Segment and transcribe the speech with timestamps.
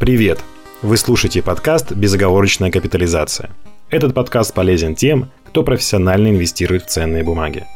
[0.00, 0.40] Привет!
[0.80, 3.50] Вы слушаете подкаст «Безоговорочная капитализация».
[3.90, 7.66] Этот подкаст полезен тем, кто профессионально инвестирует в ценные бумаги.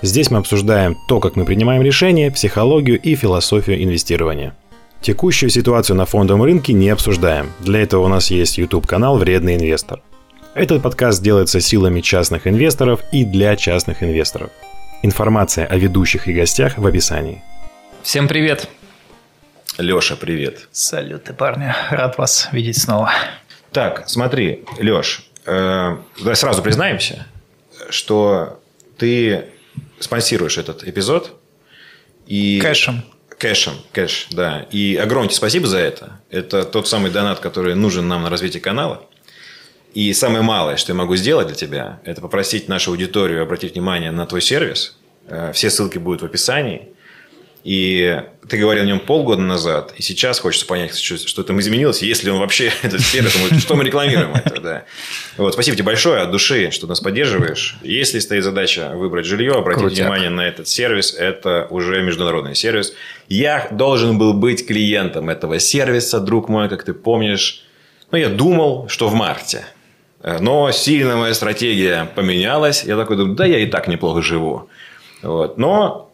[0.00, 4.56] Здесь мы обсуждаем то, как мы принимаем решения, психологию и философию инвестирования.
[5.02, 7.52] Текущую ситуацию на фондовом рынке не обсуждаем.
[7.60, 10.00] Для этого у нас есть YouTube-канал «Вредный инвестор».
[10.54, 14.48] Этот подкаст делается силами частных инвесторов и для частных инвесторов.
[15.02, 17.42] Информация о ведущих и гостях в описании.
[18.02, 18.66] Всем привет!
[19.78, 20.68] Леша, привет.
[20.72, 21.72] Салюты, парни.
[21.90, 23.12] Рад вас видеть снова.
[23.72, 27.26] Так, смотри, Леш, э, давай сразу признаемся,
[27.90, 28.62] что
[28.96, 29.46] ты
[30.00, 31.38] спонсируешь этот эпизод.
[32.26, 32.58] И...
[32.60, 33.04] Кэшем.
[33.28, 34.66] Кэшем, кэш, да.
[34.70, 36.20] И огромное спасибо за это.
[36.30, 39.02] Это тот самый донат, который нужен нам на развитие канала.
[39.92, 44.10] И самое малое, что я могу сделать для тебя, это попросить нашу аудиторию обратить внимание
[44.10, 44.96] на твой сервис.
[45.28, 46.88] Э, все ссылки будут в описании.
[47.66, 52.30] И ты говорил о нем полгода назад, и сейчас хочется понять, что, там изменилось, если
[52.30, 54.84] он вообще этот сервис, что мы рекламируем это, да.
[55.36, 57.76] Вот, спасибо тебе большое от души, что нас поддерживаешь.
[57.82, 59.98] Если стоит задача выбрать жилье, обратить Крутяк.
[59.98, 62.92] внимание на этот сервис, это уже международный сервис.
[63.26, 67.64] Я должен был быть клиентом этого сервиса, друг мой, как ты помнишь.
[68.12, 69.64] Ну, я думал, что в марте.
[70.22, 72.84] Но сильно моя стратегия поменялась.
[72.84, 74.68] Я такой думаю, да, я и так неплохо живу.
[75.22, 75.58] Вот.
[75.58, 76.05] Но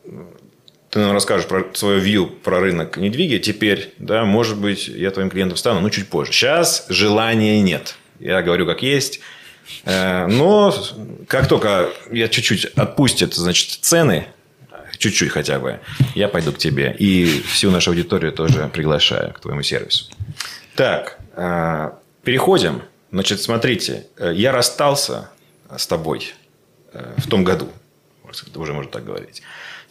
[0.93, 5.31] ты нам расскажешь про свою вью про рынок недвиги теперь, да, может быть, я твоим
[5.31, 6.33] клиентом стану, но чуть позже.
[6.33, 7.95] Сейчас желания нет.
[8.21, 9.21] Я говорю как есть.
[9.87, 10.75] Э, но
[11.29, 14.27] как только я чуть-чуть отпустит, значит, цены,
[14.99, 15.81] чуть-чуть хотя бы,
[16.15, 16.95] я пойду к тебе.
[16.99, 20.13] И всю нашу аудиторию тоже приглашаю к твоему сервису.
[20.77, 21.91] Так, э,
[22.23, 22.83] переходим.
[23.11, 25.31] Значит, смотрите, э, я расстался
[25.75, 26.35] с тобой
[26.93, 27.71] в том году.
[28.55, 29.43] Уже можно так говорить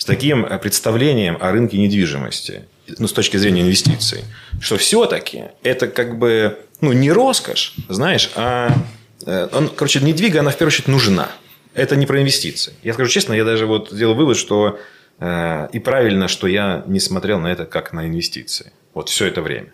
[0.01, 2.63] с таким э, представлением о рынке недвижимости,
[2.97, 4.23] ну, с точки зрения инвестиций,
[4.59, 8.73] что все-таки это как бы ну, не роскошь, знаешь, а
[9.27, 11.29] э, он, короче, недвига, она в первую очередь нужна.
[11.75, 12.73] Это не про инвестиции.
[12.81, 14.79] Я скажу честно, я даже вот сделал вывод, что
[15.19, 18.71] э, и правильно, что я не смотрел на это как на инвестиции.
[18.95, 19.71] Вот все это время.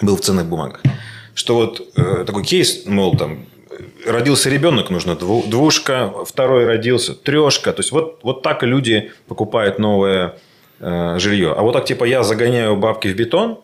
[0.00, 0.80] Был в ценных бумагах.
[1.34, 3.44] Что вот э, такой кейс, мол, там,
[4.06, 7.72] родился ребенок, нужно двушка, второй родился, трешка.
[7.72, 10.36] То есть, вот, вот так люди покупают новое
[10.80, 11.54] э, жилье.
[11.56, 13.60] А вот так, типа, я загоняю бабки в бетон,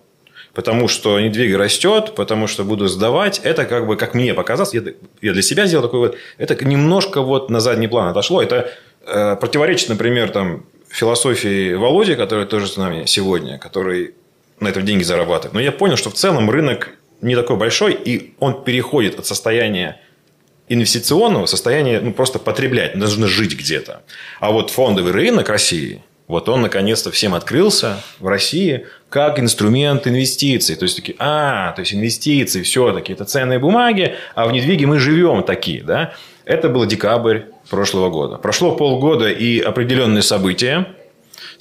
[0.55, 3.41] потому что недвига растет, потому что буду сдавать.
[3.45, 4.83] Это как бы, как мне показалось, я,
[5.21, 8.43] я для себя сделал такой вот, это немножко вот на задний план отошло.
[8.43, 8.71] Это
[9.07, 14.15] э, противоречит, например, там, философии Володи, который тоже с нами сегодня, который
[14.61, 15.55] на этом деньги зарабатывает.
[15.55, 16.91] Но я понял, что в целом рынок
[17.23, 20.01] не такой большой, и он переходит от состояния
[20.69, 24.03] инвестиционного состояния ну, просто потреблять, нужно жить где-то.
[24.41, 30.77] А вот фондовый рынок России, вот он наконец-то всем открылся в России как инструмент инвестиций.
[30.77, 34.99] То есть, такие, а, то есть инвестиции все-таки это ценные бумаги, а в недвиге мы
[34.99, 35.83] живем такие.
[35.83, 36.15] Да?
[36.45, 38.37] Это был декабрь прошлого года.
[38.37, 40.87] Прошло полгода и определенные события,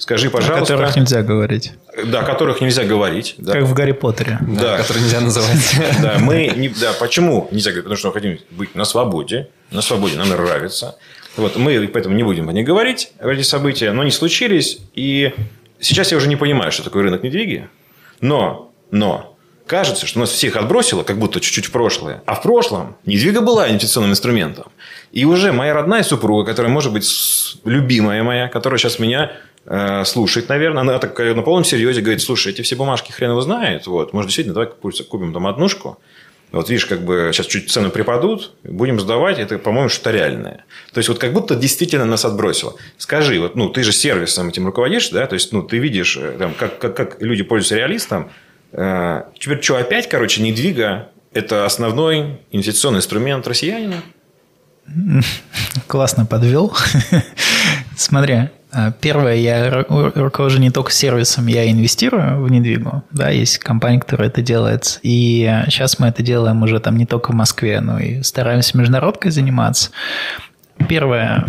[0.02, 0.74] Скажи, пожалуйста.
[0.74, 1.74] О которых нельзя говорить.
[2.06, 3.36] Да, о которых нельзя говорить.
[3.38, 3.52] Да.
[3.52, 4.36] Как в Гарри Поттере.
[4.40, 4.76] Да, да.
[4.78, 5.76] которые нельзя называть.
[6.02, 7.84] Да, мы не, да, почему нельзя говорить?
[7.84, 9.48] Потому что мы хотим быть на свободе.
[9.70, 10.96] На свободе нам нравится.
[11.36, 14.80] Вот, мы поэтому не будем о них говорить, эти события, но они случились.
[14.96, 15.32] И
[15.78, 17.68] сейчас я уже не понимаю, что такое рынок недвиги.
[18.20, 19.36] Но, но,
[19.68, 22.24] кажется, что нас всех отбросило, как будто чуть-чуть в прошлое.
[22.26, 24.66] А в прошлом недвига была инвестиционным инструментом.
[25.12, 27.06] И уже моя родная супруга, которая может быть
[27.64, 29.30] любимая моя, которая сейчас меня
[30.04, 30.80] слушает, наверное.
[30.80, 33.86] Она так на полном серьезе говорит, слушай, эти все бумажки хрен его знает.
[33.86, 34.68] Вот, может, действительно, давай
[35.08, 35.98] купим там однушку.
[36.52, 40.66] Вот видишь, как бы сейчас чуть цены припадут, будем сдавать, это, по-моему, что-то реальное.
[40.92, 42.74] То есть, вот как будто действительно нас отбросило.
[42.98, 46.36] Скажи, вот, ну, ты же сервисом этим руководишь, да, то есть, ну, ты видишь, э,
[46.38, 48.30] там, как, как, как люди пользуются реалистом.
[48.72, 54.02] Э, теперь что, опять, короче, недвига– это основной инвестиционный инструмент россиянина?
[55.86, 56.76] Классно подвел.
[58.12, 63.02] Смотри, а, первое, я руковожу не только сервисом, я инвестирую в недвигу.
[63.10, 65.00] Да, есть компания, которая это делает.
[65.02, 69.30] И сейчас мы это делаем уже там не только в Москве, но и стараемся международкой
[69.30, 69.92] заниматься.
[70.90, 71.46] Первое.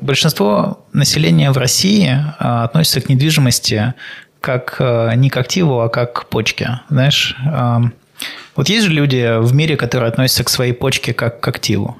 [0.00, 3.92] Большинство населения в России а, относится к недвижимости
[4.40, 4.80] как
[5.14, 6.80] не к активу, а как к почке.
[6.88, 7.36] Знаешь,
[8.56, 11.98] вот есть же люди в мире, которые относятся к своей почке как к активу.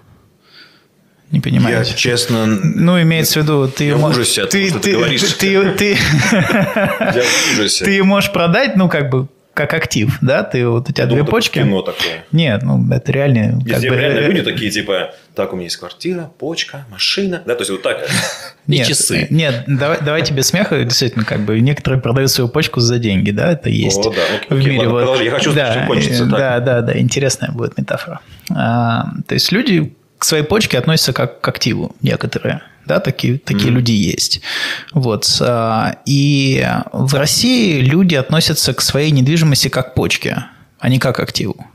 [1.30, 1.90] Не понимаете?
[1.90, 2.46] Я, честно...
[2.46, 3.84] Ну, имеется в виду, ты...
[3.84, 5.22] Я в ужасе ты, от того, ты, ты говоришь.
[5.34, 7.84] Ты, ты, я в ужасе.
[7.84, 9.28] Ты можешь продать, ну, как бы,
[9.58, 10.44] как актив, да?
[10.44, 11.58] Ты вот у тебя две Думал, почки.
[11.58, 12.24] Кино такое.
[12.30, 13.58] Нет, ну это реально.
[13.68, 17.42] как бы, реально э, люди такие, типа, так, у меня есть квартира, почка, машина.
[17.44, 18.08] Да, то есть вот так.
[18.68, 19.26] И Нет, часы.
[19.28, 23.32] э, Нет, давай, давай тебе смеха, действительно, как бы некоторые продают свою почку за деньги,
[23.32, 23.98] да, это есть.
[23.98, 24.86] О, да, окей, в окей, мире.
[24.86, 25.22] ладно, вот.
[25.22, 26.38] Я хочу, да, чтобы кончится э, так.
[26.38, 28.20] Да, да, да, интересная будет метафора.
[28.54, 32.62] А, то есть люди к своей почке относятся как к активу некоторые.
[32.86, 34.40] Да, такие, такие люди есть.
[34.92, 35.26] Вот.
[35.42, 40.46] а, И в России люди относятся к своей недвижимости как к почке,
[40.78, 41.66] а не как к активу.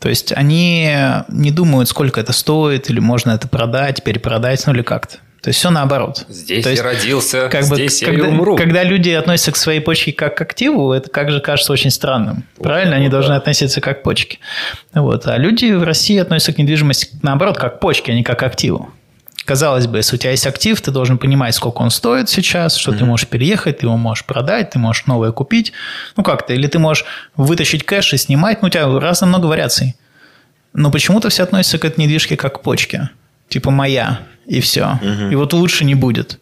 [0.00, 0.90] То есть они
[1.28, 5.18] не думают, сколько это стоит, или можно это продать, перепродать, ну или как-то.
[5.42, 6.24] То есть все наоборот.
[6.28, 8.56] Здесь То есть, я родился, как бы, здесь я когда, и умру.
[8.56, 12.44] Когда люди относятся к своей почке как к активу, это как же кажется очень странным.
[12.62, 12.94] Правильно?
[12.94, 13.38] Они ну должны да.
[13.38, 14.38] относиться как к почке.
[14.94, 15.26] Вот.
[15.26, 18.42] А люди в России относятся к недвижимости наоборот как к почке, а не как к
[18.44, 18.92] активу.
[19.44, 22.92] Казалось бы, если у тебя есть актив, ты должен понимать, сколько он стоит сейчас, что
[22.92, 25.72] ты можешь переехать, ты его можешь продать, ты можешь новое купить.
[26.16, 26.52] Ну как-то.
[26.52, 27.04] Или ты можешь
[27.36, 28.62] вытащить кэш и снимать.
[28.62, 29.96] Ну, у тебя разно много вариаций.
[30.72, 33.10] Но почему-то все относятся к этой недвижке как к почке.
[33.52, 34.98] Типа моя, и все.
[35.30, 36.40] И вот лучше не будет.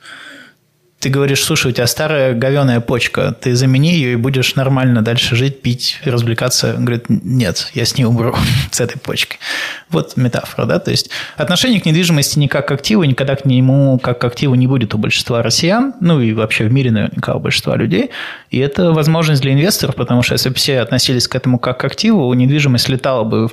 [1.01, 5.35] Ты говоришь, слушай, у тебя старая говеная почка, ты замени ее и будешь нормально дальше
[5.35, 6.77] жить, пить, развлекаться.
[6.77, 8.37] Он говорит, нет, я с ней умру,
[8.71, 9.41] с этой почкой.
[9.89, 10.79] Вот метафора, да?
[10.79, 14.55] То есть отношение к недвижимости не как к активу, никогда к нему как к активу
[14.55, 18.11] не будет у большинства россиян, ну и вообще в мире наверняка у большинства людей.
[18.51, 21.85] И это возможность для инвесторов, потому что если бы все относились к этому как к
[21.85, 23.49] активу, недвижимость летала бы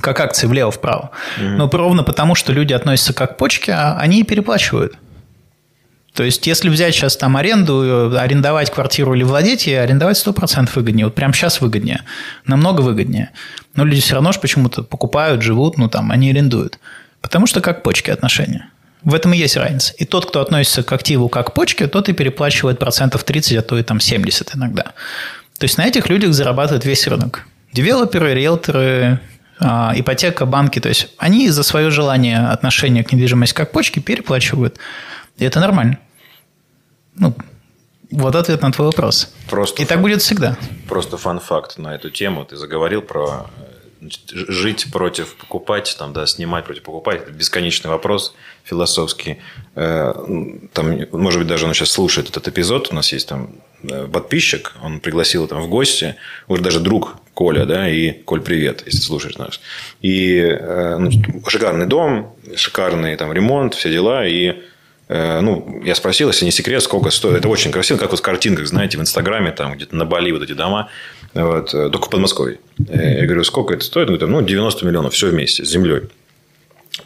[0.00, 1.10] как акции влево-вправо.
[1.38, 4.94] Но ровно потому, что люди относятся как к почке, а они и переплачивают.
[6.18, 11.06] То есть, если взять сейчас там аренду, арендовать квартиру или владеть ей, арендовать 100% выгоднее.
[11.06, 12.02] Вот прямо сейчас выгоднее.
[12.44, 13.30] Намного выгоднее.
[13.76, 16.80] Но люди все равно же почему-то покупают, живут, ну там, они арендуют.
[17.20, 18.68] Потому что как к почке отношения.
[19.04, 19.92] В этом и есть разница.
[19.94, 23.62] И тот, кто относится к активу как к почке, тот и переплачивает процентов 30, а
[23.62, 24.94] то и там 70 иногда.
[25.58, 27.46] То есть, на этих людях зарабатывает весь рынок.
[27.72, 29.20] Девелоперы, риэлторы,
[29.60, 30.80] ипотека, банки.
[30.80, 34.78] То есть, они за свое желание отношения к недвижимости как к почке переплачивают.
[35.36, 35.98] И это нормально.
[37.14, 37.34] Ну,
[38.10, 39.32] вот ответ на твой вопрос.
[39.50, 40.56] Просто И так будет всегда.
[40.88, 42.44] Просто фан-факт на эту тему.
[42.44, 43.77] Ты заговорил про э,
[44.30, 47.22] жить против покупать, там, да, снимать против покупать.
[47.22, 48.34] Это бесконечный вопрос
[48.64, 49.38] философский.
[49.74, 50.12] Э,
[50.72, 52.88] Там, может быть, даже он сейчас слушает этот эпизод.
[52.90, 53.50] У нас есть там
[53.82, 56.14] э, подписчик, он пригласил там в гости,
[56.46, 59.60] уже даже друг Коля, да, и Коль, привет, если слушаешь нас.
[60.00, 61.10] И э, ну,
[61.48, 64.62] шикарный дом, шикарный там ремонт, все дела, и
[65.10, 67.38] ну, я спросил, если не секрет, сколько стоит.
[67.38, 70.42] Это очень красиво, как вот в картинках, знаете, в Инстаграме, там где-то на Бали вот
[70.42, 70.90] эти дома,
[71.34, 72.58] вот, э, только в Подмосковье.
[72.88, 74.08] Э, Я говорю, сколько это стоит?
[74.08, 76.02] Он говорит, ну, 90 миллионов, все вместе, с землей.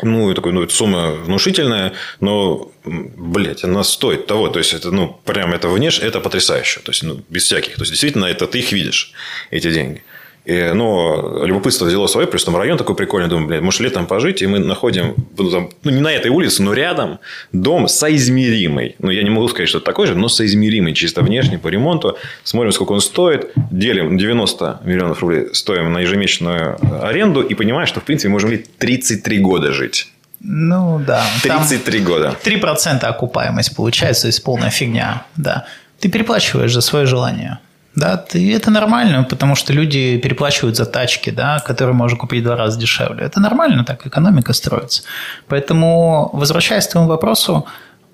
[0.03, 4.49] Ну, я такой, ну, это сумма внушительная, но, блядь, она стоит того.
[4.49, 6.81] То есть, это, ну, прям это внешне, это потрясающе.
[6.81, 7.75] То есть, ну, без всяких.
[7.75, 9.13] То есть, действительно, это ты их видишь,
[9.51, 10.03] эти деньги.
[10.45, 14.43] И, но любопытство взяло свое, плюс там район такой прикольный, думаю, блядь, может, летом пожить,
[14.43, 17.21] и мы находим, ну, там, ну, не на этой улице, но рядом
[17.53, 18.97] дом соизмеримый.
[18.99, 22.17] Ну, я не могу сказать, что это такой же, но соизмеримый, чисто внешне, по ремонту.
[22.43, 28.01] Смотрим, сколько он стоит, делим 90 миллионов рублей стоим на ежемесячную аренду, и понимаем, что,
[28.01, 30.09] в принципе, можем лет 33 года жить.
[30.41, 31.25] Ну, да.
[31.45, 32.37] Там 33 года.
[32.45, 35.67] 3% окупаемость получается, то есть полная фигня, да.
[36.01, 37.61] Ты переплачиваешь за свое желание.
[37.95, 42.45] Да, ты, это нормально, потому что люди переплачивают за тачки, да, которые можно купить в
[42.45, 43.25] два раза дешевле.
[43.25, 45.03] Это нормально, так экономика строится.
[45.47, 47.67] Поэтому, возвращаясь к твоему вопросу,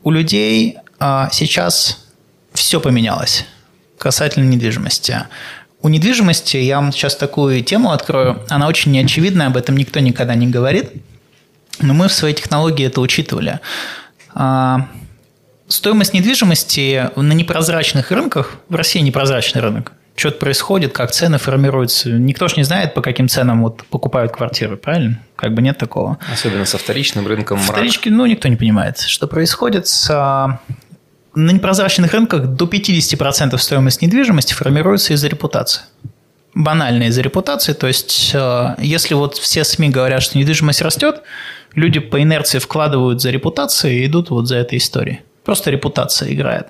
[0.03, 2.07] у людей а, сейчас
[2.53, 3.47] все поменялось
[3.99, 5.27] касательно недвижимости.
[5.81, 10.35] У недвижимости, я вам сейчас такую тему открою, она очень неочевидная, об этом никто никогда
[10.35, 10.91] не говорит,
[11.81, 13.61] но мы в своей технологии это учитывали.
[14.35, 14.89] А,
[15.69, 22.11] Стоимость недвижимости на непрозрачных рынках, в России непрозрачный рынок, что-то происходит, как цены формируются.
[22.11, 25.21] Никто же не знает, по каким ценам вот покупают квартиры, правильно?
[25.37, 26.19] Как бы нет такого.
[26.33, 27.77] Особенно со вторичным рынком мрак.
[27.77, 29.87] Вторички, ну, никто не понимает, что происходит.
[29.87, 30.09] С,
[31.35, 35.83] на непрозрачных рынках до 50% стоимости недвижимости формируется из-за репутации.
[36.55, 37.75] Банально из-за репутации.
[37.75, 41.23] То есть, а, если вот все СМИ говорят, что недвижимость растет,
[41.75, 45.21] люди по инерции вкладывают за репутацией и идут вот за этой историей.
[45.49, 46.67] Просто репутация играет.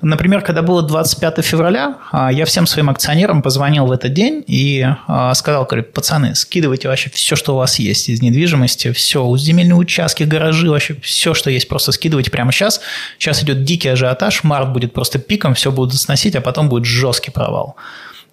[0.00, 4.86] Например, когда было 25 февраля, а, я всем своим акционерам позвонил в этот день и
[5.08, 9.74] а, сказал, говорю, пацаны, скидывайте вообще все, что у вас есть из недвижимости, все, земельные
[9.74, 12.80] участки, гаражи, вообще все, что есть, просто скидывайте прямо сейчас.
[13.18, 17.32] Сейчас идет дикий ажиотаж, март будет просто пиком, все будут сносить, а потом будет жесткий
[17.32, 17.74] провал.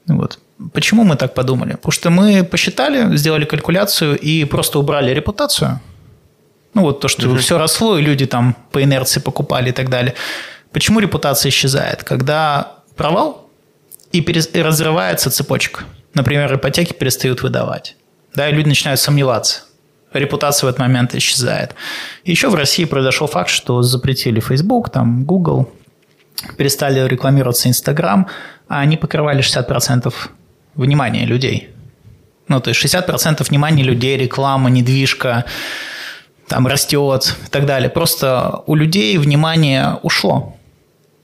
[0.05, 0.37] Вот.
[0.73, 1.71] Почему мы так подумали?
[1.71, 5.81] Потому что мы посчитали, сделали калькуляцию и просто убрали репутацию.
[6.73, 7.37] Ну, вот то, что угу.
[7.37, 10.13] все росло, и люди там по инерции покупали и так далее.
[10.71, 12.03] Почему репутация исчезает?
[12.03, 13.49] Когда провал,
[14.11, 14.49] и, перес...
[14.53, 15.83] и разрывается цепочка.
[16.13, 17.95] Например, ипотеки перестают выдавать.
[18.35, 19.63] Да, и люди начинают сомневаться.
[20.13, 21.75] Репутация в этот момент исчезает.
[22.25, 25.71] Еще в России произошел факт, что запретили Facebook, там Google,
[26.57, 28.27] перестали рекламироваться Instagram,
[28.67, 30.13] а они покрывали 60%
[30.75, 31.69] внимания людей.
[32.47, 35.45] Ну, то есть 60% внимания людей, реклама, недвижка,
[36.51, 37.89] там растет и так далее.
[37.89, 40.57] Просто у людей внимание ушло.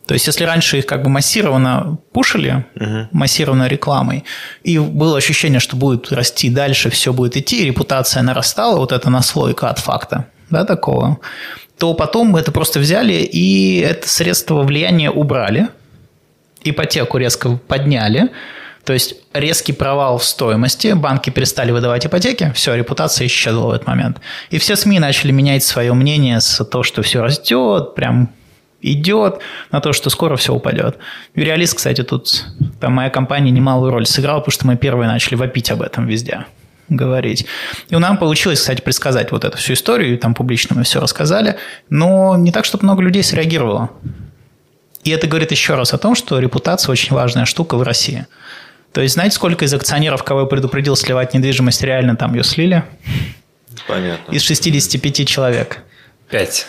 [0.06, 3.08] То есть, если раньше их как бы массированно пушили, uh-huh.
[3.12, 4.24] массированно рекламой,
[4.64, 9.70] и было ощущение, что будет расти дальше, все будет идти, репутация нарастала, вот это наслойка
[9.70, 11.18] от факта, да, такого,
[11.78, 15.68] то потом мы это просто взяли и это средство влияния убрали,
[16.64, 18.30] ипотеку резко подняли,
[18.88, 23.86] то есть резкий провал в стоимости, банки перестали выдавать ипотеки, все, репутация исчезла в этот
[23.86, 24.22] момент.
[24.50, 28.30] И все СМИ начали менять свое мнение с того, что все растет, прям
[28.82, 29.40] идет,
[29.72, 31.00] на то, что скоро все упадет.
[31.36, 32.46] Юриалист, кстати, тут
[32.80, 36.46] там моя компания немалую роль сыграла, потому что мы первые начали вопить об этом везде
[36.88, 37.46] говорить.
[37.90, 41.58] И у нас получилось, кстати, предсказать вот эту всю историю, там публично мы все рассказали,
[41.90, 43.90] но не так, чтобы много людей среагировало.
[45.04, 48.26] И это говорит еще раз о том, что репутация очень важная штука в России.
[48.94, 52.84] То есть, знаете, сколько из акционеров, кого я предупредил сливать недвижимость, реально там ее слили?
[53.88, 54.32] Понятно.
[54.32, 55.84] Из 65 человек.
[56.30, 56.66] Пять.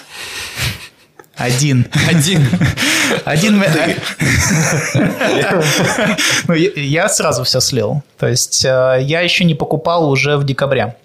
[1.35, 1.87] Один.
[2.09, 2.47] Один.
[3.25, 3.63] Один.
[6.49, 8.03] ну, я сразу все слил.
[8.19, 10.97] То есть э, я еще не покупал уже в декабре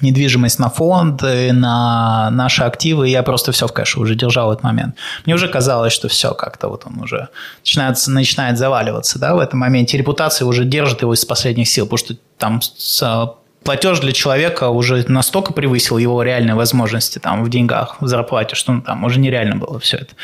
[0.00, 4.64] недвижимость на фонд, на наши активы, я просто все в кэше уже держал в этот
[4.64, 4.96] момент.
[5.24, 7.28] Мне уже казалось, что все как-то вот он уже
[7.62, 9.98] начинает, начинает заваливаться, да, в этом моменте.
[9.98, 13.34] Репутация уже держит его из последних сил, потому что там с
[13.66, 18.72] платеж для человека уже настолько превысил его реальные возможности там, в деньгах, в зарплате, что
[18.72, 20.14] ну, там уже нереально было все это.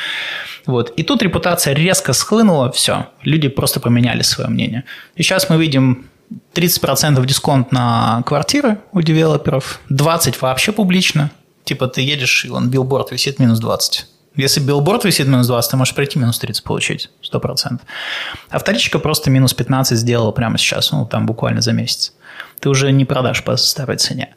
[0.64, 0.90] Вот.
[0.90, 4.84] И тут репутация резко схлынула, все, люди просто поменяли свое мнение.
[5.16, 6.06] И сейчас мы видим
[6.54, 11.30] 30% дисконт на квартиры у девелоперов, 20% вообще публично.
[11.64, 14.06] Типа ты едешь, и он билборд висит минус 20.
[14.34, 17.80] Если билборд висит минус 20, ты можешь прийти минус 30 получить, 100%.
[18.50, 22.12] А вторичка просто минус 15 сделала прямо сейчас, ну, там буквально за месяц
[22.62, 24.34] ты уже не продашь по старой цене.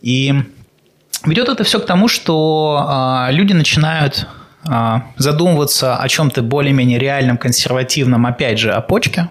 [0.00, 0.34] И
[1.24, 4.26] ведет это все к тому, что а, люди начинают
[4.66, 9.28] а, задумываться о чем-то более-менее реальном, консервативном, опять же, о почке,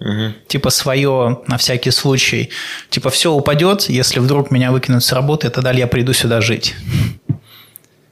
[0.00, 0.32] Угу.
[0.48, 2.50] Типа свое на всякий случай.
[2.88, 6.74] Типа все упадет, если вдруг меня выкинут с работы, тогда я приду сюда жить.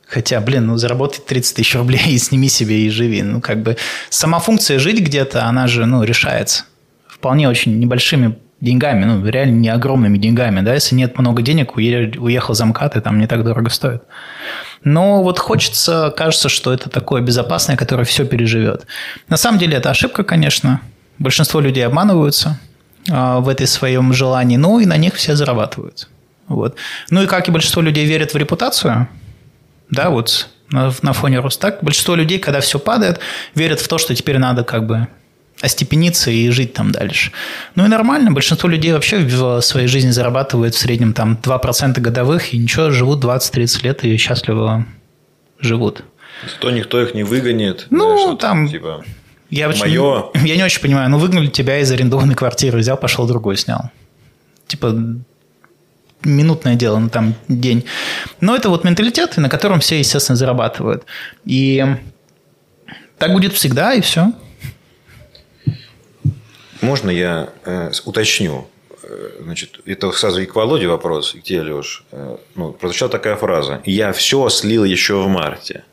[0.06, 3.22] Хотя, блин, ну заработать 30 тысяч рублей и сними себе и живи.
[3.22, 3.76] Ну как бы
[4.10, 6.64] сама функция жить где-то, она же ну, решается.
[7.06, 12.54] Вполне очень небольшими деньгами, ну, реально не огромными деньгами, да, если нет много денег, уехал
[12.54, 14.02] за МКАД, и там не так дорого стоит.
[14.82, 18.86] Но вот хочется, кажется, что это такое безопасное, которое все переживет.
[19.28, 20.80] На самом деле это ошибка, конечно.
[21.18, 22.58] Большинство людей обманываются
[23.10, 26.08] а, в этой своем желании, ну и на них все зарабатывают.
[26.46, 26.76] Вот.
[27.10, 29.08] Ну и как и большинство людей верят в репутацию,
[29.90, 33.20] да, вот на, на фоне роста, так большинство людей, когда все падает,
[33.54, 35.08] верят в то, что теперь надо как бы
[35.60, 37.32] остепениться и жить там дальше.
[37.74, 42.54] Ну и нормально, большинство людей вообще в своей жизни зарабатывают в среднем там 2% годовых
[42.54, 44.86] и ничего, живут 20-30 лет и счастливо
[45.58, 46.04] живут.
[46.60, 47.88] То никто их не выгонит.
[47.90, 48.68] Ну, там...
[48.68, 49.04] Типа,
[49.50, 50.30] я, очень, мое...
[50.34, 53.90] я не очень понимаю, ну выгнали тебя из арендованной квартиры, взял, пошел другой снял.
[54.66, 54.94] Типа
[56.22, 57.84] минутное дело, ну там день.
[58.40, 61.04] Но это вот менталитет, на котором все, естественно, зарабатывают.
[61.44, 61.84] И
[63.18, 64.32] так будет всегда, и все.
[66.80, 68.68] Можно я э, уточню?
[69.02, 72.04] Э, значит, это сразу и к Володе вопрос, и к тебе, Леш.
[72.12, 73.82] Э, ну, прозвучала такая фраза.
[73.84, 75.84] «Я все слил еще в марте».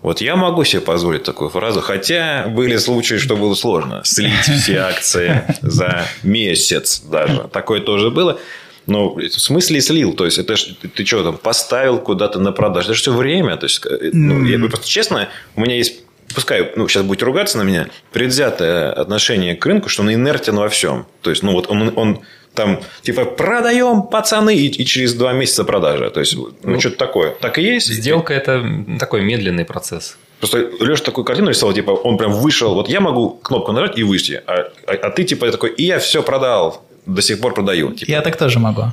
[0.00, 4.02] Вот я могу себе позволить такую фразу, хотя были случаи, что было сложно.
[4.04, 7.48] Слить все акции за месяц даже.
[7.52, 8.38] Такое тоже было.
[8.86, 10.14] Ну, в смысле слил?
[10.14, 12.86] То есть, это ж, ты что там, поставил куда-то на продажу?
[12.86, 13.56] Это же все время.
[13.56, 16.00] То есть, э, ну, я просто честно, у меня есть
[16.34, 20.68] пускай, ну, сейчас будете ругаться на меня, предвзятое отношение к рынку, что он инертен во
[20.68, 21.06] всем.
[21.22, 22.20] То есть, ну, вот он, он
[22.54, 26.10] там, типа, продаем, пацаны, и, и через два месяца продажа.
[26.10, 27.30] То есть, ну, ну что-то такое.
[27.40, 27.88] Так и есть.
[27.88, 28.64] Сделка– это
[28.98, 30.16] такой медленный процесс.
[30.40, 34.04] Просто Леша такую картину рисовал, типа, он прям вышел, вот я могу кнопку нажать и
[34.04, 37.92] выйти, а, а, а ты, типа, такой, и я все продал, до сих пор продаю.
[37.92, 38.10] Типа.
[38.10, 38.84] Я так тоже могу.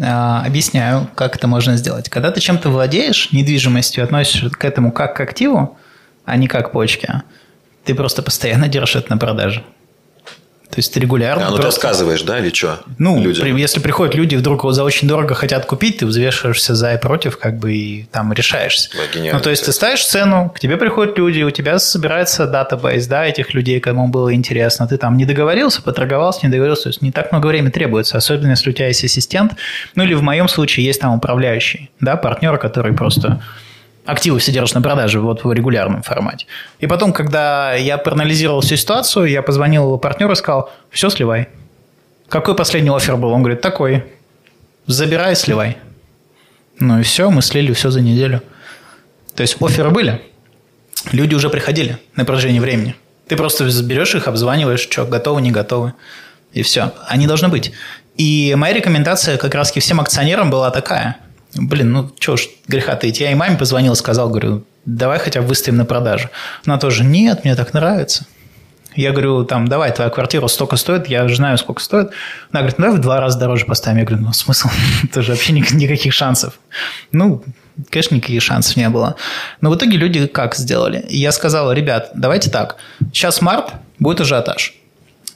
[0.00, 2.08] А, объясняю, как это можно сделать.
[2.08, 5.76] Когда ты чем-то владеешь, недвижимостью, относишься к этому как к активу,
[6.24, 7.08] а не как почки.
[7.84, 9.62] Ты просто постоянно держишь это на продаже.
[10.72, 11.48] То есть ты регулярно.
[11.48, 12.80] А, ну ты просто- отказываешь, да, или что?
[12.96, 16.98] Ну, при- если приходят люди, вдруг за очень дорого хотят купить, ты взвешиваешься за и
[16.98, 18.88] против, как бы и там решаешься.
[18.94, 23.06] Да, ну, то есть ты ставишь цену, к тебе приходят люди, у тебя собирается датабейс,
[23.06, 24.88] да, этих людей, кому было интересно.
[24.88, 26.84] Ты там не договорился, поторговался, не договорился.
[26.84, 29.52] То есть не так много времени требуется, особенно если у тебя есть ассистент.
[29.94, 33.42] Ну, или в моем случае есть там управляющий, да, партнер, который просто
[34.04, 36.46] активы все держишь на продаже вот в регулярном формате.
[36.80, 41.48] И потом, когда я проанализировал всю ситуацию, я позвонил его партнеру и сказал, все, сливай.
[42.28, 43.30] Какой последний офер был?
[43.30, 44.04] Он говорит, такой.
[44.86, 45.78] Забирай, сливай.
[46.80, 48.42] Ну и все, мы слили все за неделю.
[49.34, 50.20] То есть оферы были.
[51.12, 52.96] Люди уже приходили на протяжении времени.
[53.28, 55.94] Ты просто берешь их, обзваниваешь, что, готовы, не готовы.
[56.52, 56.92] И все.
[57.06, 57.72] Они должны быть.
[58.16, 61.16] И моя рекомендация как раз всем акционерам была такая.
[61.54, 63.20] Блин, ну что ж, греха таить.
[63.20, 66.28] Я и маме позвонил, сказал, говорю, давай хотя бы выставим на продажу.
[66.64, 68.26] Она тоже, нет, мне так нравится.
[68.94, 72.10] Я говорю, там, давай, твоя квартира столько стоит, я знаю, сколько стоит.
[72.50, 73.98] Она говорит, ну, давай в два раза дороже поставим.
[74.00, 74.68] Я говорю, ну, смысл?
[75.04, 76.58] Это же вообще ник- никаких шансов.
[77.10, 77.42] Ну,
[77.90, 79.16] конечно, никаких шансов не было.
[79.60, 81.04] Но в итоге люди как сделали?
[81.08, 82.76] Я сказал, ребят, давайте так,
[83.12, 84.74] сейчас март, будет ажиотаж.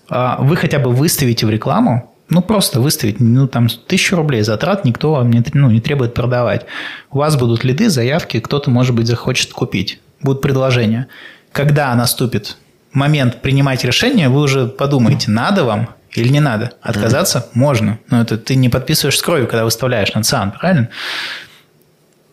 [0.08, 4.85] А Вы хотя бы выставите в рекламу, ну, просто выставить, ну, там, тысячу рублей затрат
[4.85, 6.66] никто вам не, ну, не требует продавать.
[7.11, 10.00] У вас будут лиды, заявки, кто-то, может быть, захочет купить.
[10.21, 11.06] Будут предложения.
[11.52, 12.56] Когда наступит
[12.92, 16.73] момент принимать решение, вы уже подумаете, надо вам или не надо.
[16.80, 17.99] Отказаться можно.
[18.09, 20.88] Но это ты не подписываешь с кровью, когда выставляешь на ЦИАН, правильно?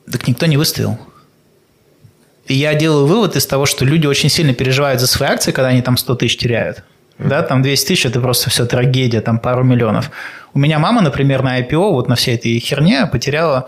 [0.09, 0.97] Так никто не выставил.
[2.47, 5.69] И я делаю вывод из того, что люди очень сильно переживают за свои акции, когда
[5.69, 6.83] они там 100 тысяч теряют.
[7.19, 10.11] Да, там 200 тысяч– это просто все трагедия, там пару миллионов.
[10.53, 13.67] У меня мама, например, на IPO, вот на всей этой херне потеряла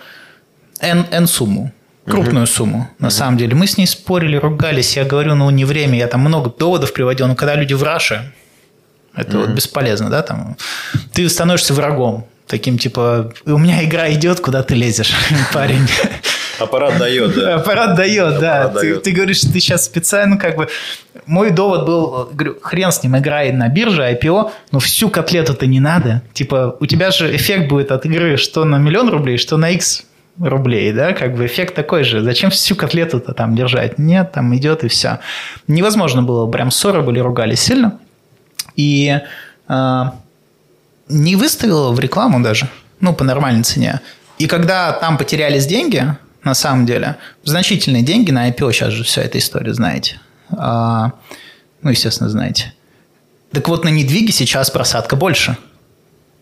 [0.80, 1.72] N, N сумму.
[2.06, 3.56] Крупную сумму, на самом деле.
[3.56, 4.96] Мы с ней спорили, ругались.
[4.96, 5.98] Я говорю, ну, не время.
[5.98, 7.28] Я там много доводов приводил.
[7.28, 8.32] Но когда люди в раше,
[9.16, 10.56] это вот бесполезно, да, там.
[11.14, 12.28] Ты становишься врагом.
[12.46, 15.14] Таким типа, у меня игра идет, куда ты лезешь,
[15.54, 15.88] парень.
[16.60, 17.56] Аппарат дает, да.
[17.56, 18.64] Аппарат дает, да.
[18.64, 19.04] Аппарат Ты, дает.
[19.04, 20.68] ты говоришь, ты сейчас специально как бы...
[21.26, 25.80] Мой довод был, говорю, хрен с ним, играй на бирже, IPO, но всю котлету-то не
[25.80, 26.22] надо.
[26.34, 30.04] Типа, у тебя же эффект будет от игры что на миллион рублей, что на X
[30.40, 32.22] рублей, да, как бы эффект такой же.
[32.22, 33.98] Зачем всю котлету-то там держать?
[33.98, 35.20] Нет, там идет и все.
[35.68, 38.00] Невозможно было, прям ссоры были, ругались сильно.
[38.76, 39.18] И
[39.68, 40.16] а,
[41.08, 42.68] не выставила в рекламу даже,
[43.00, 44.02] ну, по нормальной цене.
[44.38, 46.04] И когда там потерялись деньги,
[46.46, 50.22] на самом деле, значительные деньги на IPO, сейчас же вся эта история, знаете.
[50.52, 51.12] А,
[51.82, 52.74] ну, естественно, знаете.
[53.52, 55.58] Так вот, на недвиге сейчас просадка больше.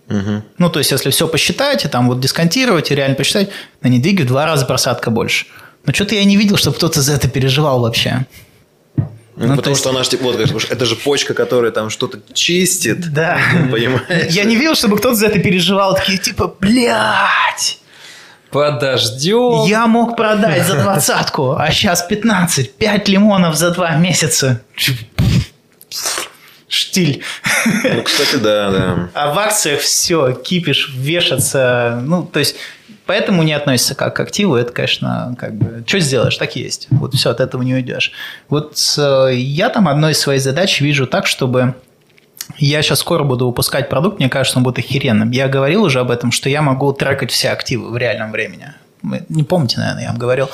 [0.09, 3.49] Ну, то есть, если все посчитать, и там вот дисконтировать, и реально посчитать,
[3.81, 5.45] на недвиге в два раза просадка больше.
[5.85, 8.25] Но что-то я не видел, чтобы кто-то за это переживал вообще.
[8.95, 10.39] Ну, Ну, то потому есть- что она же, типа, вот,
[10.69, 13.11] это же почка, которая там что-то чистит.
[13.11, 13.39] Да.
[13.71, 14.27] Понимаешь?
[14.31, 15.95] Я не видел, чтобы кто-то за это переживал.
[15.95, 17.79] Такие, типа, блядь,
[18.53, 19.65] Подождем.
[19.65, 22.75] я мог продать за двадцатку, а сейчас 15.
[22.75, 24.61] 5 лимонов за два месяца.
[26.67, 27.23] Штиль.
[27.83, 29.09] Ну, кстати, да, да.
[29.13, 31.99] А в акциях все, кипиш, вешаться.
[32.03, 32.55] Ну, то есть,
[33.05, 34.55] поэтому не относится как к активу.
[34.55, 36.87] Это, конечно, как бы, что сделаешь, так и есть.
[36.89, 38.11] Вот все, от этого не уйдешь.
[38.49, 41.75] Вот э, я там одной из своих задач вижу так, чтобы
[42.57, 45.31] я сейчас скоро буду выпускать продукт, мне кажется, он будет охеренным.
[45.31, 48.73] Я говорил уже об этом, что я могу трекать все активы в реальном времени.
[49.01, 50.49] Вы не помните, наверное, я вам говорил,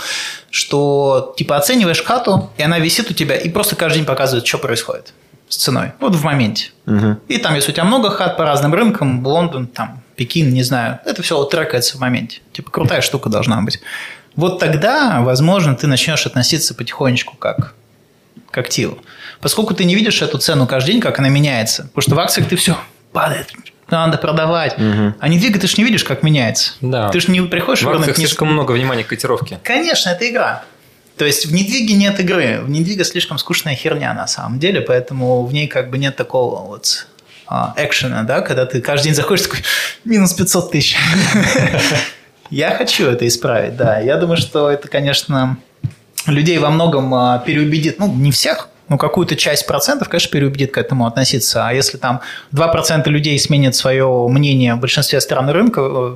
[0.50, 4.58] что типа оцениваешь хату, и она висит у тебя, и просто каждый день показывает, что
[4.58, 5.14] происходит
[5.48, 5.94] с ценой.
[6.00, 6.72] Вот в моменте.
[7.28, 11.00] И там, если у тебя много хат по разным рынкам, Лондон, там, Пекин, не знаю,
[11.06, 12.40] это все вот трекается в моменте.
[12.54, 13.80] Типа крутая штука должна быть.
[14.36, 17.74] Вот тогда, возможно, ты начнешь относиться потихонечку как
[18.52, 19.00] к активу.
[19.42, 21.84] Поскольку ты не видишь эту цену каждый день, как она меняется.
[21.94, 22.78] Потому что в акциях ты все
[23.14, 23.52] падает,
[23.90, 24.76] надо продавать.
[24.78, 26.74] А недвига ты же не видишь, как меняется.
[26.82, 27.10] Да.
[27.10, 29.60] Ты же не приходишь В в рынок акциях не- слишком много внимания к котировке.
[29.64, 30.64] Конечно, это игра.
[31.18, 32.60] То есть в недвиге нет игры.
[32.62, 36.62] В недвиге слишком скучная херня на самом деле, поэтому в ней как бы нет такого
[36.66, 37.08] вот
[37.46, 39.60] а, экшена, да, когда ты каждый день заходишь такой,
[40.06, 40.96] минус 500 тысяч.
[42.50, 44.00] Я хочу это исправить, да.
[44.00, 45.58] Я думаю, что это, конечно,
[46.28, 50.78] людей во многом а, переубедит, ну, не всех, но какую-то часть процентов, конечно, переубедит к
[50.78, 51.68] этому относиться.
[51.68, 52.22] А если там
[52.54, 56.16] 2% людей сменят свое мнение в большинстве стран рынка, э,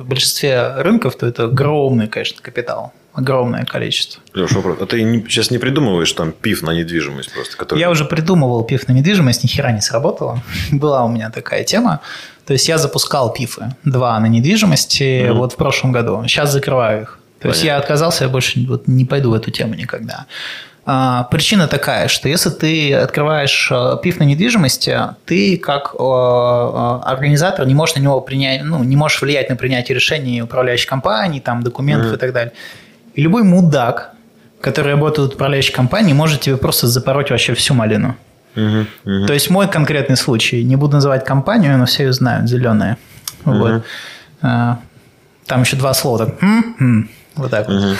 [0.00, 2.92] в большинстве рынков, то это огромный, конечно, капитал.
[3.12, 4.22] Огромное количество.
[4.34, 4.78] Леш, вопрос.
[4.80, 7.80] А ты не- сейчас не придумываешь там пив на недвижимость просто, который...
[7.80, 10.40] Я уже придумывал пиф на недвижимость, ни хера не сработало.
[10.72, 12.00] Была у меня такая тема.
[12.46, 16.22] То есть я запускал пифы, два на недвижимости вот в прошлом году.
[16.26, 17.19] Сейчас закрываю их.
[17.40, 20.26] То есть я отказался, я больше вот не пойду в эту тему никогда.
[20.86, 27.00] А, причина такая, что если ты открываешь э, пиф на недвижимости, ты как э, э,
[27.04, 31.38] организатор не можешь на него принять, ну, не можешь влиять на принятие решений управляющей компании,
[31.40, 32.14] там, документов mm.
[32.16, 32.52] и так далее.
[33.14, 34.12] И любой мудак,
[34.60, 38.16] который работает в управляющей компании, может тебе просто запороть вообще всю малину.
[38.56, 39.26] Uh-huh, uh-huh.
[39.26, 42.96] То есть мой конкретный случай, не буду называть компанию, но все ее знают, зеленые.
[43.44, 43.58] Uh-huh.
[43.58, 43.84] Вот.
[44.42, 44.80] А,
[45.46, 46.26] там еще два слова.
[46.26, 46.34] Так,
[47.36, 47.96] вот так вот.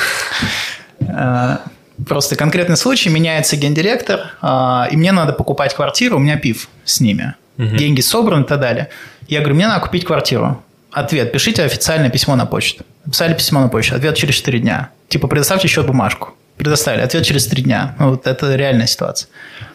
[1.09, 1.63] А,
[2.07, 7.01] просто конкретный случай, меняется гендиректор, а, и мне надо покупать квартиру, у меня пив с
[7.01, 7.35] ними.
[7.57, 8.89] Деньги собраны и так далее.
[9.29, 10.63] Я говорю, мне надо купить квартиру.
[10.93, 12.85] Ответ, пишите официальное письмо на почту.
[13.05, 14.91] Написали письмо на почту, ответ через 4 дня.
[15.09, 16.31] Типа, предоставьте еще бумажку.
[16.57, 17.95] Предоставили, ответ через 3 дня.
[17.99, 19.29] Ну, вот это реальная ситуация.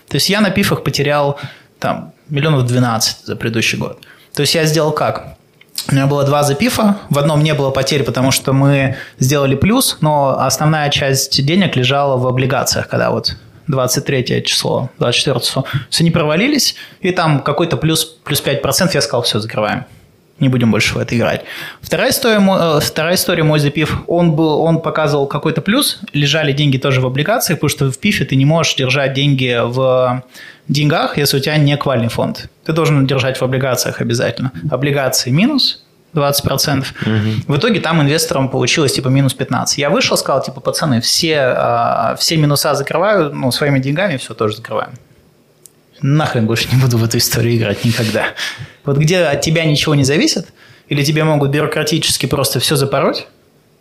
[0.07, 1.39] То есть я на пифах потерял
[1.79, 4.01] там миллионов 12 за предыдущий год.
[4.33, 5.37] То есть я сделал как?
[5.89, 6.97] У меня было два запифа.
[7.09, 12.17] В одном не было потерь, потому что мы сделали плюс, но основная часть денег лежала
[12.17, 13.35] в облигациях, когда вот
[13.67, 15.65] 23 число, 24 число.
[15.89, 19.85] Все не провалились, и там какой-то плюс, плюс 5% я сказал, все, закрываем
[20.39, 21.43] не будем больше в это играть.
[21.81, 26.77] Вторая история, э, вторая история мой запив, он, был, он показывал какой-то плюс, лежали деньги
[26.77, 30.23] тоже в облигациях, потому что в пифе ты не можешь держать деньги в
[30.67, 32.49] деньгах, если у тебя не квальный фонд.
[32.63, 34.51] Ты должен держать в облигациях обязательно.
[34.69, 36.79] Облигации минус, 20%.
[36.79, 37.53] Угу.
[37.53, 39.77] В итоге там инвесторам получилось типа минус 15.
[39.77, 44.57] Я вышел, сказал, типа, пацаны, все, а, все минуса закрываю, ну, своими деньгами все тоже
[44.57, 44.93] закрываем
[46.01, 48.27] нахрен больше не буду в эту историю играть никогда.
[48.83, 50.47] Вот где от тебя ничего не зависит,
[50.87, 53.27] или тебе могут бюрократически просто все запороть,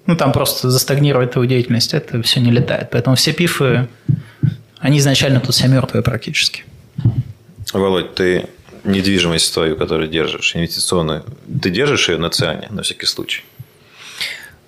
[0.07, 2.91] ну, там просто застагнировать твою деятельность, это все не летает.
[2.91, 3.89] Поэтому все пифы,
[4.79, 6.65] они изначально тут все мертвые практически.
[7.73, 8.49] Володь, ты
[8.85, 11.25] недвижимость твою, которую держишь, инвестиционную,
[11.63, 13.43] ты держишь ее на циане, на всякий случай?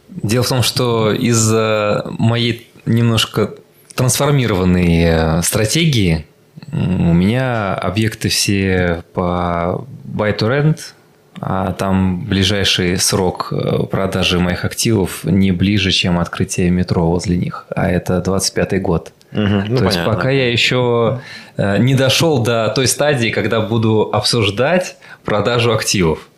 [0.09, 3.55] Дело в том, что из-за моей немножко
[3.95, 6.27] трансформированной э, стратегии
[6.73, 10.79] у меня объекты все по buy to rent,
[11.41, 17.67] а там ближайший срок э, продажи моих активов не ближе, чем открытие метро возле них,
[17.75, 19.13] а это 25 год.
[19.33, 19.85] Угу, ну, То понятно.
[19.85, 21.21] есть пока я еще
[21.57, 26.29] не дошел до той стадии, когда буду обсуждать продажу активов.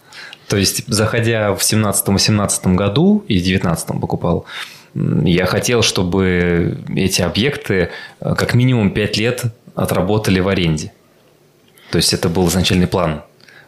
[0.48, 4.46] То есть, заходя в 17-18 году и в 19 покупал,
[4.94, 9.42] я хотел, чтобы эти объекты э, как минимум 5 лет
[9.74, 10.92] отработали в аренде.
[11.90, 13.22] То есть это был изначальный план.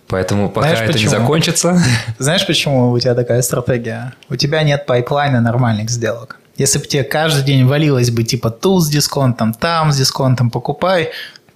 [0.08, 1.12] Поэтому пока Знаешь, это почему?
[1.12, 1.82] не закончится...
[2.18, 4.14] Знаешь, почему у тебя такая стратегия?
[4.28, 6.40] У тебя нет пайплайна нормальных сделок.
[6.56, 11.10] Если бы тебе каждый день валилось бы типа тут с дисконтом, там с дисконтом покупай,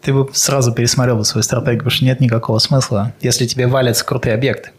[0.05, 4.05] ты бы сразу пересмотрел бы свою стратегию, потому что нет никакого смысла, если тебе валятся
[4.05, 4.71] крутые объекты.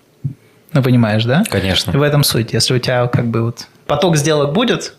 [0.71, 1.43] Ну, понимаешь, да?
[1.49, 1.97] Конечно.
[1.97, 2.53] в этом суть.
[2.53, 4.95] Если у тебя как бы вот поток сделок будет,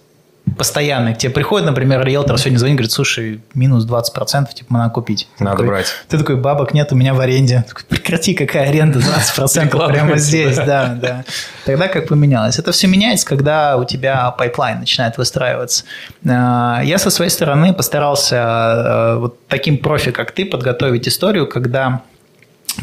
[0.57, 1.15] постоянный.
[1.15, 5.29] К тебе приходит, например, риэлтор сегодня звонит, говорит, слушай, минус 20%, типа, надо купить.
[5.39, 5.87] Надо такой, брать.
[6.09, 7.65] Ты такой, бабок нет, у меня в аренде.
[7.69, 11.25] Такой, Прекрати, какая аренда, 20% прямо здесь, да, да.
[11.65, 12.59] Тогда как поменялось?
[12.59, 15.85] Это все меняется, когда у тебя пайплайн начинает выстраиваться.
[16.27, 22.03] А, я со своей стороны постарался а, вот таким профи, как ты, подготовить историю, когда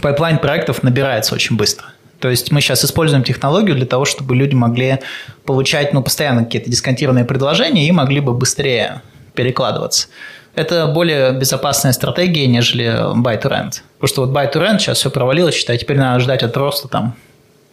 [0.02, 1.93] пайплайн проектов набирается очень быстро.
[2.24, 5.00] То есть мы сейчас используем технологию для того, чтобы люди могли
[5.46, 9.02] получать ну, постоянно какие-то дисконтированные предложения и могли бы быстрее
[9.34, 10.08] перекладываться.
[10.56, 12.86] Это более безопасная стратегия, нежели
[13.22, 13.82] buy to rent.
[14.00, 16.88] Потому что вот buy to rent сейчас все провалилось, считай, теперь надо ждать от роста
[16.88, 17.14] там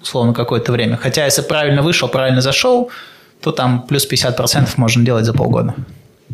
[0.03, 0.97] условно какое-то время.
[0.97, 2.91] Хотя если правильно вышел, правильно зашел,
[3.41, 5.77] то там плюс 50% можно делать за полгода.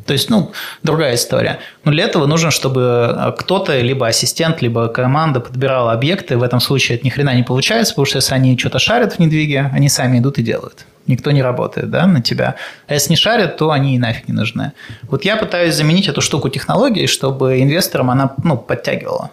[0.05, 1.59] То есть, ну, другая история.
[1.85, 6.37] Но для этого нужно, чтобы э, кто-то, либо ассистент, либо команда подбирала объекты.
[6.37, 9.19] В этом случае это ни хрена не получается, потому что если они что-то шарят в
[9.19, 10.85] недвиге, они сами идут и делают.
[11.07, 12.57] Никто не работает да, на тебя.
[12.89, 14.73] А если не шарят, то они и нафиг не нужны.
[15.03, 19.31] Вот я пытаюсь заменить эту штуку технологией, чтобы инвесторам она ну, подтягивала.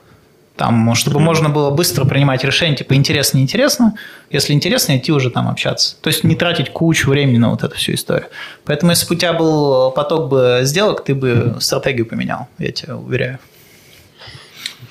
[0.56, 1.24] Там, чтобы mm-hmm.
[1.24, 3.96] можно было быстро принимать решения, типа интересно, неинтересно.
[4.30, 5.96] Если интересно, идти уже там общаться.
[6.02, 8.30] То есть не тратить кучу времени на вот эту всю историю.
[8.64, 12.94] Поэтому если бы у тебя был поток бы сделок, ты бы стратегию поменял, я тебе
[12.94, 13.40] уверяю.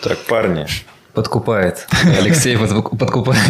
[0.03, 0.67] Так, парни,
[1.15, 1.87] Подкупает.
[2.19, 3.41] Алексей подкупает.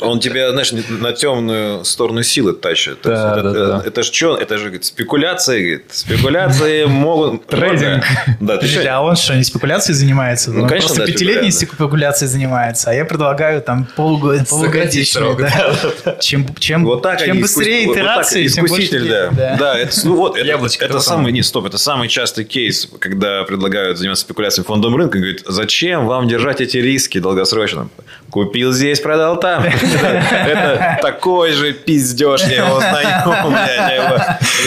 [0.00, 2.98] Он тебя, знаешь, на темную сторону силы тащит.
[3.04, 3.82] Да, это, да, это, да.
[3.86, 4.36] это же что?
[4.36, 5.60] Это же говорит, спекуляции.
[5.60, 7.46] Говорит, спекуляции могут...
[7.46, 8.02] Трейдинг.
[8.40, 10.50] Да, ты а он что, не спекуляцией занимается?
[10.50, 15.36] Ну, он конечно, просто да, пятилетней спекуляцией занимается, а я предлагаю там полгода, полугодичный.
[15.36, 16.16] Да.
[16.20, 17.96] Чем, чем, вот так чем быстрее искус...
[17.96, 19.08] итерации, вот тем больше...
[19.08, 19.30] Да.
[19.30, 19.56] Да.
[19.56, 21.32] да, это, ну, вот, это, Яблочко, это самый...
[21.32, 25.18] Не, стоп, это самый частый кейс, когда предлагают заниматься спекуляцией фондом рынка.
[25.18, 27.88] Говорит, зачем вам держать эти риски долгосрочно.
[28.30, 29.64] Купил здесь, продал там.
[30.32, 33.24] Это такой же пиздеж, я его знаю.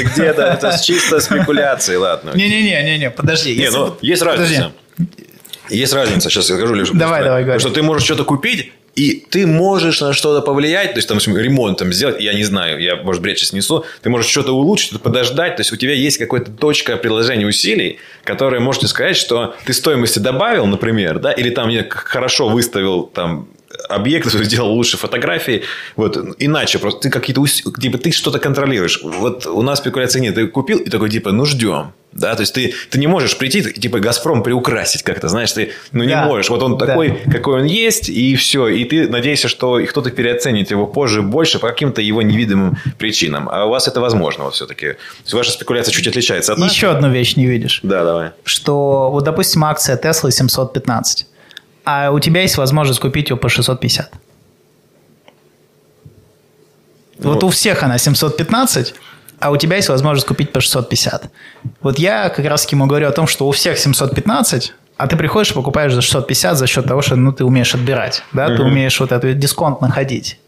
[0.04, 2.32] Где-то это чисто спекуляции, ладно.
[2.36, 3.56] Не-не-не, подожди.
[3.56, 4.72] Не, ну, есть разница.
[5.70, 6.90] Есть разница, сейчас я скажу лишь.
[6.92, 7.60] Давай, давай, говори.
[7.60, 11.78] Что ты можешь что-то купить, и ты можешь на что-то повлиять, то есть, там, ремонт
[11.78, 15.56] там сделать, я не знаю, я, может, бред сейчас несу, ты можешь что-то улучшить, подождать,
[15.56, 20.20] то есть, у тебя есть какая-то точка приложения усилий, которая можете сказать, что ты стоимости
[20.20, 23.48] добавил, например, да, или там хорошо выставил там
[23.90, 25.64] объект, сделал лучше фотографии.
[25.96, 29.02] Вот, иначе просто ты какие-то типа ты что-то контролируешь.
[29.04, 30.36] Вот у нас спекуляции нет.
[30.36, 31.94] Ты купил и такой типа, ну ждем.
[32.14, 36.04] Да, то есть ты, ты не можешь прийти, типа Газпром приукрасить как-то, знаешь, ты ну
[36.04, 36.26] не да.
[36.26, 36.50] можешь.
[36.50, 36.88] Вот он да.
[36.88, 38.68] такой, какой он есть, и все.
[38.68, 43.48] И ты надеешься, что кто-то переоценит его позже больше по каким-то его невидимым причинам.
[43.52, 44.96] А у вас это возможно вот все-таки.
[45.32, 46.74] Ваша спекуляция чуть отличается от нас.
[46.74, 47.82] Еще одну вещь не видишь.
[47.84, 48.32] Да, давай.
[48.44, 51.28] Что вот, допустим, акция Tesla 715
[51.88, 54.12] а у тебя есть возможность купить ее по 650.
[57.20, 58.94] Вот, вот у всех она 715,
[59.40, 61.32] а у тебя есть возможность купить по 650.
[61.80, 65.52] Вот я как раз ему говорю о том, что у всех 715, а ты приходишь
[65.52, 68.58] и покупаешь за 650 за счет того, что ну, ты умеешь отбирать, да, угу.
[68.58, 70.40] ты умеешь вот этот дисконт находить.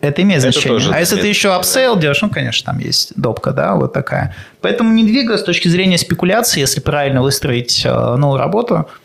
[0.00, 0.78] Это имеет значение.
[0.78, 2.02] Это а если ты еще апсейл да.
[2.02, 4.36] делаешь, ну, конечно, там есть допка, да, вот такая.
[4.60, 8.88] Поэтому недвига с точки зрения спекуляции, если правильно выстроить э, новую работу–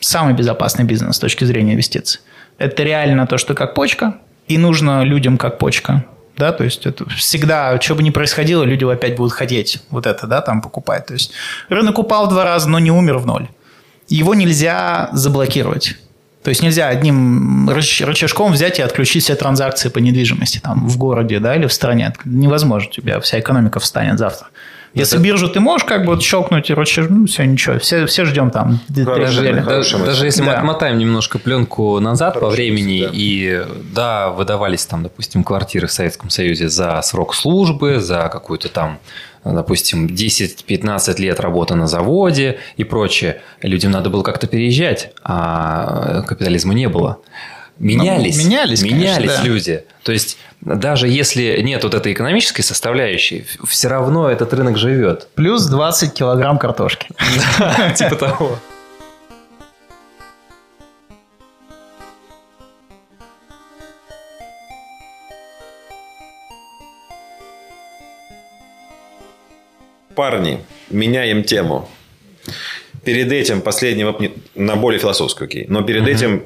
[0.00, 2.20] самый безопасный бизнес с точки зрения инвестиций.
[2.58, 6.04] Это реально то, что как почка, и нужно людям как почка.
[6.36, 10.26] Да, то есть это всегда, что бы ни происходило, люди опять будут хотеть вот это,
[10.26, 11.06] да, там покупать.
[11.06, 11.32] То есть
[11.68, 13.48] рынок упал два раза, но не умер в ноль.
[14.08, 15.96] Его нельзя заблокировать.
[16.42, 21.38] То есть нельзя одним рычажком взять и отключить все транзакции по недвижимости там, в городе
[21.38, 22.14] да, или в стране.
[22.24, 24.48] Невозможно, у тебя вся экономика встанет завтра.
[24.92, 25.24] Если это...
[25.24, 28.50] биржу ты можешь как бы вот щелкнуть и ручей, ну все, ничего, все, все ждем
[28.50, 28.80] там.
[28.88, 30.46] Даже, даже, даже если да.
[30.46, 33.10] мы отмотаем немножко пленку назад Хороший по времени, да.
[33.12, 38.98] и да, выдавались там, допустим, квартиры в Советском Союзе за срок службы, за какую-то там
[39.44, 43.40] допустим, 10-15 лет работы на заводе и прочее.
[43.62, 47.20] Людям надо было как-то переезжать, а капитализма не было.
[47.80, 49.42] Менялись, ну, менялись, менялись конечно, да.
[49.42, 49.84] люди.
[50.02, 55.28] То есть даже если нет вот этой экономической составляющей, все равно этот рынок живет.
[55.34, 57.08] Плюс 20 килограмм картошки.
[57.96, 58.58] Типа того.
[70.14, 71.88] Парни, меняем тему.
[73.04, 74.04] Перед этим последний
[74.54, 75.64] на более философскую, окей.
[75.66, 76.42] Но перед этим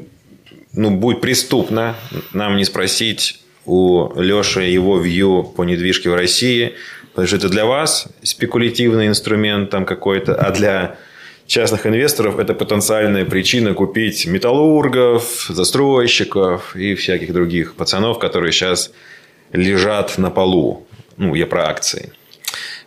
[0.77, 1.97] ну, будет преступно
[2.33, 6.75] нам не спросить у Леши его вью по недвижке в России,
[7.11, 10.97] потому что это для вас спекулятивный инструмент там какой-то, а для
[11.47, 18.93] частных инвесторов это потенциальная причина купить металлургов, застройщиков и всяких других пацанов, которые сейчас
[19.53, 20.87] лежат на полу.
[21.17, 22.13] Ну, я про акции.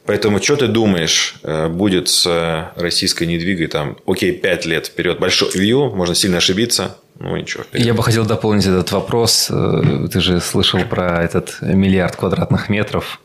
[0.05, 5.49] Поэтому, что ты думаешь, э, будет с российской недвигой там, окей, 5 лет вперед, большой
[5.53, 7.63] вью, можно сильно ошибиться, ну, ничего.
[7.63, 7.85] Вперед.
[7.85, 9.49] Я бы хотел дополнить этот вопрос.
[9.49, 13.19] Э, ты же слышал про этот миллиард квадратных метров.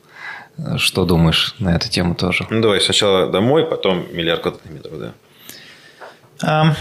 [0.76, 2.46] Что думаешь на эту тему тоже?
[2.50, 5.12] Ну, давай сначала домой, потом миллиард квадратных метров, да.
[6.42, 6.74] Um,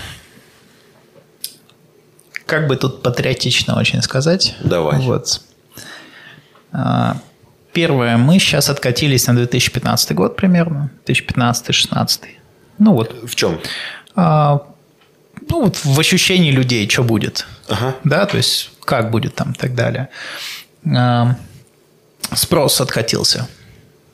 [2.46, 4.56] как бы тут патриотично очень сказать.
[4.64, 5.00] Давай.
[5.00, 5.42] Вот.
[6.74, 7.16] Uh,
[7.72, 12.22] первое, мы сейчас откатились на 2015 год примерно, 2015-2016.
[12.80, 13.24] Ну вот.
[13.24, 13.60] В чем?
[14.16, 14.62] Uh,
[15.52, 17.46] ну, вот в ощущении людей, что будет.
[17.68, 17.96] Ага.
[18.04, 20.08] Да, то есть, как будет там и так далее.
[22.34, 23.48] Спрос откатился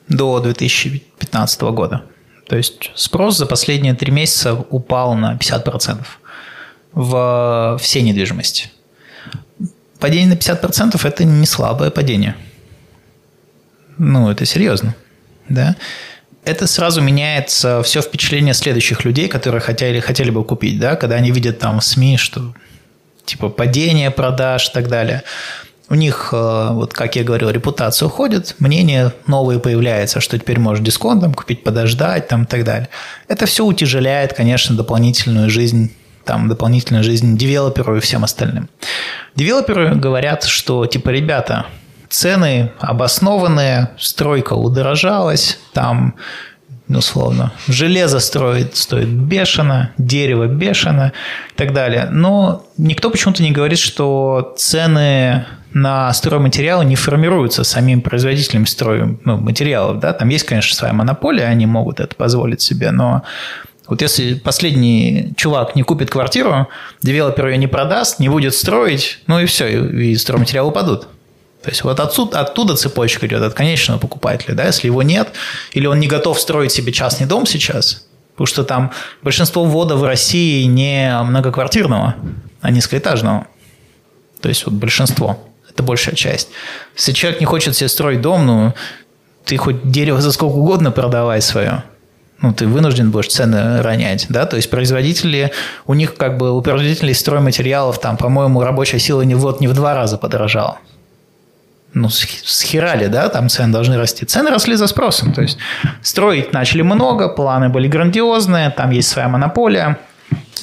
[0.08, 2.02] до 2015 года.
[2.48, 6.04] То есть, спрос за последние три месяца упал на 50%
[6.92, 8.70] в всей недвижимости.
[10.00, 12.34] Падение на 50%– это не слабое падение.
[13.98, 14.94] Ну, это серьезно.
[15.48, 15.76] Да?
[16.44, 21.30] Это сразу меняется все впечатление следующих людей, которые хотели, хотели бы купить, да, когда они
[21.30, 22.54] видят там в СМИ, что
[23.24, 25.22] типа падение продаж и так далее.
[25.90, 30.84] У них, э, вот как я говорил, репутация уходит, мнение новое появляется, что теперь можешь
[30.84, 32.88] дисконтом купить, подождать там и так далее.
[33.26, 35.92] Это все утяжеляет, конечно, дополнительную жизнь
[36.24, 38.68] там дополнительную жизнь девелоперу и всем остальным.
[39.34, 41.64] Девелоперы говорят, что типа, ребята,
[42.08, 46.14] цены обоснованные, стройка удорожалась, там,
[46.88, 51.12] условно, железо строит, стоит бешено, дерево бешено
[51.52, 52.08] и так далее.
[52.10, 59.38] Но никто почему-то не говорит, что цены на стройматериалы не формируются самим производителем строй, ну.
[60.00, 60.12] Да?
[60.14, 63.22] Там есть, конечно, своя монополия, они могут это позволить себе, но
[63.88, 66.68] Вот если последний чувак не купит квартиру,
[67.02, 71.08] девелопер ее не продаст, не будет строить, ну и все, и стройматериалы упадут.
[71.62, 74.54] То есть вот отсюда, оттуда цепочка идет от конечного покупателя.
[74.54, 74.66] Да?
[74.66, 75.28] Если его нет,
[75.72, 78.92] или он не готов строить себе частный дом сейчас, потому что там
[79.22, 82.14] большинство ввода в России не многоквартирного,
[82.60, 83.48] а низкоэтажного.
[84.40, 85.38] То есть вот большинство.
[85.68, 86.48] Это большая часть.
[86.96, 88.74] Если человек не хочет себе строить дом, ну,
[89.44, 91.82] ты хоть дерево за сколько угодно продавай свое.
[92.40, 95.50] Ну, ты вынужден будешь цены ронять, да, то есть производители,
[95.88, 99.74] у них как бы у производителей стройматериалов там, по-моему, рабочая сила не, вот, не в
[99.74, 100.78] два раза подорожала
[102.00, 104.24] ну, схерали, да, там цены должны расти.
[104.24, 105.58] Цены росли за спросом, то есть
[106.02, 109.98] строить начали много, планы были грандиозные, там есть своя монополия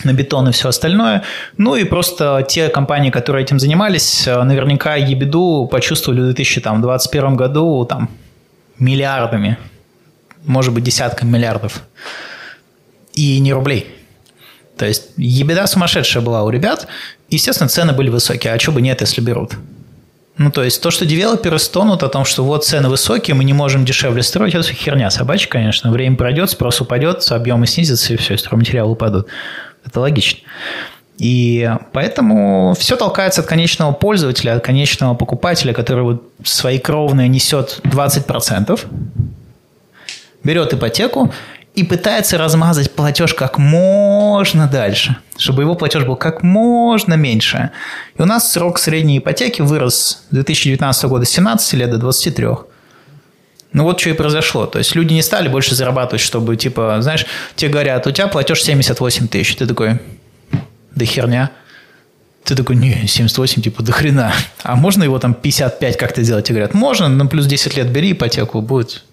[0.04, 1.24] на бетон и все остальное.
[1.58, 8.10] Ну и просто те компании, которые этим занимались, наверняка ебеду почувствовали в 2021 году там
[8.80, 9.58] миллиардами,
[10.46, 11.82] может быть, десятками миллиардов.
[13.14, 13.88] И не рублей.
[14.78, 16.88] То есть ебеда сумасшедшая была у ребят.
[17.30, 18.54] Естественно, цены были высокие.
[18.54, 19.54] А что бы нет, если берут?
[20.38, 23.54] Ну, то есть то, что девелоперы стонут о том, что вот цены высокие, мы не
[23.54, 25.92] можем дешевле строить, это херня собачья, конечно.
[25.92, 29.28] Время пройдет, спрос упадет, объемы снизятся, и все, стройматериалы упадут.
[29.86, 30.40] Это логично.
[31.18, 37.80] И поэтому все толкается от конечного пользователя, от конечного покупателя, который вот свои кровные несет
[37.84, 38.80] 20%,
[40.44, 41.34] берет ипотеку
[41.76, 47.72] и пытается размазать платеж как можно дальше, чтобы его платеж был как можно меньше.
[48.18, 52.48] И у нас срок средней ипотеки вырос с 2019 года с 17 лет до 23.
[53.74, 54.68] Ну вот что и произошло.
[54.68, 57.26] То есть люди не стали больше зарабатывать, чтобы, типа, знаешь,
[57.58, 59.58] тебе говорят, у тебя платеж 78 тысяч.
[59.58, 60.00] Ты такой,
[60.96, 61.52] да херня.
[62.46, 64.32] Ты такой, не, 78, типа, до хрена.
[64.64, 66.46] А можно его там 55 как-то сделать?
[66.46, 69.04] Тебе говорят, можно, но плюс 10 лет бери ипотеку, будет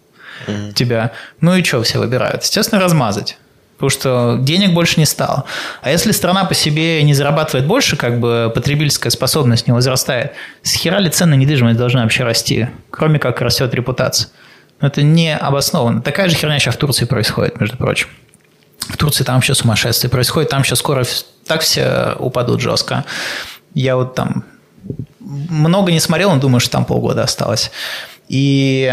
[0.47, 0.73] mm-hmm.
[0.75, 1.13] тебя.
[1.41, 2.43] Ну и что все выбирают?
[2.43, 3.39] Естественно, размазать.
[3.77, 5.45] Потому что денег больше не стало.
[5.81, 10.75] А если страна по себе не зарабатывает больше, как бы потребительская способность не возрастает, с
[10.75, 12.69] хера ли цены недвижимости должны вообще расти?
[12.91, 14.31] Кроме как растет репутация.
[14.81, 16.01] Но это не обоснованно.
[16.01, 18.09] Такая же херня сейчас в Турции происходит, между прочим.
[18.89, 20.51] В Турции там вообще сумасшествие происходит.
[20.51, 21.05] Там сейчас скоро
[21.47, 23.05] так все упадут жестко.
[23.75, 24.45] Я вот там
[25.19, 27.71] много не смотрел, но думаю, что там полгода осталось.
[28.29, 28.93] И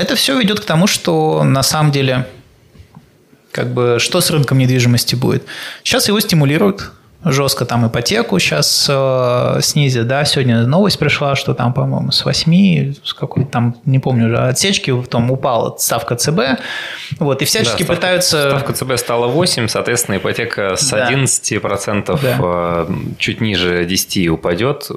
[0.00, 2.26] это все ведет к тому, что на самом деле,
[3.52, 5.44] как бы, что с рынком недвижимости будет?
[5.82, 6.90] Сейчас его стимулируют,
[7.24, 12.94] жестко там ипотеку сейчас э, снизят, да, сегодня новость пришла, что там, по-моему, с 8,
[13.04, 16.40] с какой там, не помню уже, отсечки, потом упала ставка ЦБ,
[17.18, 18.50] вот, и всячески да, ставка, пытаются...
[18.50, 21.10] Ставка ЦБ стала 8, соответственно, ипотека с да.
[21.10, 22.38] 11% да.
[22.40, 22.86] Э,
[23.18, 24.90] чуть ниже 10 упадет,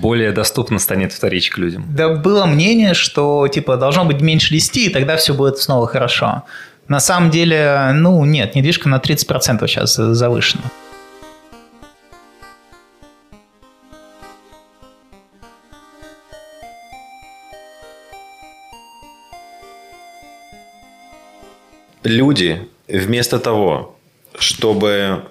[0.00, 1.84] более доступно станет вторичка людям.
[1.90, 6.44] Да, было мнение, что, типа, должно быть меньше 10, и тогда все будет снова хорошо.
[6.88, 10.62] На самом деле, ну, нет, недвижка на 30% сейчас завышена.
[22.06, 23.96] Люди вместо того,
[24.38, 25.24] чтобы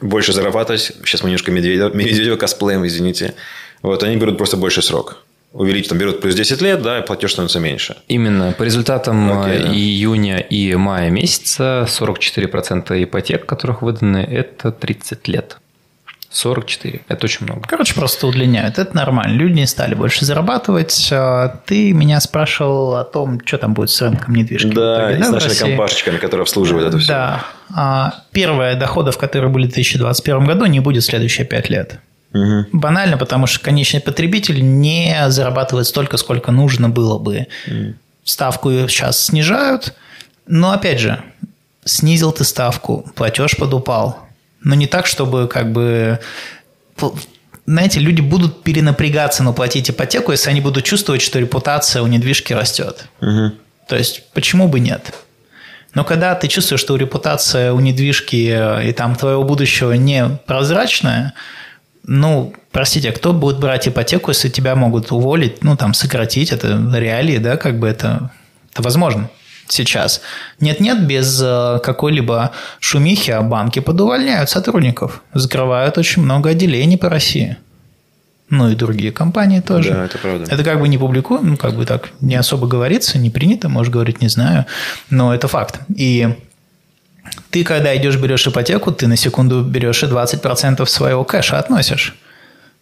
[0.00, 3.34] больше зарабатывать, сейчас мы немножко Медведева, Медведева косплеем, извините,
[3.82, 5.24] вот они берут просто больше срок.
[5.52, 7.96] Увеличить, там берут плюс 10 лет, да, и платеж становится меньше.
[8.06, 8.52] Именно.
[8.52, 9.72] По результатам okay, да.
[9.72, 15.56] июня и мая месяца 44% ипотек, которых выданы, это 30 лет.
[16.30, 17.00] 44.
[17.08, 17.62] Это очень много.
[17.66, 18.78] Короче, просто удлиняют.
[18.78, 19.32] Это нормально.
[19.32, 21.08] Люди не стали больше зарабатывать.
[21.10, 24.68] А, ты меня спрашивал о том, что там будет с рынком недвижки.
[24.68, 27.08] Да, итоге, и да, с нашими компашечками, которые обслуживают это все.
[27.08, 27.44] Да.
[27.74, 31.98] А, первое, доходов, которые были в 2021 году, не будет в следующие 5 лет.
[32.34, 32.66] Угу.
[32.72, 37.46] Банально, потому что конечный потребитель не зарабатывает столько, сколько нужно было бы.
[37.66, 37.94] Угу.
[38.24, 39.94] Ставку сейчас снижают,
[40.46, 41.22] но опять же,
[41.86, 44.27] снизил ты ставку, платеж подупал,
[44.62, 46.20] но не так, чтобы как бы
[47.66, 52.54] знаете, люди будут перенапрягаться, но платить ипотеку, если они будут чувствовать, что репутация у недвижки
[52.54, 53.08] растет.
[53.20, 53.52] Угу.
[53.88, 55.14] То есть, почему бы нет?
[55.94, 61.34] Но когда ты чувствуешь, что репутация у недвижки и там твоего будущего не прозрачная,
[62.04, 66.80] ну, простите, а кто будет брать ипотеку, если тебя могут уволить, ну, там, сократить, это
[66.94, 68.30] реалии, да, как бы это,
[68.72, 69.28] это возможно
[69.72, 70.20] сейчас.
[70.60, 77.56] Нет-нет, без э, какой-либо шумихи, а банки подувольняют сотрудников, закрывают очень много отделений по России.
[78.50, 79.90] Ну и другие компании тоже.
[79.90, 80.44] Да, это правда.
[80.50, 83.92] Это как бы не публикуем, ну как бы так не особо говорится, не принято, может
[83.92, 84.64] говорить, не знаю,
[85.10, 85.80] но это факт.
[85.94, 86.34] И
[87.50, 92.16] ты, когда идешь, берешь ипотеку, ты на секунду берешь и 20% своего кэша относишь.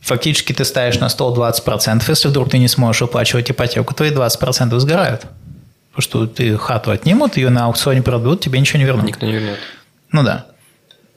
[0.00, 4.78] Фактически ты ставишь на стол 20%, если вдруг ты не сможешь уплачивать ипотеку, твои 20%
[4.78, 5.26] сгорают
[5.96, 9.06] Потому что ты хату отнимут, ее на аукционе продадут, тебе ничего не вернут.
[9.06, 9.58] Никто не вернет.
[10.12, 10.46] Ну да.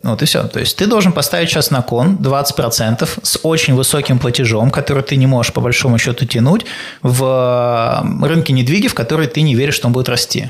[0.04, 0.48] Вот и все.
[0.48, 5.18] То есть ты должен поставить сейчас на кон 20% с очень высоким платежом, который ты
[5.18, 6.66] не можешь по большому счету тянуть
[7.02, 10.50] в рынке недвиги, в который ты не веришь, что он будет расти.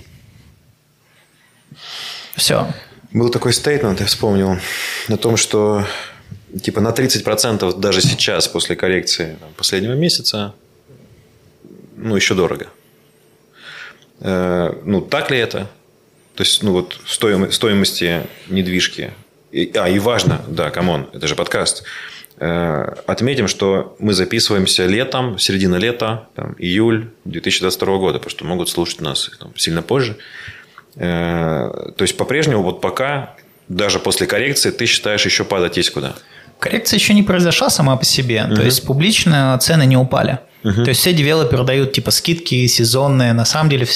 [2.35, 2.67] Все.
[3.11, 4.59] Был такой statement, я вспомнил,
[5.07, 5.83] о том, что
[6.61, 10.53] типа на 30% даже сейчас, после коррекции там, последнего месяца,
[11.97, 12.67] ну, еще дорого.
[14.21, 15.67] Э, ну, так ли это?
[16.35, 19.11] То есть, ну, вот стоим, стоимости недвижки.
[19.51, 21.83] И, а, и важно, да, come on, это же подкаст.
[22.37, 28.69] Э, отметим, что мы записываемся летом, середина лета, там, июль 2022 года, потому что могут
[28.69, 30.17] слушать нас там, сильно позже.
[30.95, 33.35] Э, то есть, по-прежнему, вот пока,
[33.67, 36.15] даже после коррекции, ты считаешь, еще падать есть куда?
[36.59, 38.45] Коррекция еще не произошла сама по себе.
[38.45, 38.55] Угу.
[38.55, 40.39] То есть, публично цены не упали.
[40.63, 40.83] Угу.
[40.83, 43.33] То есть, все девелоперы дают типа скидки сезонные.
[43.33, 43.87] На самом деле,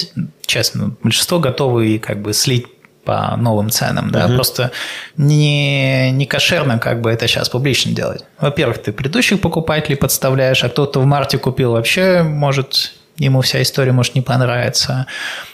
[0.45, 2.67] честно, большинство готовы как бы слить
[3.03, 4.35] по новым ценам, да, угу.
[4.35, 4.71] просто
[5.17, 8.23] не, не кошерно как бы это сейчас публично делать.
[8.39, 13.91] Во-первых, ты предыдущих покупателей подставляешь, а кто-то в марте купил вообще, может, ему вся история
[13.91, 15.07] может не понравиться.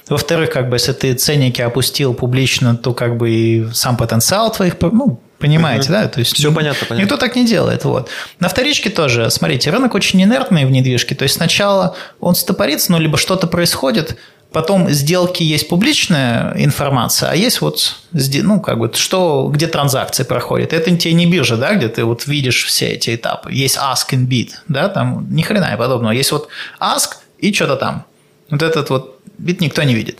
[0.07, 4.75] Во-вторых, как бы, если ты ценники опустил публично, то как бы и сам потенциал твоих,
[4.81, 6.07] ну, понимаете, да?
[6.07, 7.03] То есть все понятно, понятно.
[7.03, 8.09] Никто так не делает, вот.
[8.39, 12.99] На вторичке тоже, смотрите, рынок очень инертный в недвижке, то есть сначала он стопорится, ну,
[12.99, 14.17] либо что-то происходит,
[14.51, 20.73] Потом сделки есть публичная информация, а есть вот, ну, как бы, что, где транзакции проходят.
[20.73, 23.53] Это тебе не биржа, да, где ты вот видишь все эти этапы.
[23.53, 26.13] Есть ask and bid, да, там ни хрена и подобного.
[26.13, 26.47] Есть вот
[26.81, 28.05] ask и что-то там.
[28.49, 30.19] Вот этот вот бит никто не видит.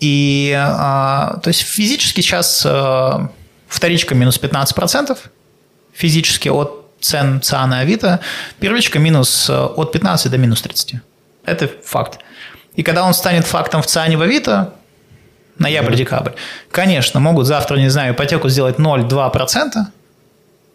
[0.00, 3.30] И, а, то есть, физически сейчас а,
[3.68, 5.16] вторичка минус 15%,
[5.92, 8.20] физически от цен ЦА на Авито,
[8.60, 10.94] первичка минус а, от 15 до минус 30.
[11.44, 12.20] Это факт.
[12.74, 14.74] И когда он станет фактом в ЦИАНе в Авито,
[15.58, 16.32] ноябрь-декабрь,
[16.70, 19.86] конечно, могут завтра, не знаю, ипотеку сделать 0,2%,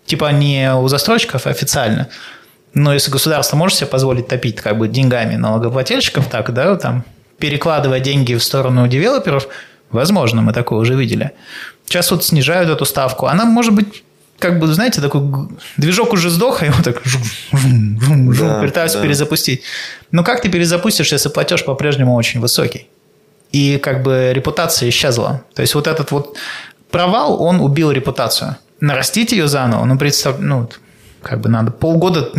[0.05, 2.07] типа не у застройщиков официально,
[2.73, 7.03] но если государство может себе позволить топить как бы деньгами налогоплательщиков, так, да, там,
[7.39, 9.47] перекладывая деньги в сторону девелоперов,
[9.89, 11.31] возможно, мы такое уже видели.
[11.85, 13.27] Сейчас вот снижают эту ставку.
[13.27, 14.03] Она может быть
[14.39, 15.21] как бы, знаете, такой
[15.77, 19.03] движок уже сдох, а его так жум, жум, жум, жум, да, пытаются да.
[19.03, 19.63] перезапустить.
[20.11, 22.87] Но как ты перезапустишь, если платеж по-прежнему очень высокий?
[23.51, 25.43] И как бы репутация исчезла.
[25.55, 26.37] То есть вот этот вот
[26.91, 28.57] провал, он убил репутацию.
[28.79, 30.69] Нарастить ее заново, ну, представь, ну,
[31.27, 32.31] как бы надо полгода,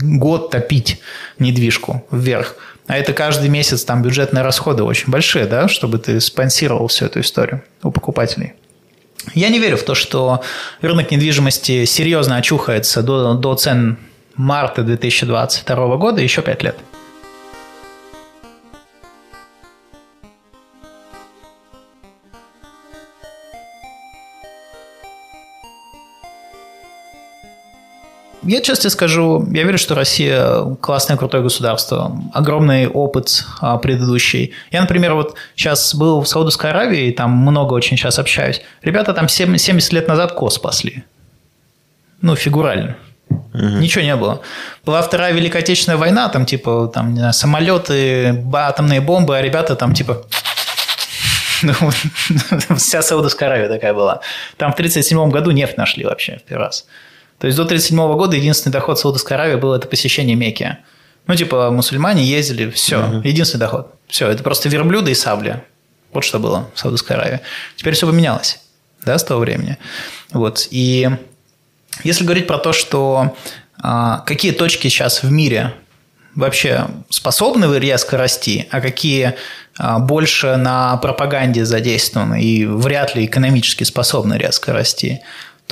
[0.00, 1.00] год топить
[1.38, 2.56] недвижку вверх.
[2.86, 7.20] А это каждый месяц там бюджетные расходы очень большие, да, чтобы ты спонсировал всю эту
[7.20, 8.54] историю у покупателей.
[9.34, 10.42] Я не верю в то, что
[10.80, 13.98] рынок недвижимости серьезно очухается до, до цен
[14.34, 16.76] марта 2022 года еще 5 лет.
[28.44, 34.52] Я честно скажу, я верю, что Россия классное, крутое государство, огромный опыт а, предыдущий.
[34.72, 38.62] Я, например, вот сейчас был в Саудовской Аравии, там много очень сейчас общаюсь.
[38.82, 41.04] Ребята там 70 лет назад кос спасли.
[42.20, 42.96] Ну, фигурально.
[43.30, 43.80] Угу.
[43.80, 44.40] Ничего не было.
[44.84, 49.94] Была Вторая Великая Отечественная война, там типа там, знаю, самолеты, атомные бомбы, а ребята там
[49.94, 50.24] типа
[51.62, 51.74] ну,
[52.76, 54.20] вся Саудовская Аравия такая была.
[54.56, 56.86] Там в 1937 году нефть нашли вообще в первый раз.
[57.42, 60.78] То есть до 1937 года единственный доход Саудовской Аравии был это посещение Мекки.
[61.26, 63.26] Ну, типа, мусульмане ездили, все, угу.
[63.26, 63.92] единственный доход.
[64.06, 65.60] Все, это просто верблюды и сабли.
[66.12, 67.40] Вот что было в Саудовской Аравии.
[67.74, 68.60] Теперь все поменялось,
[69.04, 69.76] да, с того времени.
[70.30, 71.10] Вот, и
[72.04, 73.36] если говорить про то, что
[73.76, 75.74] а, какие точки сейчас в мире
[76.36, 79.34] вообще способны резко расти, а какие
[79.78, 85.22] а, больше на пропаганде задействованы и вряд ли экономически способны резко расти,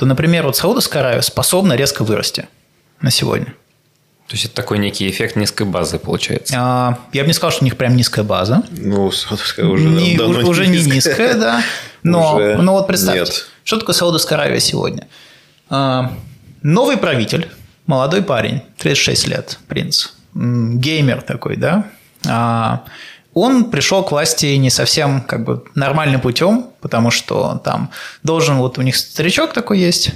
[0.01, 2.47] то, например, вот Саудовская Аравия способна резко вырасти
[3.01, 3.53] на сегодня.
[4.25, 6.55] То есть это такой некий эффект низкой базы получается.
[6.57, 8.63] А, я бы не сказал, что у них прям низкая база.
[8.71, 11.63] Ну, Саудовская уже не, давно уже не низкая, да.
[12.01, 13.47] Но, уже но вот представьте, нет.
[13.63, 15.07] что такое Саудовская Аравия сегодня?
[15.69, 16.11] А,
[16.63, 17.47] новый правитель,
[17.85, 21.85] молодой парень, 36 лет, принц, геймер такой, да.
[22.27, 22.85] А,
[23.33, 27.91] он пришел к власти не совсем как бы нормальным путем, потому что там
[28.23, 30.11] должен, вот у них старичок такой есть,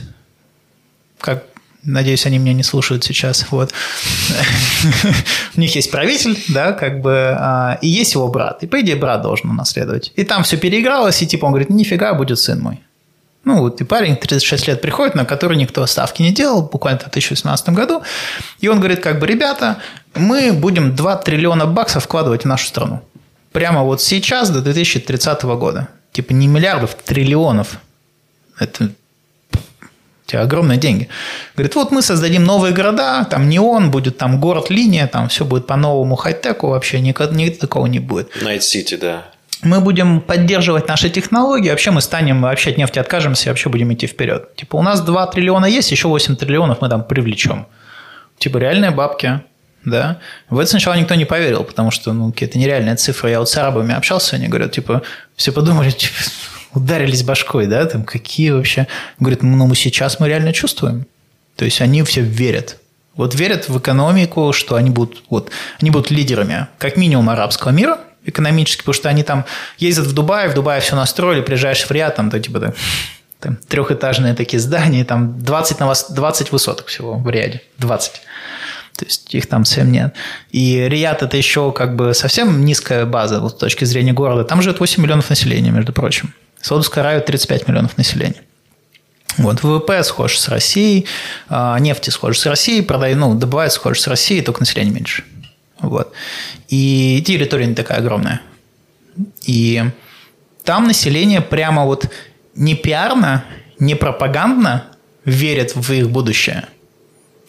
[1.20, 1.43] как
[1.86, 3.45] Надеюсь, они меня не слушают сейчас.
[3.51, 3.72] Вот.
[5.55, 8.63] У них есть правитель, да, как бы, а, и есть его брат.
[8.63, 10.11] И, по идее, брат должен унаследовать.
[10.16, 12.82] И там все переигралось, и типа он говорит, нифига, будет сын мой.
[13.46, 17.04] Ну, вот и парень 36 лет приходит, на который никто ставки не делал, буквально в
[17.04, 18.02] 2018 году.
[18.60, 19.78] И он говорит, как бы, ребята,
[20.16, 23.02] мы будем 2 триллиона баксов вкладывать в нашу страну.
[23.52, 25.88] прямо вот сейчас до 2030 года.
[26.12, 27.80] Типа не миллиардов, триллионов.
[28.60, 28.89] Это
[30.26, 31.08] те огромные деньги.
[31.56, 36.16] Говорит, вот мы создадим новые города, там неон, будет там город-линия, там все будет по-новому
[36.16, 38.30] хай-теку, вообще никогда, никогда такого не будет.
[38.60, 39.26] City, да.
[39.66, 44.05] Мы будем поддерживать наши технологии, вообще мы станем, вообще от нефти откажемся, вообще будем идти
[44.05, 44.55] вперед.
[44.55, 47.66] Типа у нас 2 триллиона есть, еще 8 триллионов мы там привлечем.
[48.38, 49.41] Типа реальные бабки,
[49.84, 50.20] да.
[50.49, 53.32] В это сначала никто не поверил, потому что, ну, какие-то нереальные цифры.
[53.32, 55.01] Я вот с арабами общался, они говорят, типа,
[55.36, 56.13] все подумали, типа,
[56.74, 58.88] ударились башкой, да, там какие вообще.
[59.20, 61.07] Говорит, ну мы сейчас мы реально чувствуем.
[61.55, 62.78] То есть они все верят.
[63.16, 65.49] Вот верят в экономику, что они будут, вот,
[65.80, 69.45] они будут лидерами, как минимум арабского мира экономически, потому что они там
[69.78, 72.73] ездят в Дубай, в Дубае все настроили, приезжаешь в Риад, там, то, типа, да,
[73.39, 78.21] там, трехэтажные такие здания, там 20, на вас, 20 высоток всего в Риаде, 20.
[78.97, 80.13] То есть их там совсем нет.
[80.51, 84.45] И Риад это еще как бы совсем низкая база вот, с точки зрения города.
[84.45, 86.34] Там живет 8 миллионов населения, между прочим.
[86.61, 88.41] Саудовская Аравия 35 миллионов населения.
[89.38, 91.07] Вот, ВВП схож с Россией,
[91.49, 95.26] а, нефти схож с Россией, продают, ну, добывают схож с Россией, только население меньше.
[95.80, 96.13] Вот.
[96.67, 98.41] И территория не такая огромная.
[99.45, 99.84] И
[100.63, 102.09] там население прямо вот
[102.55, 103.45] не пиарно,
[103.80, 104.86] не пропагандно
[105.26, 106.65] верит в их будущее,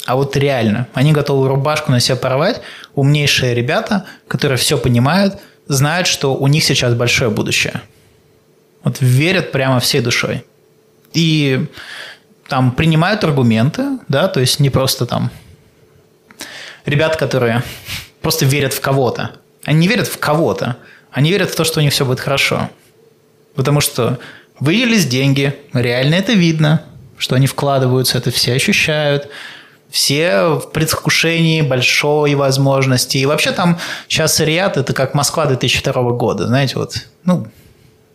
[0.04, 0.88] а вот реально.
[0.94, 2.60] Они готовы рубашку на себя порвать.
[2.94, 7.80] Умнейшие ребята, которые все понимают, знают, что у них сейчас большое будущее–
[8.86, 10.44] вот верят прямо всей душой.
[11.12, 11.66] И
[12.48, 15.32] там принимают аргументы, да, то есть не просто там
[16.84, 17.64] ребят, которые
[18.26, 19.30] просто верят в кого-то.
[19.64, 20.78] Они не верят в кого-то,
[21.12, 22.70] они верят в то, что у них все будет хорошо.
[23.54, 24.18] Потому что
[24.58, 26.82] выделились деньги, реально это видно,
[27.18, 29.28] что они вкладываются, это все ощущают,
[29.90, 33.18] все в предвкушении большой возможности.
[33.18, 37.46] И вообще там сейчас Риад– это как Москва 2002 года, знаете, вот, ну,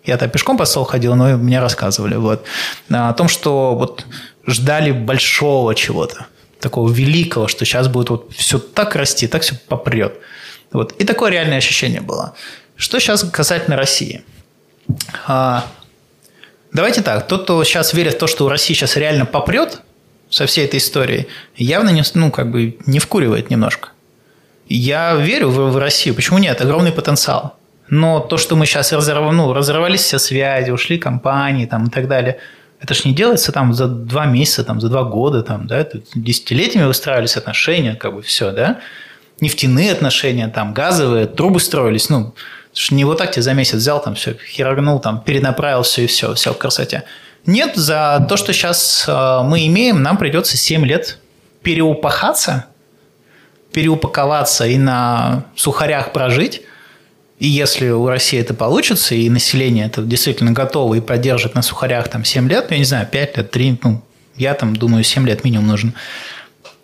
[0.03, 2.15] я там пешком по стол ходил, но мне рассказывали.
[2.15, 2.43] Вот.
[2.89, 4.05] О том, что вот
[4.45, 6.25] ждали большого чего-то,
[6.61, 10.17] такого великого, что сейчас будет вот все так расти, так все попрет.
[10.71, 10.93] Вот.
[10.93, 12.33] И такое реальное ощущение было.
[12.75, 14.23] Что сейчас касательно России?
[15.27, 15.65] А,
[16.73, 19.81] давайте так, тот, кто сейчас верит в то, что у России сейчас реально попрет
[20.29, 23.89] со всей этой историей, явно не, ну, как бы не вкуривает немножко.
[24.67, 26.15] Я верю в, в Россию.
[26.15, 26.61] Почему нет?
[26.61, 27.57] Огромный потенциал.
[27.89, 32.07] Но то, что мы сейчас разорвали, ну, разорвались все связи, ушли компании там, и так
[32.07, 32.39] далее,
[32.81, 36.01] это ж не делается там за два месяца, там, за два года, там, да, это
[36.15, 38.79] десятилетиями выстраивались отношения, как бы все, да,
[39.39, 42.33] нефтяные отношения, там, газовые, трубы строились, ну,
[42.89, 46.33] не вот так тебе за месяц взял, там, все, херогнул, там, перенаправил все и все,
[46.33, 47.03] все в красоте.
[47.45, 51.19] Нет, за то, что сейчас э, мы имеем, нам придется 7 лет
[51.61, 52.65] переупахаться,
[53.73, 56.63] переупаковаться и на сухарях прожить,
[57.41, 62.07] и если у России это получится, и население это действительно готово и поддержит на сухарях
[62.07, 64.03] там 7 лет, я не знаю, 5 лет, 3, ну,
[64.35, 65.95] я там думаю, 7 лет минимум нужен,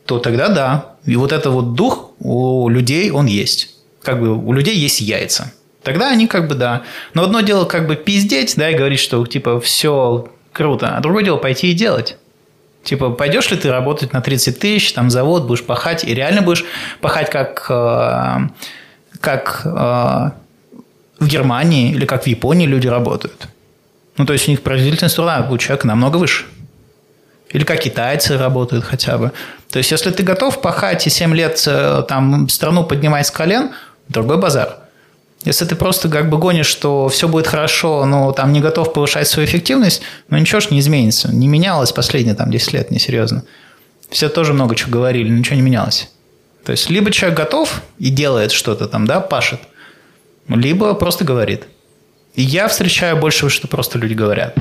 [0.08, 0.96] то тогда да.
[1.06, 3.76] И вот это вот дух у людей, он есть.
[4.02, 5.54] Как бы у людей есть яйца.
[5.84, 6.82] Тогда они как бы да.
[7.14, 11.24] Но одно дело как бы пиздеть, да, и говорить, что типа все круто, а другое
[11.24, 12.18] дело пойти и делать.
[12.84, 16.66] Типа, пойдешь ли ты работать на 30 тысяч, там завод, будешь пахать, и реально будешь
[17.00, 18.48] пахать как, э,
[19.20, 20.32] как э,
[21.20, 23.48] в Германии или как в Японии люди работают.
[24.18, 26.46] Ну, то есть у них производительность труда у человека намного выше.
[27.50, 29.32] Или как китайцы работают хотя бы.
[29.72, 33.72] То есть, если ты готов пахать и 7 лет э, там, страну поднимать с колен,
[34.10, 34.78] другой базар.
[35.46, 39.28] Если ты просто как бы гонишь, что все будет хорошо, но там не готов повышать
[39.28, 41.34] свою эффективность, ну ничего ж не изменится.
[41.34, 43.44] Не менялось последние там 10 лет, несерьезно.
[44.10, 46.10] Все тоже много чего говорили, ничего не менялось.
[46.66, 49.62] То есть, либо человек готов и делает что-то там, да, пашет–
[50.50, 51.68] либо просто говорит.
[52.34, 54.56] И я встречаю больше, что просто люди говорят.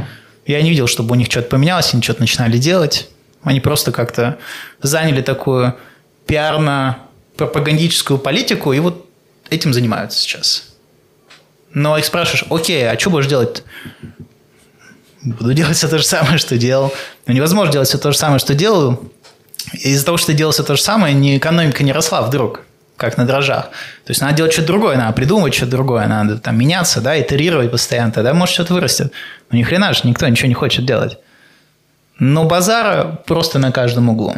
[0.47, 3.09] Я не видел, чтобы у них что-то поменялось, они что-то начинали делать.
[3.43, 4.39] Они просто как-то
[4.82, 5.76] заняли такую
[6.26, 9.09] пиарно-пропагандическую политику и вот
[9.51, 10.74] этим занимаются сейчас.
[11.72, 13.62] Но их спрашиваешь, окей, а что будешь делать?
[15.22, 16.93] Буду делать все то же самое, что делал.
[17.26, 19.01] Но невозможно делать все то же самое, что делал.
[19.72, 22.65] Из-за того, что ты делал все то же самое, ни экономика не росла вдруг
[22.97, 23.66] как на дрожжах.
[24.05, 27.70] То есть надо делать что-то другое, надо придумывать что-то другое, надо там меняться, да, итерировать
[27.70, 29.12] постоянно, тогда может что-то вырастет.
[29.51, 31.18] Но ни хрена же никто ничего не хочет делать.
[32.18, 34.34] Но базара просто на каждом углу.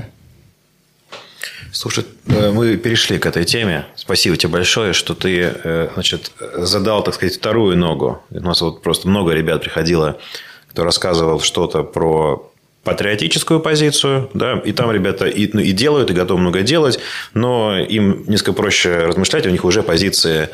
[1.71, 3.87] Слушай, э, мы перешли к этой теме.
[3.95, 8.23] Спасибо тебе большое, что ты э, значит, задал, так сказать, вторую ногу.
[8.31, 10.19] У нас вот просто много ребят приходило,
[10.71, 12.48] кто рассказывал что-то про
[12.89, 16.99] патриотическую позицию, да, и там ребята и, ну, и делают, и готовы много делать,
[17.34, 20.49] но им несколько проще размышлять, у них уже позиции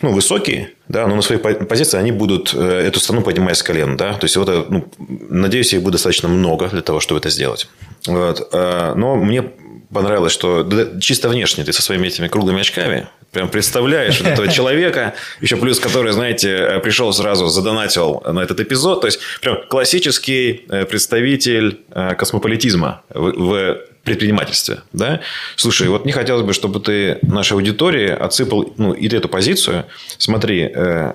[0.00, 3.96] ну, высокие, да, но на своей позиции они будут э, эту страну поднимать с колен,
[3.96, 4.84] да, то есть вот, ну,
[5.28, 7.68] надеюсь, их будет достаточно много для того, чтобы это сделать.
[8.06, 8.48] Вот.
[8.52, 9.50] Э, но мне
[9.94, 10.68] понравилось, что
[11.00, 15.80] чисто внешне ты со своими этими круглыми очками прям представляешь вот этого человека, еще плюс
[15.80, 21.80] который, знаете, пришел сразу, задонатил на этот эпизод, то есть прям классический представитель
[22.18, 25.20] космополитизма в предпринимательстве, да?
[25.56, 29.86] Слушай, вот не хотелось бы, чтобы ты нашей аудитории отсыпал, ну, и эту позицию.
[30.18, 31.14] Смотри, э,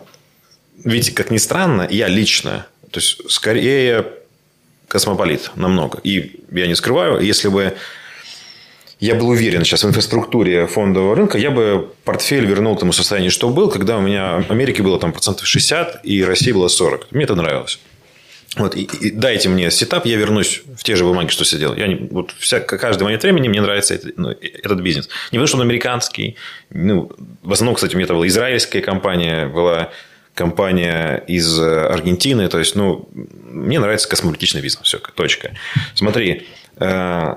[0.84, 4.06] ведь, как ни странно, я лично, то есть, скорее
[4.88, 6.00] космополит намного.
[6.04, 7.76] И я не скрываю, если бы
[9.00, 13.50] я был уверен сейчас в инфраструктуре фондового рынка, я бы портфель вернул тому состоянию, что
[13.50, 17.08] был, когда у меня в Америке было там процентов 60, и России было 40.
[17.12, 17.80] Мне это нравилось.
[18.58, 21.76] Вот, и, и дайте мне сетап, я вернусь в те же бумаги, что сидел.
[21.76, 25.08] Я не, вот вся, каждый момент времени мне нравится это, ну, этот бизнес.
[25.32, 26.36] Не потому, что он американский.
[26.72, 27.12] Ну,
[27.44, 29.92] в основном, кстати, у меня это была израильская компания, была
[30.34, 32.50] компания из Аргентины.
[32.50, 34.86] То есть, ну, мне нравится космополитичный бизнес.
[34.88, 35.52] Все, точка.
[35.94, 36.48] Смотри,
[36.78, 37.34] э,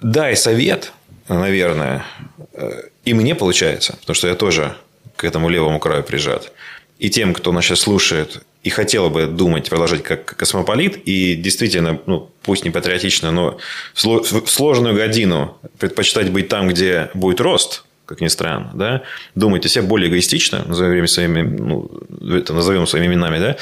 [0.00, 0.92] дай совет,
[1.28, 2.04] наверное,
[2.52, 4.76] э, и мне получается, потому что я тоже
[5.16, 6.52] к этому левому краю прижат.
[6.98, 12.00] И тем, кто нас сейчас слушает, и хотела бы думать, продолжать как космополит, и действительно,
[12.06, 13.58] ну, пусть не патриотично, но
[13.94, 19.02] в сложную годину предпочитать быть там, где будет рост, как ни странно, да,
[19.34, 21.90] думать о себе более эгоистично, назовем своими, ну,
[22.34, 23.56] это назовем своими именами, да,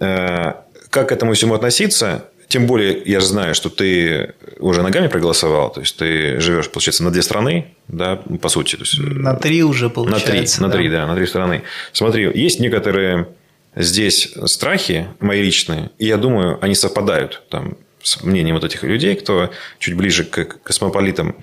[0.00, 0.54] э,
[0.90, 5.70] как к этому всему относиться, тем более, я же знаю, что ты уже ногами проголосовал,
[5.70, 8.76] то есть ты живешь, получается, на две страны, да, по сути.
[8.76, 10.62] То есть, на три уже получается.
[10.62, 11.06] На три, да.
[11.06, 11.62] на три, да, на три страны.
[11.92, 13.28] Смотри, есть некоторые
[13.76, 19.14] здесь страхи мои личные, и я думаю, они совпадают там, с мнением вот этих людей,
[19.14, 21.36] кто чуть ближе к космополитам.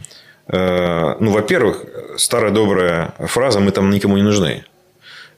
[0.47, 1.85] Э, ну, во-первых,
[2.17, 4.65] старая добрая фраза «мы там никому не нужны».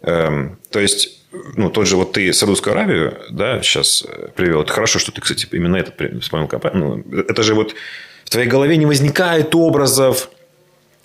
[0.02, 1.17] Эм, то есть,
[1.56, 4.06] ну, тот же вот ты Саудовскую Аравию, да, сейчас
[4.36, 4.62] привел.
[4.62, 6.50] Это хорошо, что ты, кстати, именно это вспомнил.
[6.74, 7.76] Ну, это же вот
[8.26, 10.30] в твоей голове не возникает образов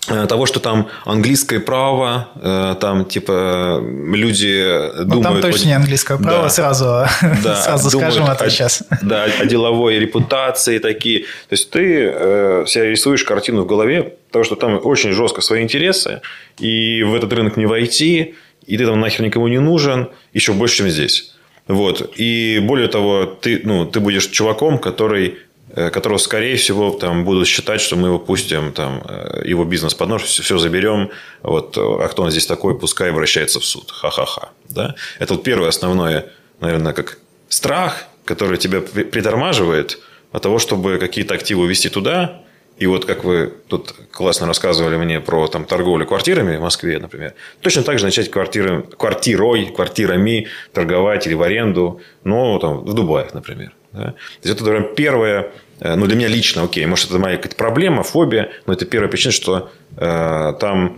[0.09, 5.41] Э, того, что там английское право, э, там типа люди ну, думают...
[5.41, 6.83] там точно не английское право, да, сразу,
[7.43, 8.83] да, сразу думают, скажем это о, сейчас.
[9.01, 11.19] Да, о деловой репутации такие.
[11.21, 15.63] То есть, ты э, себя рисуешь картину в голове того, что там очень жестко свои
[15.63, 16.19] интересы,
[16.59, 18.35] и в этот рынок не войти,
[18.65, 21.33] и ты там нахер никому не нужен, еще больше, чем здесь.
[21.67, 22.13] Вот.
[22.17, 25.37] И более того, ты, ну, ты будешь чуваком, который
[25.75, 29.95] Э, которого, скорее всего, там будут считать, что мы его пустим, там, э, его бизнес
[29.95, 31.09] под нож, все заберем,
[31.41, 33.89] вот, а кто он здесь такой, пускай обращается в суд.
[33.89, 34.49] Ха-ха-ха.
[34.69, 34.93] Да?
[35.17, 36.27] Это вот первое основное,
[36.59, 37.17] наверное, как
[37.49, 39.97] страх, который тебя притормаживает
[40.31, 42.43] от того, чтобы какие-то активы увести туда,
[42.83, 47.33] и вот как вы тут классно рассказывали мне про там, торговлю квартирами в Москве, например,
[47.61, 53.29] точно так же начать квартиры, квартирой, квартирами торговать или в аренду, но там, в Дубае,
[53.33, 53.71] например.
[53.93, 54.03] Да?
[54.41, 57.55] То есть, это наверное, первое, э, ну, для меня лично, окей, может, это моя какая-то
[57.55, 60.97] проблема, фобия, но это первая причина, что э, там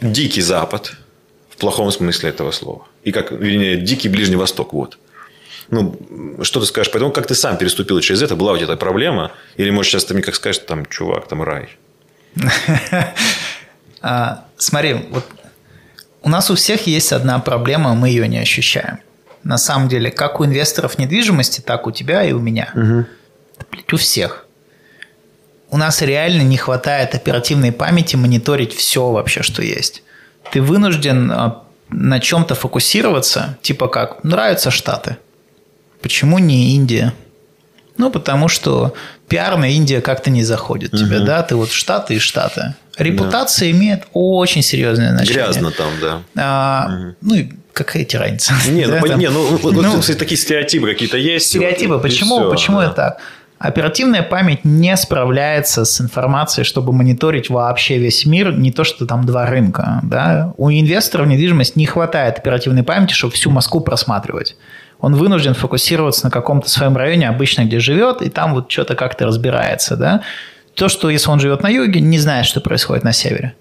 [0.00, 0.94] дикий Запад,
[1.48, 2.88] в плохом смысле этого слова.
[3.04, 4.98] И как, вернее, дикий Ближний Восток, вот.
[5.70, 5.96] Ну,
[6.42, 6.92] что ты скажешь?
[6.92, 8.36] Поэтому как ты сам переступил через это?
[8.36, 9.32] Была у тебя эта проблема?
[9.56, 11.68] Или, может, сейчас ты мне как скажешь, там, чувак, там рай?
[14.02, 15.26] А, смотри, вот
[16.22, 19.00] у нас у всех есть одна проблема, мы ее не ощущаем
[19.44, 22.70] на самом деле, как у инвесторов недвижимости, так у тебя и у меня.
[22.74, 23.06] Угу.
[23.92, 24.46] у всех.
[25.70, 30.02] У нас реально не хватает оперативной памяти мониторить все вообще, что есть.
[30.52, 35.16] Ты вынужден а, на чем-то фокусироваться, типа как, нравятся Штаты.
[36.02, 37.12] Почему не Индия?
[37.96, 38.94] Ну, потому что
[39.28, 41.02] пиарная Индия как-то не заходит угу.
[41.02, 41.42] тебе, да?
[41.42, 42.74] Ты вот Штаты и Штаты.
[42.96, 43.78] Репутация да.
[43.78, 45.44] имеет очень серьезное значение.
[45.44, 46.22] Грязно там, да.
[46.36, 47.16] А, угу.
[47.20, 48.54] Ну, какая тебе разница?
[48.68, 51.48] Не, ну, да, не, ну, ну, кстати, такие стереотипы какие-то есть.
[51.48, 51.94] Стереотипы.
[51.94, 52.90] Вот, почему все, почему да.
[52.90, 53.18] это
[53.60, 59.26] Оперативная память не справляется с информацией, чтобы мониторить вообще весь мир, не то, что там
[59.26, 60.00] два рынка.
[60.02, 60.54] Да?
[60.56, 64.56] У инвестора в недвижимость не хватает оперативной памяти, чтобы всю Москву просматривать.
[65.00, 69.26] Он вынужден фокусироваться на каком-то своем районе, обычно где живет, и там вот что-то как-то
[69.26, 69.96] разбирается.
[69.96, 70.22] Да?
[70.74, 73.54] То, что если он живет на юге, не знает, что происходит на севере.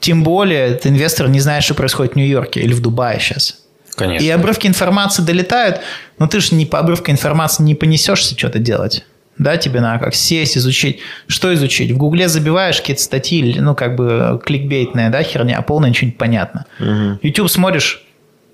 [0.00, 3.58] Тем более, этот инвестор не знает, что происходит в Нью-Йорке или в Дубае сейчас.
[3.94, 4.24] Конечно.
[4.24, 5.80] И обрывки информации долетают,
[6.18, 9.04] но ты же не по обрывке информации не понесешься что-то делать.
[9.38, 11.00] Да, тебе надо как сесть, изучить.
[11.26, 11.90] Что изучить?
[11.90, 16.12] В Гугле забиваешь какие-то статьи, ну, как бы кликбейтная, да, херня, а полная ничего не
[16.12, 16.66] понятно.
[16.80, 17.20] Угу.
[17.22, 18.04] YouTube смотришь,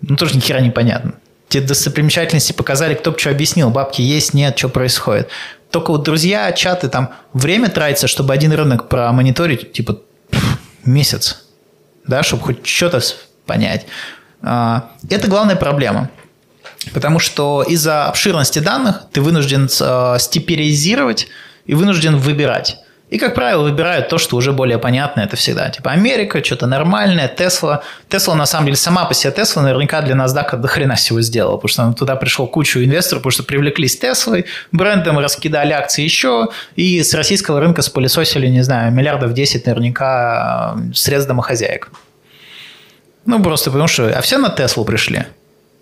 [0.00, 1.14] ну, тоже ни хера не понятно.
[1.48, 3.70] Тебе достопримечательности показали, кто бы что объяснил.
[3.70, 5.28] Бабки есть, нет, что происходит.
[5.70, 10.00] Только вот друзья, чаты, там время тратится, чтобы один рынок промониторить, типа,
[10.84, 11.44] месяц.
[12.06, 13.00] да, чтобы хоть что-то
[13.46, 13.86] понять.
[14.42, 16.10] А, это главная проблема.
[16.92, 21.28] Потому что из-за обширности данных ты вынужден э, стиперизировать
[21.66, 22.78] и вынужден выбирать.
[23.10, 25.70] И, как правило, выбирают то, что уже более понятно, это всегда.
[25.70, 27.82] Типа Америка, что-то нормальное, Тесла.
[28.08, 31.56] Тесла, на самом деле, сама по себе Тесла наверняка для NASDAQ до хрена всего сделала,
[31.56, 37.02] потому что туда пришел кучу инвесторов, потому что привлеклись Теслой, брендом раскидали акции еще, и
[37.02, 41.90] с российского рынка спылесосили, не знаю, миллиардов 10 наверняка э, средств домохозяек.
[43.24, 44.08] Ну, просто потому что...
[44.08, 45.24] А все на Теслу пришли.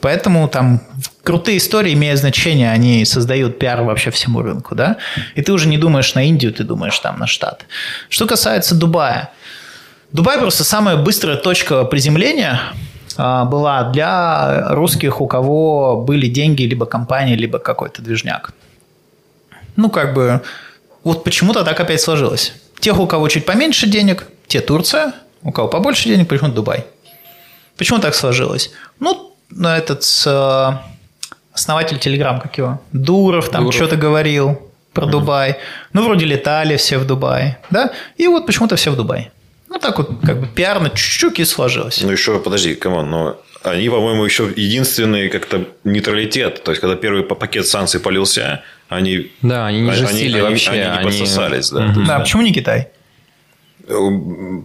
[0.00, 0.80] Поэтому там
[1.22, 4.98] крутые истории имеют значение, они создают пиар вообще всему рынку, да?
[5.34, 7.64] И ты уже не думаешь на Индию, ты думаешь там на Штат.
[8.08, 9.30] Что касается Дубая.
[10.12, 12.60] Дубай просто самая быстрая точка приземления
[13.16, 18.52] а, была для русских, у кого были деньги, либо компания, либо какой-то движняк.
[19.74, 20.42] Ну, как бы,
[21.04, 22.52] вот почему-то так опять сложилось.
[22.80, 26.84] Тех, у кого чуть поменьше денег, те Турция, у кого побольше денег, почему Дубай.
[27.76, 28.70] Почему так сложилось?
[29.00, 30.70] Ну, ну, этот э,
[31.52, 34.60] основатель Телеграм, как его, Дуров там что-то говорил
[34.92, 35.56] про мм Дубай.
[35.92, 37.92] Ну, вроде летали все в Дубай, да?
[38.16, 39.30] И вот почему-то все в Дубай.
[39.68, 42.00] Ну, так вот, как бы пиарно чуть-чуть и сложилось.
[42.02, 46.62] Ну, еще, подожди, come on, но они, по-моему, еще единственный как-то нейтралитет.
[46.62, 49.32] То есть, когда первый пакет санкций полился, они...
[49.42, 50.70] Да, они не жестили они, вообще.
[50.70, 51.86] Они, они не подсосались, да.
[51.86, 52.04] Угу.
[52.06, 52.88] Да, почему не Китай?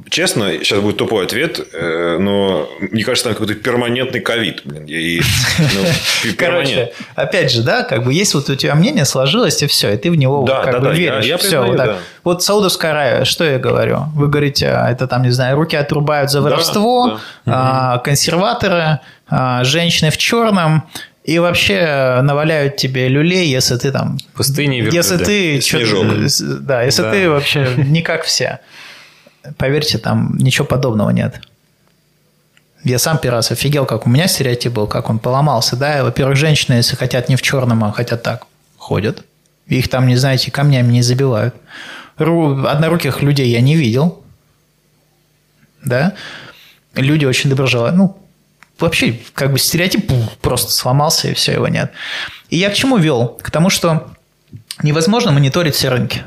[0.09, 4.63] Честно, сейчас будет тупой ответ, э, но мне кажется, там какой-то перманентный ковид.
[4.87, 5.21] И,
[5.59, 9.93] ну, Короче, опять же, да, как бы есть вот у тебя мнение сложилось, и все,
[9.93, 11.25] и ты в него да, как да, бы да, веришь.
[11.25, 11.97] Я, я все, признаю, вот, да.
[12.23, 14.05] вот Саудовская Аравия, что я говорю?
[14.15, 18.01] Вы говорите, а, это там, не знаю, руки отрубают за воровство, да, да.
[18.03, 20.83] консерваторы, а, женщины в черном,
[21.23, 24.17] и вообще наваляют тебе люлей, если ты там...
[24.33, 25.61] Пустыни Если ты...
[26.61, 27.11] Да, если да.
[27.11, 28.59] ты вообще не как все
[29.57, 31.41] поверьте, там ничего подобного нет.
[32.83, 35.75] Я сам первый раз офигел, как у меня стереотип был, как он поломался.
[35.75, 39.23] Да, во-первых, женщины, если хотят не в черном, а хотят так, ходят.
[39.67, 41.55] Их там, не знаете, камнями не забивают.
[42.17, 42.65] Ру...
[42.65, 44.23] Одноруких людей я не видел.
[45.83, 46.13] Да.
[46.95, 48.03] Люди очень доброжелательны.
[48.03, 48.17] Ну,
[48.79, 50.11] вообще, как бы стереотип
[50.41, 51.91] просто сломался, и все, его нет.
[52.49, 53.39] И я к чему вел?
[53.41, 54.11] К тому, что
[54.81, 56.23] невозможно мониторить все рынки.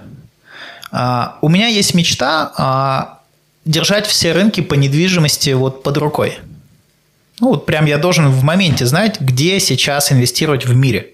[0.96, 3.18] А, у меня есть мечта а,
[3.64, 6.38] держать все рынки по недвижимости вот под рукой.
[7.40, 11.10] Ну, вот прям я должен в моменте знать, где сейчас инвестировать в мире.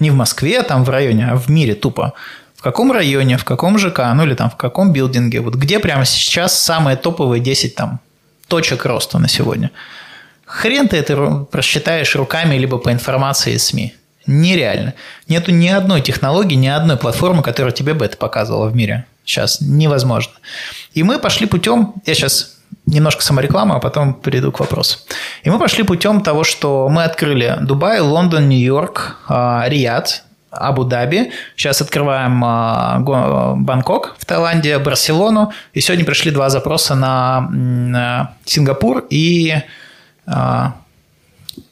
[0.00, 2.14] Не в Москве, там в районе, а в мире тупо.
[2.56, 5.40] В каком районе, в каком ЖК, ну или там в каком билдинге.
[5.40, 8.00] Вот где прямо сейчас самые топовые 10 там
[8.48, 9.70] точек роста на сегодня.
[10.46, 13.94] Хрен ты это просчитаешь руками либо по информации из СМИ.
[14.26, 14.94] Нереально.
[15.28, 19.06] Нету ни одной технологии, ни одной платформы, которая тебе бы это показывала в мире.
[19.24, 20.32] Сейчас невозможно.
[20.94, 24.98] И мы пошли путем, я сейчас немножко самореклама, а потом перейду к вопросу.
[25.42, 31.32] И мы пошли путем того, что мы открыли Дубай, Лондон, Нью-Йорк, а, Риад, Абу-Даби.
[31.56, 32.98] Сейчас открываем а,
[33.56, 35.52] Бангкок в Таиланде, Барселону.
[35.72, 39.54] И сегодня пришли два запроса на Сингапур и
[40.26, 40.74] а,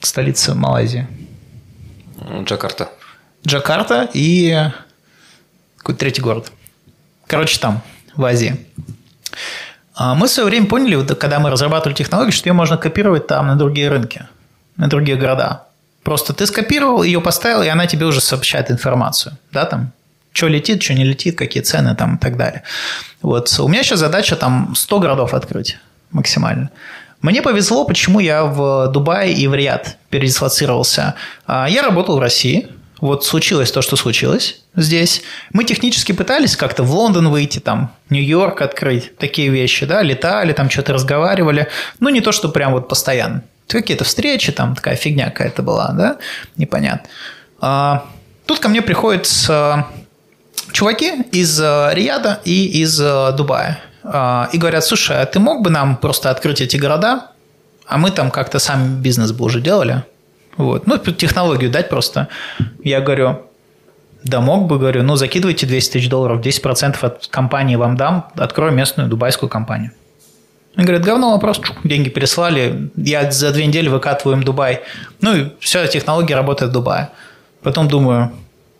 [0.00, 1.06] столицу Малайзии.
[2.44, 2.88] Джакарта.
[3.46, 4.70] Джакарта и
[5.78, 6.52] какой-то третий город.
[7.30, 7.80] Короче, там,
[8.16, 8.56] в Азии.
[9.94, 13.46] А мы в свое время поняли, когда мы разрабатывали технологию, что ее можно копировать там
[13.46, 14.26] на другие рынки,
[14.76, 15.62] на другие города.
[16.02, 19.38] Просто ты скопировал, ее поставил, и она тебе уже сообщает информацию.
[19.52, 19.92] Да, там,
[20.32, 22.64] что летит, что не летит, какие цены там и так далее.
[23.22, 23.56] Вот.
[23.60, 25.78] У меня сейчас задача там 100 городов открыть
[26.10, 26.70] максимально.
[27.22, 31.14] Мне повезло, почему я в Дубае и в Риад передислоцировался.
[31.46, 32.66] А, я работал в России–
[33.00, 35.22] вот случилось то, что случилось здесь.
[35.52, 40.68] Мы технически пытались как-то в Лондон выйти, там, Нью-Йорк открыть, такие вещи, да, летали, там
[40.68, 41.68] что-то разговаривали.
[41.98, 43.42] Ну, не то, что прям вот постоянно.
[43.68, 46.18] Какие-то встречи, там такая фигня какая-то была, да,
[46.56, 47.08] непонятно.
[47.60, 48.06] А,
[48.46, 49.88] тут ко мне приходят а,
[50.72, 53.80] чуваки из а, Рияда и из а, Дубая.
[54.02, 57.32] И говорят, слушай, а ты мог бы нам просто открыть эти города,
[57.86, 60.04] а мы там как-то сам бизнес бы уже делали,
[60.60, 60.86] вот.
[60.86, 62.28] Ну, технологию дать просто.
[62.82, 63.42] Я говорю,
[64.22, 68.72] да мог бы, говорю, ну, закидывайте 200 тысяч долларов, 10% от компании вам дам, открою
[68.72, 69.92] местную дубайскую компанию.
[70.76, 74.82] Они говорят, говно вопрос, деньги переслали, я за две недели выкатываю им Дубай.
[75.20, 77.10] Ну, и вся технология работает в Дубае.
[77.62, 78.32] Потом думаю,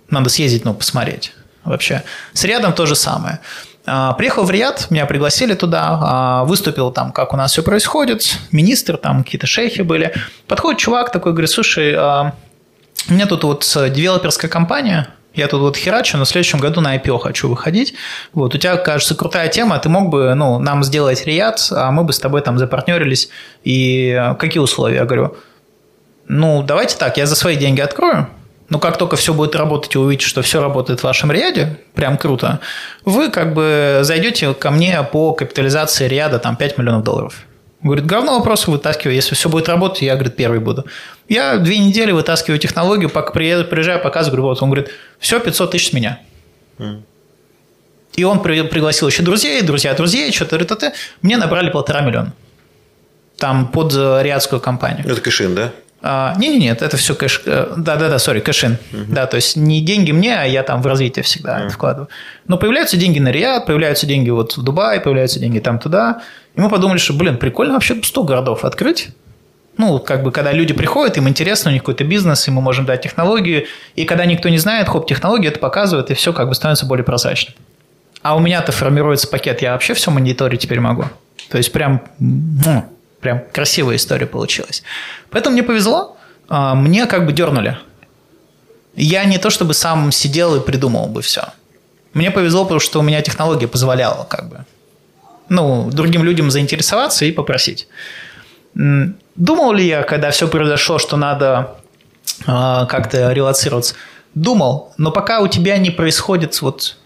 [0.09, 1.33] надо съездить, ну, посмотреть
[1.65, 2.03] вообще.
[2.33, 3.41] С рядом то же самое.
[3.93, 8.39] А, приехал в Риад, меня пригласили туда, а, выступил там, как у нас все происходит,
[8.53, 10.15] министр, там какие-то шейхи были.
[10.47, 12.35] Подходит чувак такой, говорит, слушай, а,
[13.09, 16.97] у меня тут вот девелоперская компания, я тут вот херачу, но в следующем году на
[16.97, 17.95] IPO хочу выходить.
[18.33, 22.05] Вот, у тебя, кажется, крутая тема, ты мог бы, ну, нам сделать ряд, а мы
[22.05, 23.29] бы с тобой там запартнерились.
[23.65, 24.99] И какие условия?
[24.99, 25.37] Я говорю,
[26.29, 28.29] ну, давайте так, я за свои деньги открою,
[28.71, 32.17] но как только все будет работать и увидите, что все работает в вашем ряде, прям
[32.17, 32.61] круто,
[33.05, 37.35] вы как бы зайдете ко мне по капитализации ряда там 5 миллионов долларов.
[37.83, 40.85] Говорит, говно вопрос вытаскиваю, если все будет работать, я, говорит, первый буду.
[41.29, 45.71] Я две недели вытаскиваю технологию, пока приезжаю, приезжаю, показываю, говорю, вот, он говорит, все, 500
[45.71, 46.21] тысяч с меня.
[46.79, 47.03] Mm.
[48.17, 50.93] И он при, пригласил еще друзей, друзья друзей, что-то, т.т.
[51.23, 52.35] Мне набрали полтора миллиона.
[53.37, 55.09] Там под риадскую компанию.
[55.09, 55.73] Это cash-in, да?
[56.03, 57.43] А, не, не, нет, это все кэш.
[57.45, 58.79] Да, да, да, сори, cash-in.
[58.93, 59.03] Угу.
[59.09, 61.69] Да, то есть не деньги мне, а я там в развитие всегда угу.
[61.69, 62.09] вкладываю.
[62.47, 66.23] Но появляются деньги на Риад, появляются деньги вот в Дубае, появляются деньги там туда.
[66.55, 69.11] И мы подумали, что, блин, прикольно вообще 100 городов открыть.
[69.77, 72.87] Ну, как бы, когда люди приходят, им интересно, у них какой-то бизнес, и мы можем
[72.87, 73.67] дать технологию.
[73.95, 77.05] И когда никто не знает, хоп, технологии это показывает, и все как бы становится более
[77.05, 77.55] прозрачным.
[78.23, 81.05] А у меня-то формируется пакет, я вообще все мониторить теперь могу.
[81.49, 82.85] То есть прям, ну,
[83.21, 84.83] прям красивая история получилась.
[85.31, 86.17] Поэтому мне повезло,
[86.49, 87.79] а, мне как бы дернули.
[88.97, 91.45] Я не то чтобы сам сидел и придумал бы все.
[92.13, 94.65] Мне повезло, потому что у меня технология позволяла как бы
[95.51, 97.89] ну, другим людям заинтересоваться и попросить.
[98.75, 101.77] Думал ли я, когда все произошло, что надо
[102.43, 103.95] э, как-то релацироваться?
[104.35, 106.97] Думал, но пока у тебя не происходит вот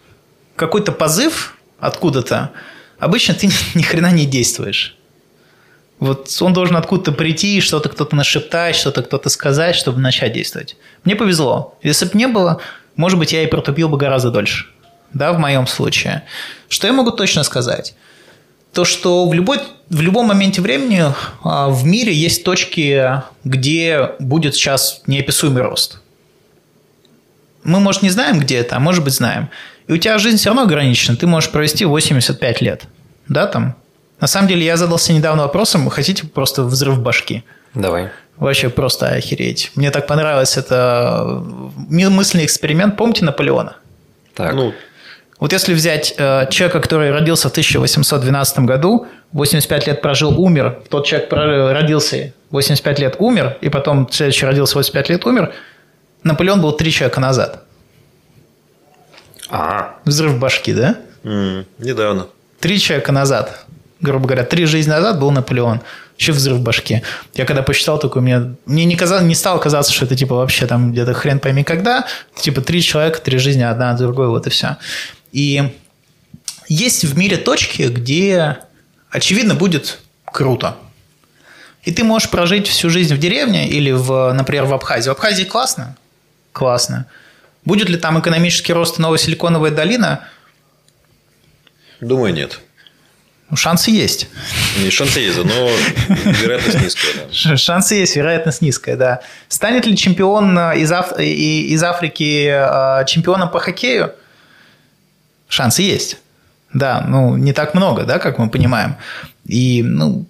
[0.56, 2.50] какой-то позыв откуда-то,
[2.98, 4.96] обычно ты ни хрена не действуешь.
[6.04, 10.76] Вот он должен откуда-то прийти, что-то кто-то нашептать, что-то кто-то сказать, чтобы начать действовать.
[11.04, 11.78] Мне повезло.
[11.82, 12.60] Если бы не было,
[12.94, 14.66] может быть, я и протупил бы гораздо дольше.
[15.14, 16.24] Да, в моем случае.
[16.68, 17.94] Что я могу точно сказать?
[18.74, 21.04] То, что в, любой, в любом моменте времени
[21.42, 26.00] а, в мире есть точки, где будет сейчас неописуемый рост.
[27.62, 29.48] Мы, может, не знаем, где это, а может быть, знаем.
[29.86, 31.16] И у тебя жизнь все равно ограничена.
[31.16, 32.82] Ты можешь провести 85 лет.
[33.26, 33.76] Да, там,
[34.20, 37.44] на самом деле, я задался недавно вопросом, хотите просто взрыв башки?
[37.74, 38.10] Давай.
[38.36, 39.70] Вообще просто охереть.
[39.74, 41.42] Мне так понравилось это
[41.88, 42.96] мысленный эксперимент.
[42.96, 43.76] Помните Наполеона?
[44.34, 44.54] Так.
[44.54, 44.72] Ну,
[45.38, 51.06] вот если взять э, человека, который родился в 1812 году, 85 лет прожил, умер, тот
[51.06, 55.52] человек родился 85 лет, умер, и потом следующий родился 85 лет, умер,
[56.22, 57.64] Наполеон был три человека назад.
[59.50, 59.96] А.
[60.04, 60.96] Взрыв башки, да?
[61.22, 62.28] Mm, недавно.
[62.60, 63.66] Три человека назад
[64.04, 65.80] грубо говоря, три жизни назад был Наполеон.
[66.18, 67.02] Еще взрыв в башке.
[67.34, 70.66] Я когда посчитал, такой, мне, мне не, казалось, не стало казаться, что это типа вообще
[70.66, 72.06] там где-то хрен пойми когда.
[72.36, 74.76] Типа три человека, три жизни, одна от другой, вот и все.
[75.32, 75.72] И
[76.68, 78.58] есть в мире точки, где
[79.10, 80.76] очевидно будет круто.
[81.82, 85.08] И ты можешь прожить всю жизнь в деревне или, в, например, в Абхазии.
[85.08, 85.96] В Абхазии классно?
[86.52, 87.06] Классно.
[87.64, 90.28] Будет ли там экономический рост новая силиконовая долина?
[92.00, 92.60] Думаю, нет.
[93.50, 94.28] Ну, шансы есть.
[94.82, 95.70] Не шансы есть, но
[96.42, 97.12] вероятность низкая.
[97.14, 97.56] Да.
[97.56, 99.20] Шансы есть, вероятность низкая, да.
[99.48, 101.18] Станет ли чемпион э, из, Аф...
[101.18, 104.12] из Африки э, чемпионом по хоккею?
[105.48, 106.18] Шансы есть.
[106.72, 108.96] Да, ну, не так много, да, как мы понимаем.
[109.46, 110.26] И, ну,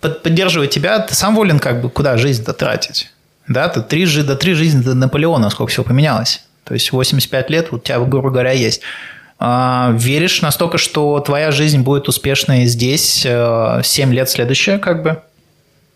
[0.00, 3.10] поддерживать тебя, ты сам волен как бы куда жизнь-то тратить.
[3.46, 6.44] Да, ты три, до три жизни до Наполеона, сколько всего поменялось.
[6.64, 8.80] То есть 85 лет у тебя, грубо говоря, есть.
[9.38, 13.82] А, веришь настолько, что твоя жизнь будет успешной здесь 7 э,
[14.12, 15.22] лет следующее, как бы,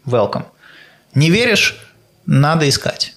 [0.06, 0.44] welcome.
[1.14, 1.78] Не веришь,
[2.26, 3.14] надо искать.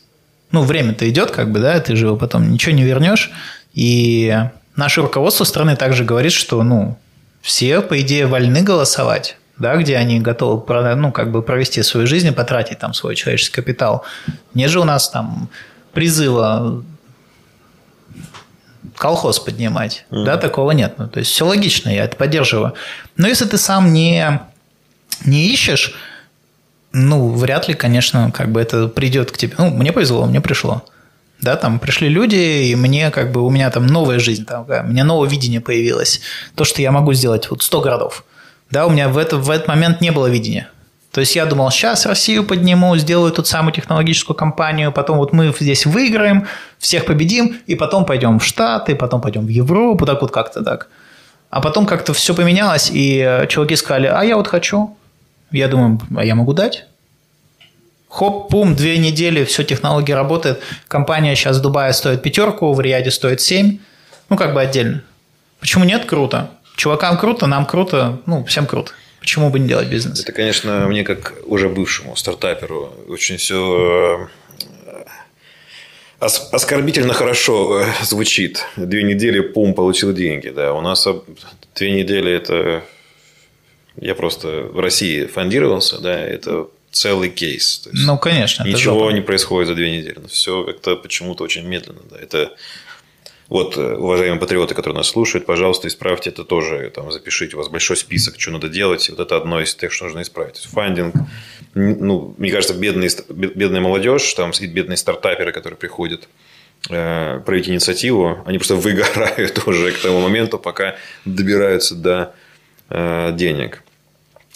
[0.52, 3.32] Ну, время-то идет, как бы, да, ты же потом ничего не вернешь.
[3.74, 4.38] И
[4.76, 6.98] наше руководство страны также говорит, что, ну,
[7.42, 10.64] все, по идее, вольны голосовать, да, где они готовы,
[10.96, 14.04] ну, как бы провести свою жизнь и потратить там свой человеческий капитал.
[14.54, 15.50] Нет же у нас там
[15.94, 16.84] призыва
[19.02, 20.06] колхоз поднимать.
[20.12, 20.26] Mm-hmm.
[20.26, 21.00] Да, такого нет.
[21.00, 22.76] Ну, то есть все логично, я это поддерживаю.
[23.18, 24.40] Но если ты сам не,
[25.26, 25.96] не ищешь,
[26.92, 29.56] ну, вряд ли, конечно, как бы это придет к тебе.
[29.58, 30.84] Ну, мне повезло, мне пришло.
[31.40, 34.88] Да, там пришли люди, и мне как бы, у меня там новая жизнь, там, у
[34.88, 36.22] меня новое видение появилось.
[36.54, 38.24] То, что я могу сделать вот 100 городов.
[38.70, 40.70] Да, у меня в, это, в этот момент не было видения.
[41.12, 45.54] То есть я думал, сейчас Россию подниму, сделаю тут самую технологическую компанию, потом вот мы
[45.60, 46.48] здесь выиграем,
[46.80, 50.88] всех победим, и потом пойдем в Штаты, потом пойдем в Европу, так вот как-то так.
[51.50, 54.96] А потом как-то все поменялось, и э, чуваки сказали, а я вот хочу.
[55.52, 56.86] Я думаю, а я могу дать?
[58.08, 60.62] Хоп, пум, две недели, все, технология работает.
[60.88, 63.80] Компания сейчас в Дубае стоит пятерку, в Риаде стоит семь.
[64.30, 65.04] Ну, как бы отдельно.
[65.60, 66.06] Почему нет?
[66.06, 66.52] Круто.
[66.78, 68.94] Чувакам круто, нам круто, ну, всем круто.
[69.22, 70.20] Почему бы не делать бизнес?
[70.20, 74.28] Это, конечно, мне как уже бывшему стартаперу очень все
[74.88, 75.06] э,
[76.20, 78.66] Ос- оскорбительно хорошо э, звучит.
[78.76, 80.50] Две недели, пум, получил деньги.
[80.50, 81.08] Да, у нас
[81.76, 82.84] две недели это...
[83.96, 87.88] Я просто в России фондировался, да, это целый кейс.
[87.92, 88.64] Ну, конечно.
[88.64, 90.18] Ничего не происходит за две недели.
[90.30, 92.02] Все как-то почему-то очень медленно.
[92.10, 92.18] Да.
[92.20, 92.54] Это
[93.52, 96.90] вот, э, уважаемые патриоты, которые нас слушают, пожалуйста, исправьте это тоже.
[96.96, 99.10] Там, запишите, у вас большой список, что надо делать.
[99.10, 100.56] Вот это одно из тех, что нужно исправить.
[100.72, 101.14] Фандинг.
[101.74, 106.30] Ну, мне кажется, бедные, бедная молодежь, там бедные стартаперы, которые приходят
[106.90, 110.96] э, проявить инициативу, они просто выгорают уже к тому моменту, пока
[111.26, 112.34] добираются до
[112.90, 113.84] э, денег.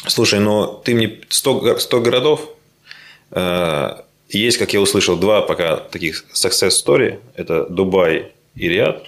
[0.07, 2.49] Слушай, но ты мне 100, го- 100 городов,
[3.31, 3.89] э,
[4.29, 7.19] есть, как я услышал, два пока таких success story.
[7.35, 9.05] Это Дубай и Риад.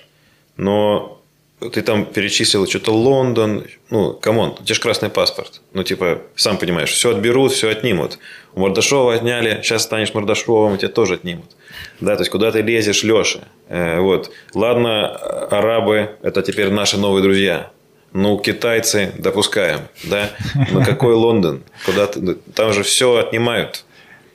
[0.58, 1.22] Но
[1.60, 3.66] ты там перечислил что-то Лондон.
[3.90, 5.62] Ну, come on, у тебя же красный паспорт.
[5.74, 8.20] Ну, типа, сам понимаешь, все отберут, все отнимут.
[8.54, 11.56] У Мордашова отняли, сейчас станешь Мордашовым, тебя тоже отнимут.
[12.00, 13.40] Да, то есть, куда ты лезешь, Леша?
[13.70, 14.32] Э, вот.
[14.54, 17.72] Ладно, арабы– это теперь наши новые друзья.
[18.14, 20.30] Ну, китайцы допускаем, да?
[20.72, 21.64] Ну, какой Лондон?
[21.86, 22.36] Куда ты?
[22.54, 23.84] Там же все отнимают.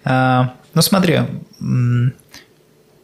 [0.04, 1.20] А, ну, смотри,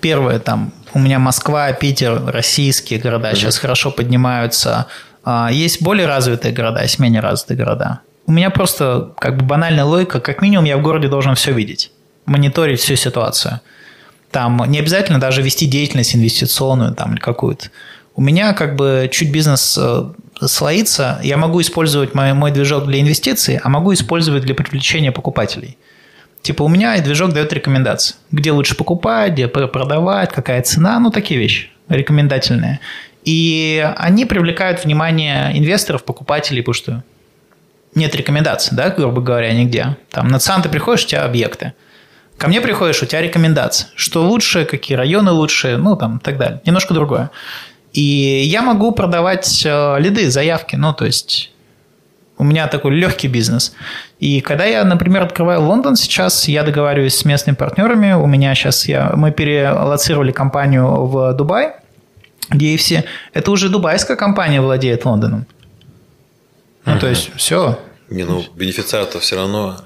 [0.01, 4.87] первое там, у меня Москва, Питер, российские города сейчас хорошо поднимаются.
[5.25, 8.01] А, Есть более развитые города, есть менее развитые города.
[8.27, 11.93] У меня просто как бы банальная логика, как минимум я в городе должен все видеть,
[12.27, 13.61] мониторить всю ситуацию.
[14.31, 17.71] Там не обязательно даже вести деятельность инвестиционную там или какую-то.
[18.15, 20.11] У меня как бы чуть бизнес э,
[20.47, 25.79] слоится, я могу использовать мой, мой движок для инвестиций, а могу использовать для привлечения покупателей.
[26.43, 28.17] Типа у меня движок дает рекомендации.
[28.31, 32.81] Где лучше покупать, где пр- продавать, какая цена, ну такие вещи рекомендательные.
[33.25, 37.05] И они привлекают внимание инвесторов, покупателей, потому что
[37.95, 39.97] нет рекомендаций, да, грубо говоря, нигде.
[40.11, 41.73] Там на ЦАН ты приходишь, у тебя объекты.
[42.37, 43.89] Ко мне приходишь, у тебя рекомендации.
[43.97, 46.61] Что лучше, какие районы лучше, ну там и так далее.
[46.65, 47.31] Немножко другое.
[47.93, 48.01] И
[48.45, 51.53] я могу продавать э, лиды, заявки, ну то есть
[52.39, 53.75] у меня такой легкий бизнес.
[54.21, 58.13] И когда я, например, открываю Лондон сейчас, я договариваюсь с местными партнерами.
[58.13, 61.73] У меня сейчас я, мы перелоцировали компанию в Дубай,
[62.51, 63.05] DFC.
[63.33, 65.47] Это уже дубайская компания владеет Лондоном.
[66.85, 67.79] Ну, то есть, все.
[68.09, 69.77] Не, ну, бенефициар-то все равно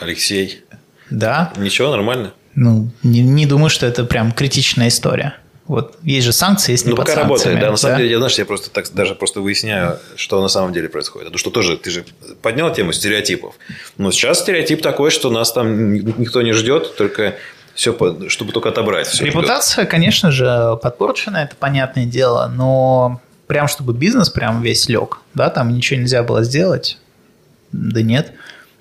[0.00, 0.64] Алексей.
[1.10, 1.52] Да.
[1.56, 2.32] Ничего, нормально.
[2.54, 5.34] Ну, не, не думаю, что это прям критичная история.
[5.70, 7.70] Вот есть же санкции, есть не Ну, пока работает, да.
[7.70, 10.88] На самом деле, я, знаешь, я просто так даже просто выясняю, что на самом деле
[10.88, 11.26] происходит.
[11.28, 12.04] Потому что тоже ты же
[12.42, 13.54] поднял тему стереотипов.
[13.96, 17.36] Но сейчас стереотип такой, что нас там ни- никто не ждет, только
[17.74, 17.96] все,
[18.26, 19.14] чтобы только отобрать.
[19.14, 19.26] Ждёт.
[19.28, 25.50] Репутация, конечно же, подпорчена, это понятное дело, но прям чтобы бизнес прям весь лег, да,
[25.50, 26.98] там ничего нельзя было сделать,
[27.70, 28.32] да нет.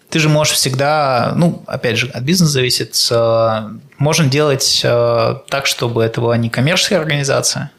[0.10, 5.68] Ты же можешь всегда, ну, опять же, от бизнеса зависит, э, можно делать э, так,
[5.68, 7.70] чтобы это была не коммерческая организация.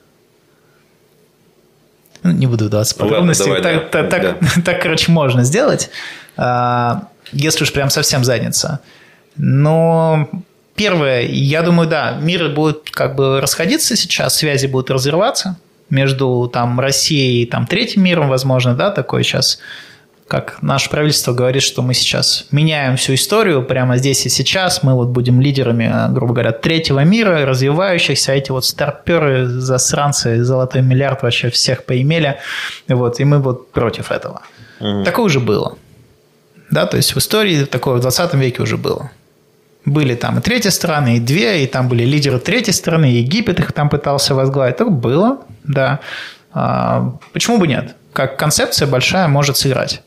[2.22, 3.44] Ну, Не буду вдаваться в Ладно, подробности.
[3.44, 4.02] давай, так, да.
[4.02, 5.90] так- так- так, короче, можно сделать,
[6.36, 8.80] а, если уж прям совсем задница.
[9.36, 10.28] Но
[10.76, 15.56] первое, я думаю, да, мир будет как бы расходиться сейчас, связи будут разрываться
[15.88, 19.58] между там Россией и там третьим миром, возможно, да, такое сейчас
[20.30, 24.94] как наше правительство говорит, что мы сейчас меняем всю историю прямо здесь и сейчас, мы
[24.94, 31.24] вот будем лидерами, грубо говоря, третьего мира, развивающихся, а эти вот старперы, засранцы, золотой миллиард
[31.24, 32.38] вообще всех поимели,
[32.86, 34.42] вот, и мы вот против этого.
[35.04, 35.76] Такое уже было.
[36.70, 39.10] Да, то есть в истории такое в 20 веке уже было.
[39.84, 43.72] Были там и третья страна, и две, и там были лидеры третьей страны, Египет их
[43.72, 44.76] там пытался возглавить.
[44.76, 45.98] Так было, да.
[46.52, 47.96] А, почему бы нет?
[48.12, 50.02] Как концепция большая может сыграть.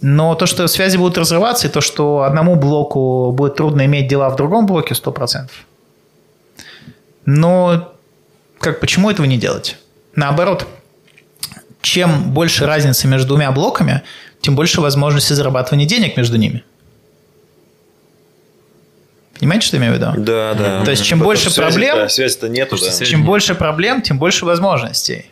[0.00, 4.28] Но то, что связи будут разрываться, и то, что одному блоку будет трудно иметь дела
[4.30, 5.48] в другом блоке, 100%.
[7.26, 7.92] Но
[8.58, 9.78] как, почему этого не делать?
[10.14, 10.66] Наоборот,
[11.80, 14.02] чем больше разница между двумя блоками,
[14.40, 16.64] тем больше возможности зарабатывания денег между ними.
[19.38, 20.12] Понимаете, что я имею в виду?
[20.24, 20.84] Да, да.
[20.84, 23.04] То есть, чем Потому больше связи- проблем- да, связи-то нету, да.
[23.04, 23.26] Чем нет.
[23.26, 25.26] больше проблем, тем больше возможностей.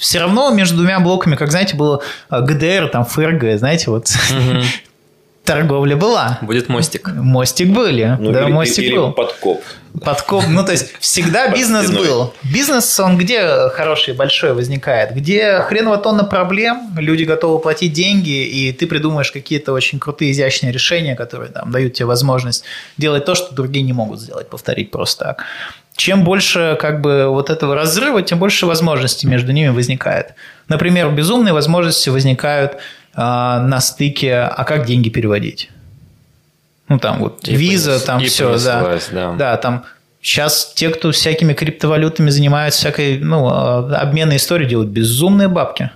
[0.00, 4.08] Все равно между двумя блоками, как знаете, было э, ГДР, там ФРГ, знаете, вот
[5.44, 6.38] торговля была.
[6.42, 7.08] Будет мостик.
[7.14, 9.12] Мостик были, Ну, да, или- мостик или был.
[9.12, 9.62] подкоп.
[10.04, 12.32] Подкоп, ну то есть всегда бизнес был.
[12.44, 15.12] Бизнес, он где хороший, большой возникает?
[15.14, 20.72] Где хреново тонна проблем, люди готовы платить деньги, и ты придумаешь какие-то очень крутые, изящные
[20.72, 22.64] решения, которые там, дают тебе возможность
[22.96, 25.44] делать то, что другие не могут сделать, повторить просто так.
[26.00, 30.32] Чем больше как бы вот этого разрыва, тем больше возможностей между ними возникает.
[30.66, 32.78] Например, безумные возможности возникают
[33.12, 35.68] а, на стыке, а как деньги переводить?
[36.88, 38.98] Ну, там вот И виза, понес- там все, да.
[39.12, 39.32] да.
[39.34, 39.84] Да, там
[40.22, 45.90] Сейчас те, кто всякими криптовалютами занимаются, всякой, ну, а, обменной историей делают безумные бабки.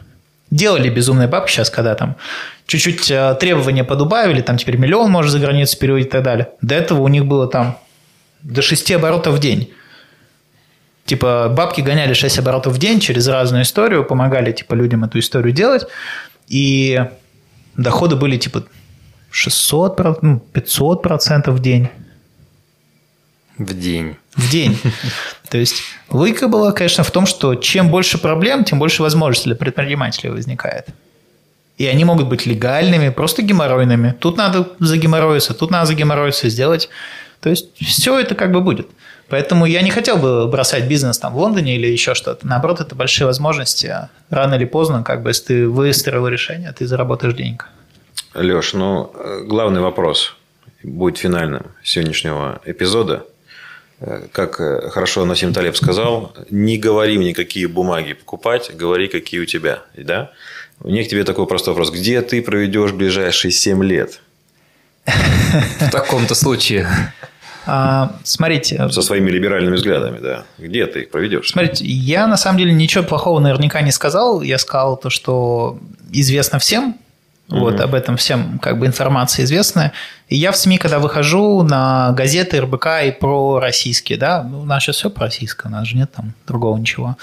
[0.50, 2.16] Делали безумные бабки сейчас, когда там
[2.66, 6.48] чуть-чуть а, требования подубавили, там теперь миллион может за границу переводить и так далее.
[6.60, 7.78] До этого у них было там
[8.42, 9.70] до 6 оборотов в день.
[11.04, 15.52] Типа бабки гоняли 6 оборотов в день через разную историю, помогали типа людям эту историю
[15.52, 15.86] делать.
[16.48, 17.04] И
[17.76, 18.64] доходы были типа
[19.30, 21.88] 600, ну, 500 процентов в день.
[23.58, 24.16] В день.
[24.34, 24.78] В день.
[25.50, 29.56] То есть логика была, конечно, в том, что чем больше проблем, тем больше возможностей для
[29.56, 30.86] предпринимателей возникает.
[31.76, 34.14] И они могут быть легальными, просто геморройными.
[34.18, 36.88] Тут надо загеморроиться, тут надо загеморроиться, сделать.
[37.40, 38.88] То есть все это как бы будет.
[39.28, 42.46] Поэтому я не хотел бы бросать бизнес там в Лондоне или еще что-то.
[42.46, 44.08] Наоборот, это большие возможности.
[44.30, 47.68] Рано или поздно, как бы, если ты выстроил решение, ты заработаешь денег.
[48.34, 49.12] Леш, ну,
[49.46, 50.36] главный вопрос
[50.82, 53.24] будет финальным сегодняшнего эпизода.
[54.32, 54.56] Как
[54.92, 59.82] хорошо Насим Талеб сказал, не говори мне, какие бумаги покупать, говори, какие у тебя.
[59.96, 60.32] Да?
[60.80, 61.90] У них к тебе такой простой вопрос.
[61.90, 64.20] Где ты проведешь ближайшие 7 лет?
[65.06, 66.88] В таком-то случае.
[67.66, 68.88] А, смотрите.
[68.90, 70.44] Со своими либеральными взглядами, да.
[70.58, 71.50] Где ты их проведешь?
[71.50, 74.42] Смотрите, я на самом деле ничего плохого наверняка не сказал.
[74.42, 75.78] Я сказал то, что
[76.12, 76.96] известно всем.
[77.48, 77.58] Угу.
[77.58, 79.92] Вот об этом всем как бы информация известная.
[80.28, 84.82] И я в СМИ, когда выхожу на газеты РБК и про российские, да, у нас
[84.82, 87.16] сейчас все про российское, у нас же нет там другого ничего.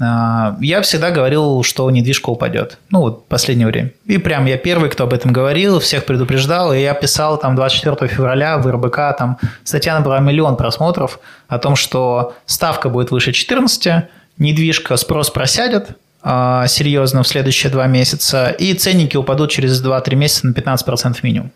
[0.00, 2.78] А, я всегда говорил, что недвижка упадет.
[2.90, 3.92] Ну, вот последнее время.
[4.06, 6.72] И прям я первый, кто об этом говорил, всех предупреждал.
[6.72, 11.18] И я писал там 24 февраля в РБК, там статья набрала миллион просмотров
[11.48, 14.04] о том, что ставка будет выше 14,
[14.38, 15.90] недвижка, спрос просядет,
[16.22, 21.50] а, серьезно в следующие два месяца, и ценники упадут через 2-3 месяца на 15% минимум.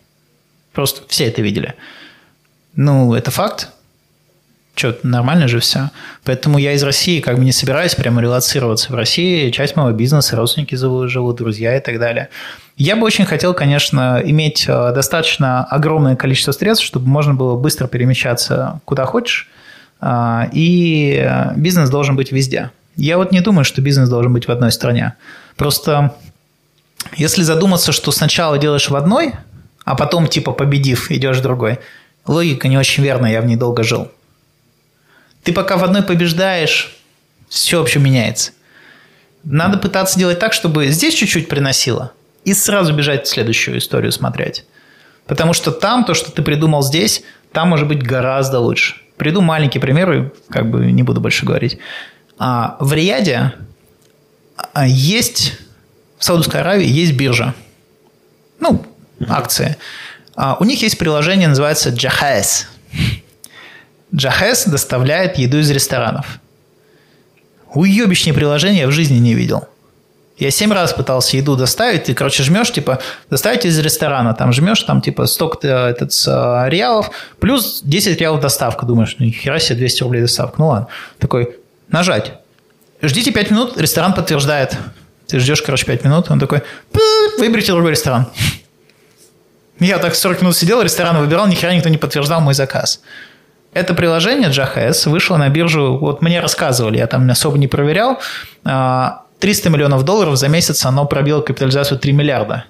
[0.73, 1.75] Просто все это видели.
[2.75, 3.69] Ну, это факт.
[4.75, 5.91] Что, нормально же все.
[6.25, 9.51] Поэтому я из России как бы не собираюсь прямо релацироваться в России.
[9.51, 12.31] Часть моего бизнеса, родственники живут, друзья и так далее.
[12.77, 17.87] Я бы очень хотел, конечно, иметь э, достаточно огромное количество средств, чтобы можно было быстро
[17.87, 19.49] перемещаться куда хочешь.
[20.01, 22.71] А, и э, бизнес должен быть везде.
[22.97, 25.15] Я вот не думаю, что бизнес должен быть в одной стране.
[25.57, 26.15] Просто
[27.17, 29.35] если задуматься, что сначала делаешь в одной,
[29.85, 31.79] а потом, типа, победив, идешь в другой,
[32.27, 34.09] логика не очень верная, я в ней долго жил.
[35.43, 36.97] Ты пока в одной побеждаешь,
[37.49, 38.53] все вообще меняется.
[39.45, 42.13] Надо пытаться делать так, чтобы здесь чуть-чуть приносило,
[42.45, 44.65] и сразу бежать в следующую историю смотреть.
[45.27, 47.23] Потому что там то, что ты придумал здесь,
[47.53, 48.97] там может быть гораздо лучше.
[49.17, 51.79] Приду маленький пример, как бы не буду больше говорить.
[52.39, 53.53] А в Рияде
[54.73, 55.59] а, есть,
[56.19, 57.55] в Саудовской Аравии есть биржа.
[58.59, 58.85] Ну,
[59.29, 59.77] акции.
[60.35, 62.67] А у них есть приложение, называется Jahez.
[64.15, 66.39] Jahez доставляет еду из ресторанов.
[67.75, 69.67] Уебищнее приложение я в жизни не видел.
[70.39, 72.99] Я семь раз пытался еду доставить, ты, короче, жмешь, типа,
[73.31, 76.27] доставить из ресторана, там жмешь, там, типа, столько-то этот, с,
[76.69, 78.85] реалов, плюс 10 реалов доставка.
[78.85, 80.57] Думаешь, ну, хера себе, 200 рублей доставка.
[80.59, 80.89] Ну, ладно.
[81.19, 81.57] Такой,
[81.89, 82.33] нажать.
[83.03, 84.77] Ждите 5 минут, ресторан подтверждает.
[85.27, 86.63] Ты ждешь, короче, 5 минут, он такой,
[87.39, 88.27] выберите другой ресторан.
[89.79, 93.01] Я так 40 минут сидел, ресторан выбирал, ни хера никто не подтверждал мой заказ.
[93.73, 98.19] Это приложение JHS вышло на биржу, вот мне рассказывали, я там особо не проверял,
[98.65, 99.23] 300 а,
[99.71, 102.65] миллионов долларов за месяц оно пробило капитализацию 3 миллиарда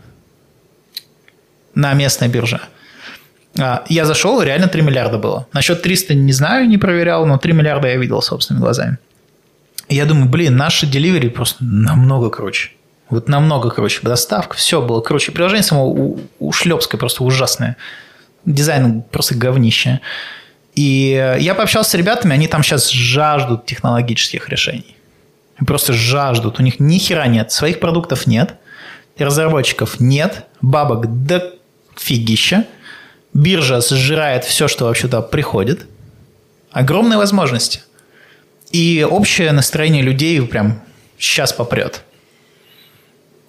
[1.74, 2.61] на местной бирже.
[3.59, 5.48] А, я зашел, реально 3 миллиарда было.
[5.53, 8.98] Насчет 300 не знаю, не проверял, но 3 миллиарда я видел собственными глазами.
[9.88, 12.70] я думаю, блин, наши деливери просто намного круче.
[13.11, 14.00] Вот намного круче.
[14.03, 15.32] Доставка, все было круче.
[15.32, 17.76] Приложение само у, ушлепское, просто ужасное.
[18.46, 20.00] Дизайн просто говнище.
[20.75, 24.97] И я пообщался с ребятами, они там сейчас жаждут технологических решений.
[25.66, 26.59] Просто жаждут.
[26.59, 27.53] У них ни хера нет.
[27.53, 28.55] Своих продуктов нет.
[29.18, 30.47] Разработчиков нет.
[30.61, 31.43] Бабок да
[31.97, 32.64] фигища.
[33.35, 35.87] Биржа сжирает все, что вообще туда приходит.
[36.70, 37.83] Огромные возможности.
[38.70, 40.83] И общее настроение людей прям
[41.18, 42.03] сейчас попрет.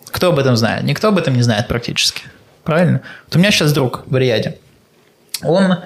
[0.05, 0.83] Кто об этом знает?
[0.83, 2.21] Никто об этом не знает практически.
[2.63, 3.01] Правильно?
[3.25, 4.59] Вот у меня сейчас друг в Риаде.
[5.41, 5.77] Он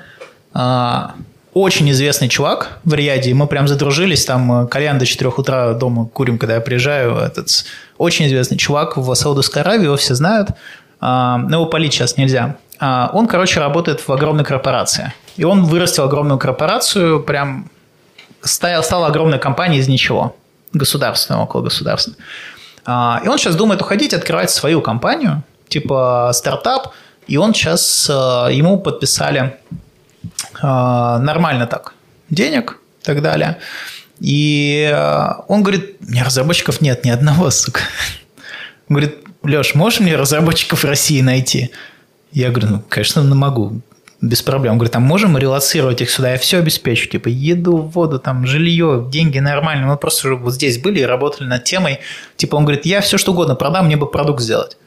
[1.58, 6.06] очень известный чувак в Рияде, мы прям задружились, там э, кальян до 4 утра дома
[6.06, 7.16] курим, когда я приезжаю.
[7.16, 7.66] Этот
[7.98, 10.50] очень известный чувак в Саудовской Аравии, его все знают,
[11.00, 12.58] а, но его полить сейчас нельзя.
[12.80, 15.14] А, он, короче, работает в огромной корпорации.
[15.36, 17.70] И он вырастил огромную корпорацию, прям
[18.42, 20.36] стал, стал огромной компанией из ничего.
[20.74, 22.14] Государственной, около государства.
[22.86, 26.94] А, и он сейчас думает уходить, открывать свою компанию, типа стартап,
[27.26, 28.14] и он сейчас, э,
[28.54, 29.87] ему подписали а,
[30.62, 31.94] нормально так.
[32.30, 33.58] денег и так далее.
[34.20, 37.82] И э, он говорит, у меня разработчиков нет ни одного, сука.
[38.90, 41.72] Он говорит, Леш, можешь мне разработчиков России найти?
[42.32, 43.82] Я говорю, ну, конечно, могу
[44.22, 44.74] без проблем.
[44.74, 49.08] Он говорит, а можем релацировать их сюда, я все обеспечу, типа еду, воду, там, жилье,
[49.10, 49.88] деньги нормально.
[49.88, 52.00] Мы просто вот здесь были и работали над темой.
[52.36, 54.78] Типа он говорит, я все что угодно продам, мне бы продукт сделать.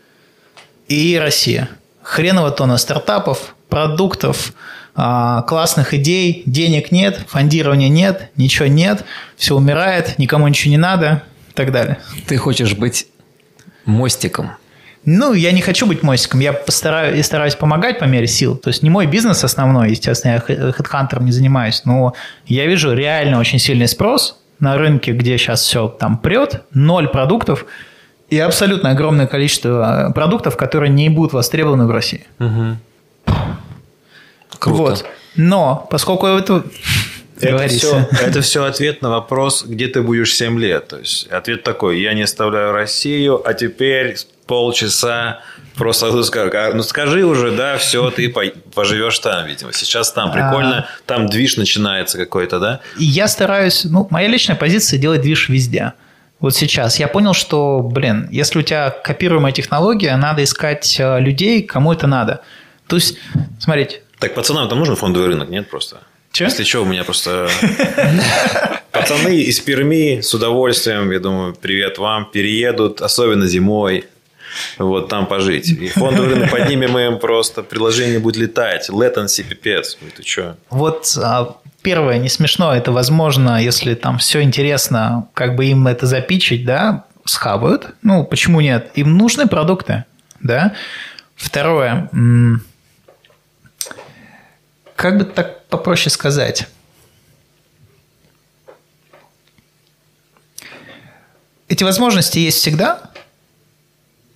[0.89, 1.69] И Россия.
[2.03, 4.53] Хреново тона стартапов, продуктов, а,
[4.95, 9.05] классных идей, денег нет, фондирования нет, ничего нет,
[9.37, 11.99] все умирает, никому ничего не надо и так далее.
[12.27, 13.07] Ты хочешь быть
[13.85, 14.53] мостиком
[15.05, 18.57] ну, я не хочу быть мостиком, я постараюсь и стараюсь помогать по мере сил.
[18.57, 22.15] То есть не мой бизнес основной, естественно, я хедхантером не занимаюсь, но
[22.47, 27.65] я вижу реально очень сильный спрос на рынке, где сейчас все там прет, ноль продуктов
[28.29, 32.27] и абсолютно огромное количество э, продуктов, которые не будут востребованы в России.
[32.39, 32.77] Угу.
[34.61, 34.83] Круто.
[34.83, 35.07] Вот.
[35.37, 36.65] Но поскольку это
[37.41, 40.89] это все, это все ответ на вопрос, где ты будешь 7 лет.
[40.89, 44.17] То есть ответ такой: я не оставляю Россию, а теперь
[44.47, 45.41] полчаса
[45.77, 49.73] просто скажу, ну скажи уже, да, все, ты поживешь там, видимо.
[49.73, 50.87] Сейчас там прикольно, а.
[51.07, 52.81] там движ начинается какой-то, да?
[52.99, 55.95] Я стараюсь, ну, моя личная позиция делать движ везде.
[56.41, 61.63] Вот сейчас я понял, что, блин, если у тебя копируемая технология, надо искать э, людей,
[61.63, 62.41] кому это надо.
[62.87, 63.19] То есть,
[63.59, 64.01] смотрите.
[64.21, 65.97] Так пацанам там нужен фондовый рынок, нет просто?
[66.33, 66.45] Че?
[66.45, 67.49] Если что, у меня просто
[68.93, 74.05] пацаны из Перми с удовольствием, я думаю, привет вам, переедут, особенно зимой
[74.79, 75.69] вот там пожить.
[75.69, 79.97] И фондовый рынок поднимем им просто, приложение будет летать, latency пипец.
[80.17, 80.57] Ты что?
[80.69, 86.07] Вот а, первое, не смешно, это возможно, если там все интересно, как бы им это
[86.07, 87.95] запичить, да, схавают.
[88.03, 88.91] Ну, почему нет?
[88.95, 90.05] Им нужны продукты,
[90.41, 90.75] да.
[91.37, 92.11] Второе,
[95.01, 96.69] как бы так попроще сказать?
[101.69, 103.11] Эти возможности есть всегда,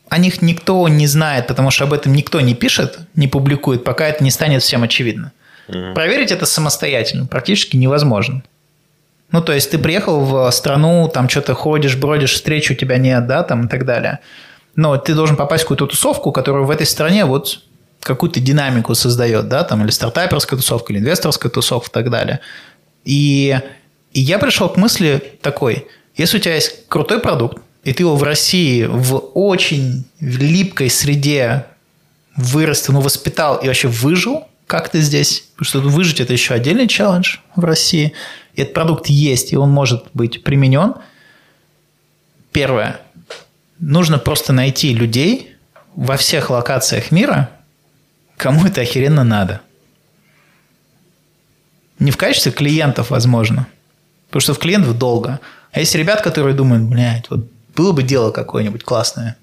[0.09, 4.07] о них никто не знает, потому что об этом никто не пишет, не публикует, пока
[4.07, 5.32] это не станет всем очевидно.
[5.69, 5.93] Mm-hmm.
[5.93, 8.43] Проверить это самостоятельно практически невозможно.
[9.32, 13.27] Ну, то есть ты приехал в страну, там что-то ходишь, бродишь, встречи у тебя нет,
[13.27, 14.20] да, там и так далее.
[14.77, 17.61] Но ты должен попасть в какую-то тусовку, которая в этой стране вот
[18.05, 22.40] какую-то динамику создает, да, там, или стартаперская тусовка, или инвесторская тусовка и так далее.
[23.05, 23.59] И,
[24.12, 25.86] и я пришел к мысли такой,
[26.16, 31.66] если у тебя есть крутой продукт, и ты его в России в очень липкой среде
[32.36, 35.44] вырастил, ну, воспитал и вообще выжил, как ты здесь?
[35.56, 38.12] Потому что выжить– это еще отдельный челлендж в России.
[38.55, 40.94] И этот продукт есть, и он может быть применен.
[42.52, 43.01] Первое.
[43.78, 45.56] Нужно просто найти людей
[45.94, 47.51] во всех локациях мира,
[48.36, 49.61] кому это охеренно надо.
[51.98, 53.66] Не в качестве клиентов, возможно.
[54.27, 55.40] Потому что в клиентов долго.
[55.73, 59.36] А есть ребят, которые думают, блядь, вот было бы дело какое-нибудь классное,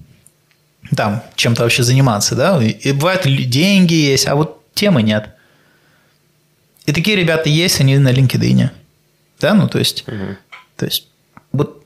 [0.95, 5.29] там, чем-то вообще заниматься, да, и бывают деньги есть, а вот темы нет.
[6.85, 8.69] И такие ребята есть, они на LinkedIn.
[9.39, 10.37] Да, ну, то есть, угу.
[10.77, 11.07] то есть,
[11.51, 11.81] вот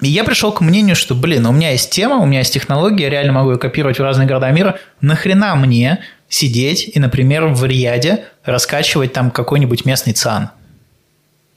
[0.00, 3.04] и я пришел к мнению, что, блин, у меня есть тема, у меня есть технология,
[3.04, 4.78] я реально могу ее копировать в разные города мира.
[5.00, 10.50] Нахрена мне сидеть и, например, в Риаде раскачивать там какой-нибудь местный ЦАН?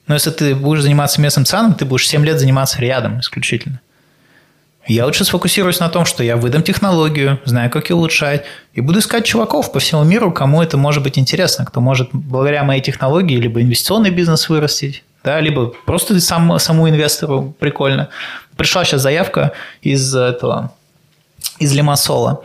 [0.07, 3.79] Но если ты будешь заниматься местным ЦАНом, ты будешь 7 лет заниматься рядом исключительно.
[4.87, 8.99] Я лучше сфокусируюсь на том, что я выдам технологию, знаю, как ее улучшать, и буду
[8.99, 13.35] искать чуваков по всему миру, кому это может быть интересно, кто может благодаря моей технологии
[13.35, 18.09] либо инвестиционный бизнес вырастить, да, либо просто сам, саму инвестору прикольно.
[18.57, 19.51] Пришла сейчас заявка
[19.83, 20.73] из этого,
[21.59, 22.43] из Лимассола,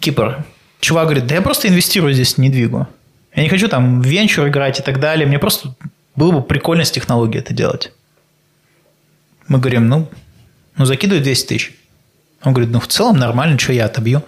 [0.00, 0.44] Кипр.
[0.80, 2.86] Чувак говорит, да я просто инвестирую здесь в недвигу.
[3.34, 5.26] Я не хочу там в венчур играть и так далее.
[5.26, 5.74] Мне просто
[6.16, 7.92] было бы прикольно с технологией это делать.
[9.48, 10.08] Мы говорим, ну,
[10.76, 11.74] ну, закидывай 200 тысяч.
[12.42, 14.22] Он говорит, ну, в целом нормально, что я отобью.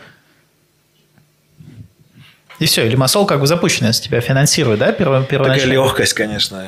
[2.61, 5.63] И все, или масол как бы запущенная с тебя финансирует, да, перво, первоначально?
[5.63, 6.67] Такая легкость, конечно.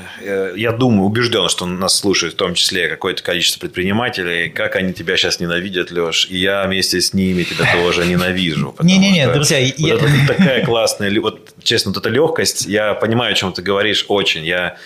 [0.56, 4.48] Я думаю, убежден, что нас слушает в том числе какое-то количество предпринимателей.
[4.48, 6.28] Как они тебя сейчас ненавидят, Леш.
[6.30, 8.74] И я вместе с ними тебя тоже ненавижу.
[8.80, 9.58] Не-не-не, друзья.
[9.78, 14.06] Вот это такая классная, вот честно, вот эта легкость, я понимаю, о чем ты говоришь
[14.08, 14.46] очень.
[14.46, 14.78] Я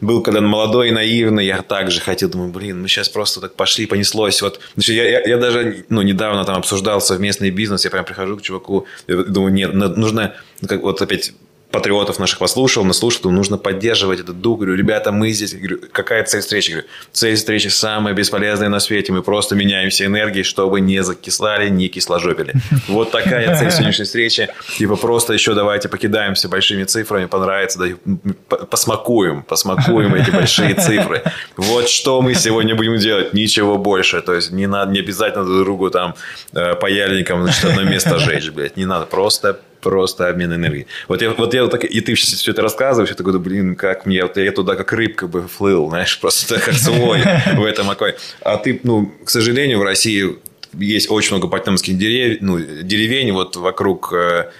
[0.00, 3.86] был когда молодой и наивный, я также хотел, думаю, блин, мы сейчас просто так пошли,
[3.86, 4.42] понеслось.
[4.42, 8.36] Вот, значит, я, я, я даже ну, недавно там обсуждал совместный бизнес, я прям прихожу
[8.36, 11.32] к чуваку, думаю, нет, нужно, ну, как вот опять
[11.70, 14.58] патриотов наших послушал, наслушал, думаю, нужно поддерживать этот дух.
[14.58, 16.70] Говорю, ребята, мы здесь, говорю, какая цель встречи?
[16.70, 19.12] Говорю, цель встречи самая бесполезная на свете.
[19.12, 22.54] Мы просто меняем все энергии, чтобы не закислали, не кисложопили.
[22.88, 24.48] Вот такая цель сегодняшней встречи.
[24.78, 31.22] Типа просто еще давайте покидаемся большими цифрами, понравится, да, посмакуем, посмакуем эти большие цифры.
[31.56, 34.20] Вот что мы сегодня будем делать, ничего больше.
[34.22, 36.14] То есть не надо, не обязательно друг другу там
[36.52, 38.76] э, паяльником, значит, одно место жечь, блядь.
[38.76, 40.86] Не надо, просто просто обмен энергией.
[41.08, 44.22] Вот я, вот я так, и ты все это рассказываешь, я такой, блин, как мне,
[44.22, 47.20] вот я туда как рыбка бы флыл, знаешь, просто как свой
[47.54, 48.16] в этом окое.
[48.42, 50.38] А ты, ну, к сожалению, в России
[50.72, 54.50] есть очень много потемских дерев, ну, деревень вот вокруг э,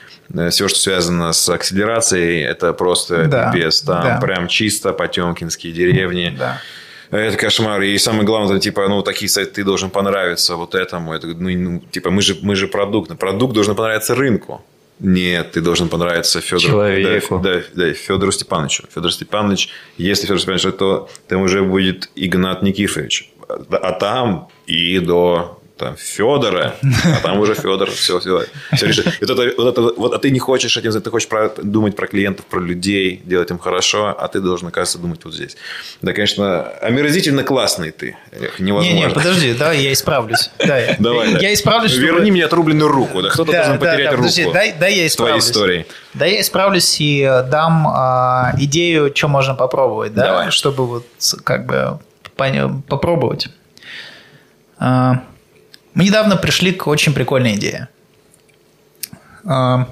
[0.50, 3.82] все, что связано с акселерацией, это просто да, пипец.
[3.82, 4.20] Там да.
[4.20, 6.34] прям чисто потемкинские деревни.
[6.38, 6.60] Да.
[7.10, 7.82] Это кошмар.
[7.82, 11.12] И самое главное, это, типа, ну, такие сайты ты должен понравиться вот этому.
[11.12, 13.16] Это, ну, ну, типа, мы же, мы же продукт.
[13.18, 14.64] Продукт должен понравиться рынку.
[15.00, 16.60] Нет, ты должен понравиться Федору.
[16.60, 17.40] Человеку.
[17.42, 18.84] Да, да, да, Федору Степановичу.
[18.94, 23.30] Федор Степанович, если Федор Степанович, то там уже будет Игнат Никифорович.
[23.48, 28.44] А там и до там Федора, а там уже Федор все, все,
[28.74, 29.06] все решит.
[29.06, 31.96] И вот это, вот это, вот, а ты не хочешь этим, ты хочешь про, думать
[31.96, 35.56] про клиентов, про людей, делать им хорошо, а ты должен, оказывается, думать вот здесь.
[36.02, 38.16] Да, конечно, омерзительно классный ты.
[38.58, 38.98] Невозможно.
[38.98, 40.50] Не, не, подожди, да, я исправлюсь.
[40.58, 41.96] Да, Давай, я, исправлюсь.
[41.96, 42.30] Верни чтобы...
[42.32, 44.54] мне отрубленную руку, да, кто-то да, должен да, потерять да, подожди, руку.
[44.54, 45.50] Дай, дай я исправлюсь.
[45.50, 45.86] Твоей историей.
[46.12, 50.50] Да, я исправлюсь и э, дам а, идею, что можно попробовать, да, Давай.
[50.50, 51.06] чтобы вот
[51.44, 51.98] как бы
[52.88, 53.48] попробовать.
[54.78, 55.22] А,
[55.94, 57.88] мы недавно пришли к очень прикольной идее.
[59.44, 59.88] А,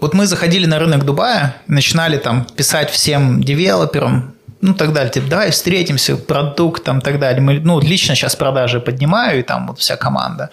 [0.00, 5.28] вот мы заходили на рынок Дубая, начинали там писать всем девелоперам, ну, так далее, типа,
[5.28, 7.40] давай встретимся, продукт, там, так далее.
[7.40, 10.50] Мы, ну, лично сейчас продажи поднимаю, и там вот вся команда.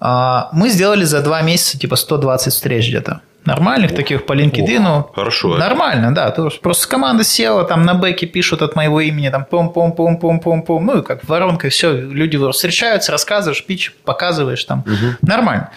[0.00, 4.86] А, мы сделали за два месяца, типа, 120 встреч где-то нормальных О, таких по LinkedIn.
[4.86, 5.56] О, хорошо.
[5.56, 6.30] Нормально, да.
[6.62, 10.80] Просто команда села, там на бэке пишут от моего имени, там пом-пом-пом-пом-пом-пом.
[10.80, 14.80] Ну, и как воронка, все, люди встречаются, рассказываешь, пич, показываешь там.
[14.80, 15.16] Угу.
[15.22, 15.70] Нормально.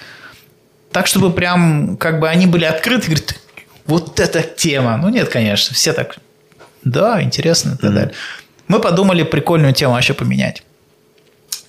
[0.92, 3.36] Так, чтобы прям, как бы они были открыты, говорят,
[3.86, 4.98] вот эта тема.
[4.98, 6.18] Ну, нет, конечно, все так,
[6.84, 7.94] да, интересно и так угу.
[7.94, 8.14] далее.
[8.68, 10.64] Мы подумали прикольную тему вообще поменять.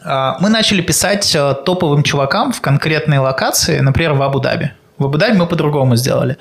[0.03, 4.73] А, мы начали писать э, топовым чувакам в конкретной локации, например, в Абу-Даби.
[4.99, 6.37] В Абу-Даби мы по-другому сделали.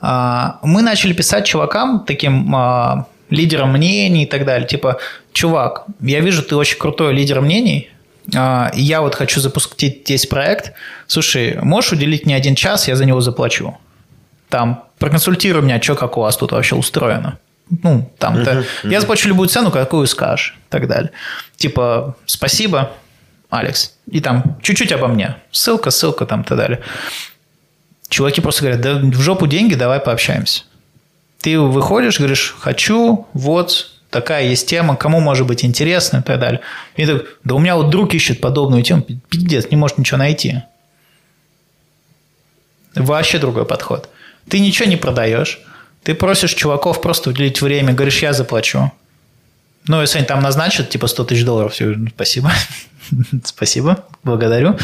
[0.00, 4.68] А, мы начали писать чувакам, таким а, лидерам мнений и так далее.
[4.68, 4.98] Типа,
[5.32, 7.90] чувак, я вижу, ты очень крутой лидер мнений,
[8.34, 10.72] а, я вот хочу запустить здесь проект.
[11.06, 13.76] Слушай, можешь уделить мне один час, я за него заплачу.
[14.48, 17.38] Там, проконсультируй меня, что как у вас тут вообще устроено.
[17.82, 18.90] Ну, там, uh-huh, uh-huh.
[18.90, 21.10] я заплачу любую цену, какую скажешь, и так далее.
[21.56, 22.90] Типа, спасибо,
[23.48, 23.96] Алекс.
[24.10, 25.36] И там чуть-чуть обо мне.
[25.50, 26.80] Ссылка, ссылка, там, и так далее.
[28.14, 30.62] Чуваки просто говорят, да в жопу деньги, давай пообщаемся.
[31.40, 36.60] Ты выходишь, говоришь, хочу, вот, такая есть тема, кому может быть интересно и так далее.
[36.94, 40.62] И так, да у меня вот друг ищет подобную тему, пиздец, не может ничего найти.
[42.94, 44.08] Вообще другой подход.
[44.48, 45.60] Ты ничего не продаешь,
[46.04, 48.92] ты просишь чуваков просто уделить время, говоришь, я заплачу.
[49.88, 52.52] Ну, если они там назначат, типа 100 тысяч долларов, все, спасибо.
[53.44, 54.76] спасибо, благодарю.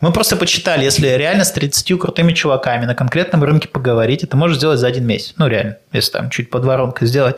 [0.00, 4.56] Мы просто почитали, если реально с 30 крутыми чуваками на конкретном рынке поговорить, это можно
[4.56, 5.34] сделать за один месяц.
[5.36, 7.36] Ну, реально, если там чуть под воронкой сделать.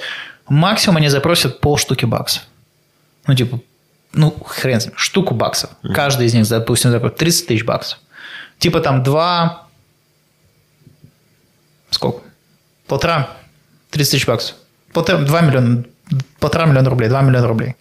[0.49, 2.43] Максимум они запросят полштуки баксов.
[3.27, 3.61] Ну, типа,
[4.13, 5.71] ну, хрен с ним, штуку баксов.
[5.95, 7.99] Каждый из них, допустим, запросит 30 тысяч баксов.
[8.59, 9.67] Типа там два...
[11.91, 12.23] Сколько?
[12.87, 13.29] Полтора?
[13.91, 14.57] 30 тысяч баксов.
[14.93, 15.85] Полтора, 2 миллиона
[16.39, 17.77] полтора миллиона рублей, 2 миллиона рублей.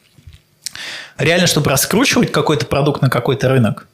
[1.17, 3.87] Реально, чтобы раскручивать какой-то продукт на какой-то рынок,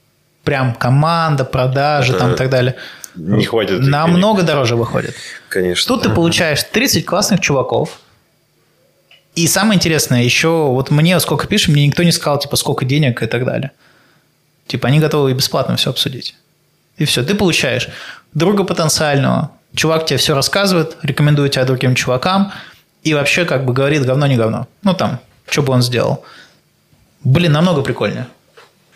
[0.43, 2.76] прям команда, продажи, там и так далее,
[3.15, 3.80] не хватит.
[3.81, 5.15] Намного дороже выходит.
[5.49, 5.88] Конечно.
[5.88, 7.99] Тут ты получаешь 30 классных чуваков,
[9.35, 13.22] и самое интересное, еще вот мне сколько пишем, мне никто не сказал, типа, сколько денег
[13.22, 13.72] и так далее.
[14.68, 16.35] Типа, они готовы и бесплатно все обсудить.
[16.98, 17.89] И все, ты получаешь
[18.34, 22.52] друга потенциального, чувак тебе все рассказывает, рекомендует тебя другим чувакам–
[23.03, 24.68] и вообще как бы говорит говно не говно.
[24.84, 26.23] Ну там, что бы он сделал.
[27.23, 28.27] Блин, намного прикольнее.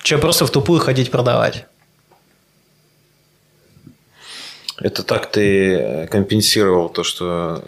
[0.01, 1.65] Чем просто в тупую ходить продавать.
[4.77, 7.63] Это так ты компенсировал то, что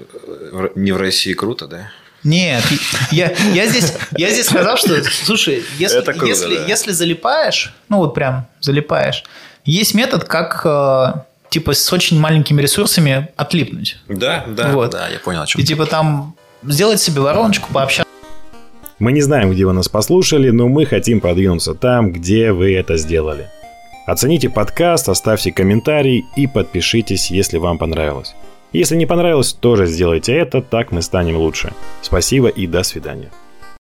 [0.75, 1.89] не в России круто, да?
[2.23, 2.63] Нет,
[3.11, 6.65] я, я, здесь, я здесь сказал, что, слушай, если, круто, если, да.
[6.65, 9.23] если залипаешь, ну вот прям залипаешь,
[9.63, 11.13] есть метод, как э,
[11.49, 13.97] типа с очень маленькими ресурсами отлипнуть.
[14.07, 14.91] Да, да, вот.
[14.91, 15.61] да, я понял, о чем.
[15.61, 18.11] И типа там сделать себе вороночку, пообщаться.
[18.99, 22.97] Мы не знаем, где вы нас послушали, но мы хотим продвинуться там, где вы это
[22.97, 23.47] сделали.
[24.07, 28.33] Оцените подкаст, оставьте комментарий и подпишитесь, если вам понравилось.
[28.73, 31.73] Если не понравилось, тоже сделайте это, так мы станем лучше.
[32.01, 33.29] Спасибо и до свидания.